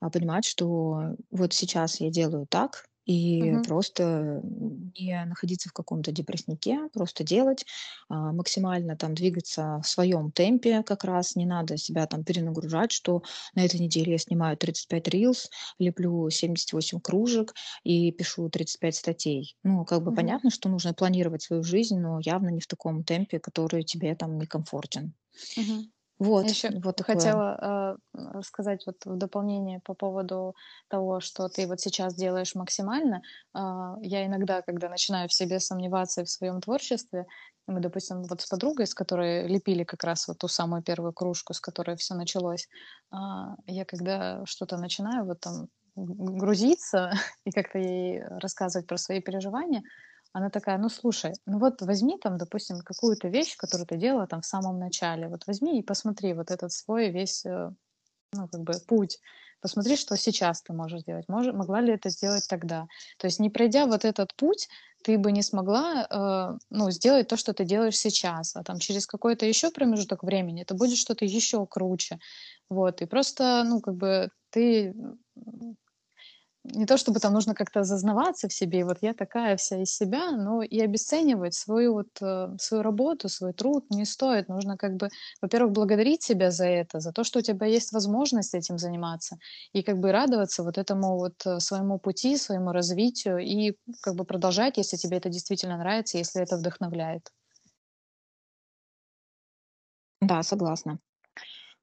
а, 0.00 0.10
понимать, 0.10 0.44
что 0.44 1.16
вот 1.30 1.52
сейчас 1.52 2.00
я 2.00 2.10
делаю 2.10 2.46
так, 2.48 2.86
и 3.06 3.40
Мгм. 3.40 3.62
просто 3.66 4.40
не 4.44 5.24
находиться 5.24 5.68
в 5.68 5.72
каком-то 5.72 6.12
депрессняке, 6.12 6.88
просто 6.92 7.24
делать, 7.24 7.64
а, 8.08 8.32
максимально 8.32 8.96
там 8.96 9.14
двигаться 9.14 9.80
в 9.82 9.86
своем 9.88 10.30
темпе 10.32 10.82
как 10.82 11.04
раз, 11.04 11.34
не 11.36 11.46
надо 11.46 11.76
себя 11.76 12.06
там 12.06 12.24
перенагружать, 12.24 12.92
что 12.92 13.22
на 13.54 13.64
этой 13.64 13.80
неделе 13.80 14.12
я 14.12 14.18
снимаю 14.18 14.56
35 14.56 15.08
рилс, 15.08 15.50
леплю 15.78 16.28
78 16.30 17.00
кружек 17.00 17.54
и 17.84 18.12
пишу 18.12 18.48
35 18.48 18.94
статей. 18.96 19.56
Ну, 19.64 19.84
как 19.84 20.02
бы 20.04 20.12
Мгм. 20.12 20.12
понятно, 20.12 20.50
что 20.50 20.68
нужно 20.68 20.94
планировать 20.94 21.42
свою 21.42 21.62
жизнь, 21.62 21.98
но 21.98 22.18
явно 22.22 22.48
не 22.50 22.60
в 22.60 22.66
таком 22.66 23.04
темпе, 23.04 23.40
который 23.40 23.82
тебе 23.82 24.14
там 24.14 24.38
некомфортен. 24.38 25.14
Мгм. 26.20 26.36
Я 26.42 26.48
Вот, 26.48 26.50
еще 26.50 26.72
вот 26.84 26.96
такое. 26.96 27.42
хотела, 27.42 27.96
э, 28.14 28.42
сказать 28.42 28.84
вот 28.86 28.96
в 29.06 29.16
дополнение 29.16 29.80
по 29.84 29.94
поводу 29.94 30.54
того, 30.88 31.20
что 31.20 31.48
ты 31.48 31.66
вот 31.66 31.80
сейчас 31.80 32.14
делаешь 32.14 32.54
максимально. 32.54 33.22
А, 33.54 33.96
я 34.02 34.26
иногда, 34.26 34.60
когда 34.62 34.88
начинаю 34.90 35.28
в 35.28 35.32
себе 35.32 35.60
сомневаться 35.60 36.20
и 36.22 36.24
в 36.24 36.30
своем 36.30 36.60
творчестве, 36.60 37.26
мы, 37.66 37.80
допустим, 37.80 38.22
вот 38.24 38.40
с 38.42 38.46
подругой, 38.48 38.86
с 38.86 38.94
которой 38.94 39.46
лепили 39.48 39.84
как 39.84 40.04
раз 40.04 40.28
вот 40.28 40.38
ту 40.38 40.48
самую 40.48 40.82
первую 40.82 41.12
кружку, 41.14 41.54
с 41.54 41.60
которой 41.60 41.96
все 41.96 42.14
началось, 42.14 42.68
а, 43.10 43.56
я 43.66 43.84
когда 43.84 44.44
что-то 44.46 44.76
начинаю 44.76 45.24
вот 45.24 45.40
там 45.40 45.68
грузиться 45.96 47.12
и 47.44 47.50
как-то 47.50 47.78
ей 47.78 48.22
рассказывать 48.22 48.86
про 48.86 48.96
свои 48.96 49.20
переживания, 49.20 49.82
она 50.32 50.50
такая: 50.50 50.78
"Ну, 50.78 50.88
слушай, 50.88 51.32
ну 51.46 51.58
вот 51.58 51.82
возьми 51.82 52.18
там, 52.18 52.36
допустим, 52.38 52.80
какую-то 52.80 53.28
вещь, 53.28 53.56
которую 53.56 53.86
ты 53.86 53.96
делала 53.96 54.26
там 54.26 54.40
в 54.42 54.46
самом 54.46 54.78
начале. 54.78 55.28
Вот 55.28 55.46
возьми 55.46 55.78
и 55.80 55.82
посмотри 55.82 56.34
вот 56.34 56.50
этот 56.50 56.72
свой 56.72 57.10
весь, 57.10 57.44
э, 57.46 57.70
ну, 58.32 58.48
как 58.48 58.62
бы 58.62 58.74
путь. 58.88 59.18
Посмотри, 59.60 59.96
что 59.96 60.16
сейчас 60.16 60.62
ты 60.62 60.72
можешь 60.72 61.02
сделать. 61.02 61.28
Мож 61.28 61.46
могла 61.48 61.80
ли 61.82 61.92
это 61.94 62.10
сделать 62.10 62.46
тогда? 62.48 62.86
То 63.18 63.26
есть, 63.26 63.40
не 63.40 63.50
пройдя 63.50 63.86
вот 63.86 64.04
этот 64.04 64.34
путь, 64.36 64.68
ты 65.04 65.18
бы 65.18 65.32
не 65.32 65.42
смогла, 65.42 66.06
э, 66.10 66.58
ну, 66.70 66.90
сделать 66.90 67.28
то, 67.28 67.36
что 67.36 67.52
ты 67.54 67.64
делаешь 67.64 67.98
сейчас. 67.98 68.56
А 68.56 68.62
там 68.64 68.78
через 68.78 69.06
какой-то 69.06 69.46
еще 69.46 69.70
промежуток 69.70 70.22
времени 70.24 70.62
это 70.62 70.74
будет 70.74 70.98
что-то 70.98 71.24
еще 71.24 71.66
круче. 71.66 72.18
Вот. 72.70 73.02
И 73.02 73.06
просто, 73.06 73.64
ну, 73.66 73.80
как 73.80 73.96
бы 73.96 74.30
ты, 74.50 74.94
не 76.64 76.86
то 76.86 76.96
чтобы 76.98 77.20
там 77.20 77.32
нужно 77.32 77.54
как-то 77.54 77.84
зазнаваться 77.84 78.48
в 78.48 78.52
себе, 78.52 78.84
вот 78.84 78.98
я 79.00 79.14
такая 79.14 79.56
вся 79.56 79.82
из 79.82 79.90
себя, 79.94 80.30
но 80.32 80.62
и 80.62 80.80
обесценивать 80.80 81.54
свою 81.54 81.94
вот, 81.94 82.08
э, 82.22 82.48
свою 82.60 82.82
работу, 82.82 83.28
свой 83.28 83.52
труд 83.52 83.84
не 83.90 84.04
стоит. 84.04 84.48
Нужно 84.48 84.76
как 84.76 84.96
бы, 84.96 85.08
во-первых, 85.42 85.72
благодарить 85.72 86.22
себя 86.22 86.50
за 86.50 86.66
это, 86.66 87.00
за 87.00 87.12
то, 87.12 87.24
что 87.24 87.38
у 87.40 87.42
тебя 87.42 87.66
есть 87.66 87.92
возможность 87.92 88.54
этим 88.54 88.78
заниматься, 88.78 89.36
и 89.72 89.82
как 89.82 89.98
бы 89.98 90.12
радоваться 90.12 90.62
вот 90.62 90.78
этому 90.78 91.16
вот 91.18 91.34
э, 91.46 91.60
своему 91.60 91.98
пути, 91.98 92.36
своему 92.36 92.72
развитию, 92.72 93.38
и 93.38 93.74
как 94.02 94.14
бы 94.16 94.24
продолжать, 94.24 94.76
если 94.76 94.96
тебе 94.96 95.16
это 95.18 95.28
действительно 95.30 95.78
нравится, 95.78 96.18
если 96.18 96.42
это 96.42 96.56
вдохновляет. 96.56 97.30
Да, 100.20 100.42
согласна. 100.42 100.98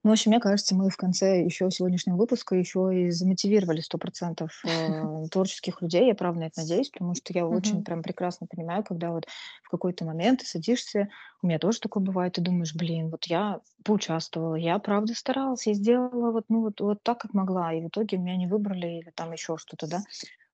Ну, 0.07 0.11
в 0.11 0.13
общем, 0.13 0.31
мне 0.31 0.39
кажется, 0.39 0.73
мы 0.73 0.89
в 0.89 0.95
конце 0.95 1.43
еще 1.43 1.69
сегодняшнего 1.69 2.15
выпуска 2.15 2.55
еще 2.55 2.89
и 2.93 3.09
замотивировали 3.11 3.81
100% 3.81 4.61
э, 4.63 5.25
творческих 5.29 5.81
людей. 5.81 6.07
Я 6.07 6.15
правда 6.15 6.39
на 6.39 6.45
это 6.45 6.61
надеюсь, 6.61 6.89
потому 6.89 7.13
что 7.13 7.33
я 7.33 7.45
очень 7.45 7.81
Мгм. 7.81 7.83
прям 7.83 8.01
прекрасно 8.03 8.47
понимаю, 8.47 8.85
когда 8.85 9.11
вот 9.11 9.25
в 9.63 9.69
какой-то 9.69 10.05
момент 10.05 10.39
ты 10.39 10.45
садишься, 10.45 11.09
у 11.41 11.47
меня 11.47 11.59
тоже 11.59 11.81
такое 11.81 12.01
бывает, 12.03 12.33
ты 12.33 12.41
думаешь, 12.41 12.73
блин, 12.73 13.09
вот 13.09 13.25
я 13.25 13.59
поучаствовала, 13.83 14.55
я 14.55 14.79
правда 14.79 15.13
старалась, 15.13 15.67
я 15.67 15.73
сделала 15.73 16.31
вот, 16.31 16.45
ну, 16.47 16.61
вот, 16.61 16.79
вот 16.79 17.03
так, 17.03 17.19
как 17.19 17.33
могла, 17.33 17.73
и 17.73 17.81
в 17.81 17.89
итоге 17.89 18.17
меня 18.17 18.37
не 18.37 18.47
выбрали 18.47 18.87
или 18.99 19.11
там 19.13 19.33
еще 19.33 19.57
что-то, 19.57 19.87
да. 19.87 20.03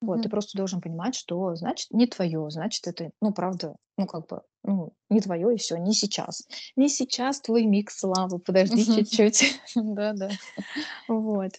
Вот, 0.05 0.21
ты 0.23 0.27
Мгм. 0.27 0.29
просто 0.29 0.57
должен 0.57 0.81
понимать, 0.81 1.15
что 1.15 1.55
значит 1.55 1.87
не 1.91 2.07
твое, 2.07 2.49
значит 2.49 2.87
это, 2.87 3.11
ну, 3.21 3.33
правда, 3.33 3.75
ну, 3.97 4.05
как 4.07 4.27
бы, 4.27 4.41
ну, 4.63 4.93
не 5.09 5.21
твое 5.21 5.53
и 5.53 5.57
все, 5.57 5.77
не 5.77 5.93
сейчас. 5.93 6.47
Не 6.75 6.89
сейчас 6.89 7.41
твой 7.41 7.65
микс 7.65 7.99
славы, 7.99 8.39
подожди 8.39 8.83
Мгм. 8.83 8.95
чуть-чуть. 8.95 9.61
Да-да. 9.75 10.37
Вот. 11.07 11.51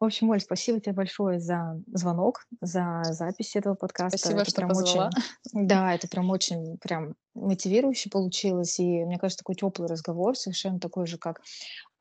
В 0.00 0.04
общем, 0.04 0.30
Оль, 0.30 0.40
спасибо 0.40 0.80
тебе 0.80 0.92
большое 0.94 1.40
за 1.40 1.80
звонок, 1.92 2.46
за 2.60 3.02
запись 3.12 3.56
этого 3.56 3.74
подкаста. 3.74 4.16
Спасибо, 4.18 4.40
Это 4.40 4.50
что 4.50 4.60
прям 4.60 4.68
позвала. 4.68 5.10
очень, 5.10 5.12
да, 5.52 5.94
это 5.94 6.08
прям 6.08 6.30
очень 6.30 6.76
прям 6.78 7.14
мотивирующе 7.34 8.10
получилось. 8.10 8.78
И 8.78 9.04
мне 9.04 9.18
кажется, 9.18 9.38
такой 9.42 9.54
теплый 9.54 9.88
разговор, 9.88 10.36
совершенно 10.36 10.78
такой 10.78 11.06
же, 11.06 11.18
как 11.18 11.40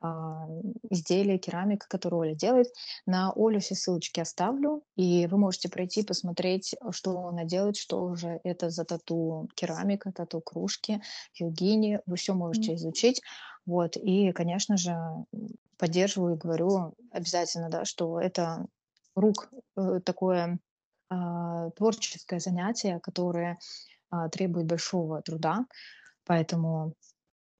а, 0.01 0.47
изделие, 0.89 1.37
керамика, 1.37 1.87
которую 1.87 2.21
Оля 2.21 2.35
делает. 2.35 2.67
На 3.05 3.31
Олю 3.35 3.59
все 3.59 3.75
ссылочки 3.75 4.19
оставлю, 4.19 4.83
и 4.95 5.27
вы 5.27 5.37
можете 5.37 5.69
пройти, 5.69 6.03
посмотреть, 6.03 6.75
что 6.91 7.27
она 7.27 7.43
делает, 7.43 7.77
что 7.77 8.03
уже 8.03 8.39
это 8.43 8.69
за 8.69 8.83
тату 8.83 9.47
керамика, 9.55 10.11
тату 10.11 10.41
кружки, 10.41 11.01
йогини. 11.35 11.99
Вы 12.05 12.15
все 12.15 12.33
можете 12.33 12.75
изучить. 12.75 13.21
Вот. 13.65 13.95
И, 13.95 14.31
конечно 14.31 14.75
же, 14.75 14.97
поддерживаю 15.77 16.35
и 16.35 16.39
говорю 16.39 16.95
обязательно, 17.11 17.69
да, 17.69 17.85
что 17.85 18.19
это 18.19 18.65
рук 19.15 19.49
э, 19.77 19.99
такое 20.03 20.59
а, 21.09 21.69
творческое 21.71 22.39
занятие, 22.39 22.99
которое 23.01 23.59
а, 24.09 24.29
требует 24.29 24.65
большого 24.65 25.21
труда, 25.21 25.65
поэтому 26.25 26.93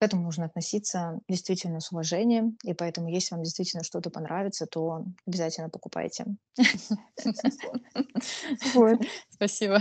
к 0.02 0.04
этому 0.04 0.24
нужно 0.24 0.46
относиться 0.46 1.20
действительно 1.28 1.78
с 1.78 1.92
уважением, 1.92 2.58
и 2.64 2.74
поэтому, 2.74 3.08
если 3.08 3.36
вам 3.36 3.44
действительно 3.44 3.84
что-то 3.84 4.10
понравится, 4.10 4.66
то 4.66 5.04
обязательно 5.24 5.68
покупайте. 5.68 6.26
Спасибо. 9.30 9.80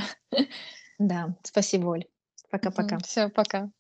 Да, 0.99 1.35
спасибо, 1.41 1.87
Оль. 1.87 2.05
Пока-пока. 2.51 2.99
Все, 2.99 3.29
пока. 3.29 3.71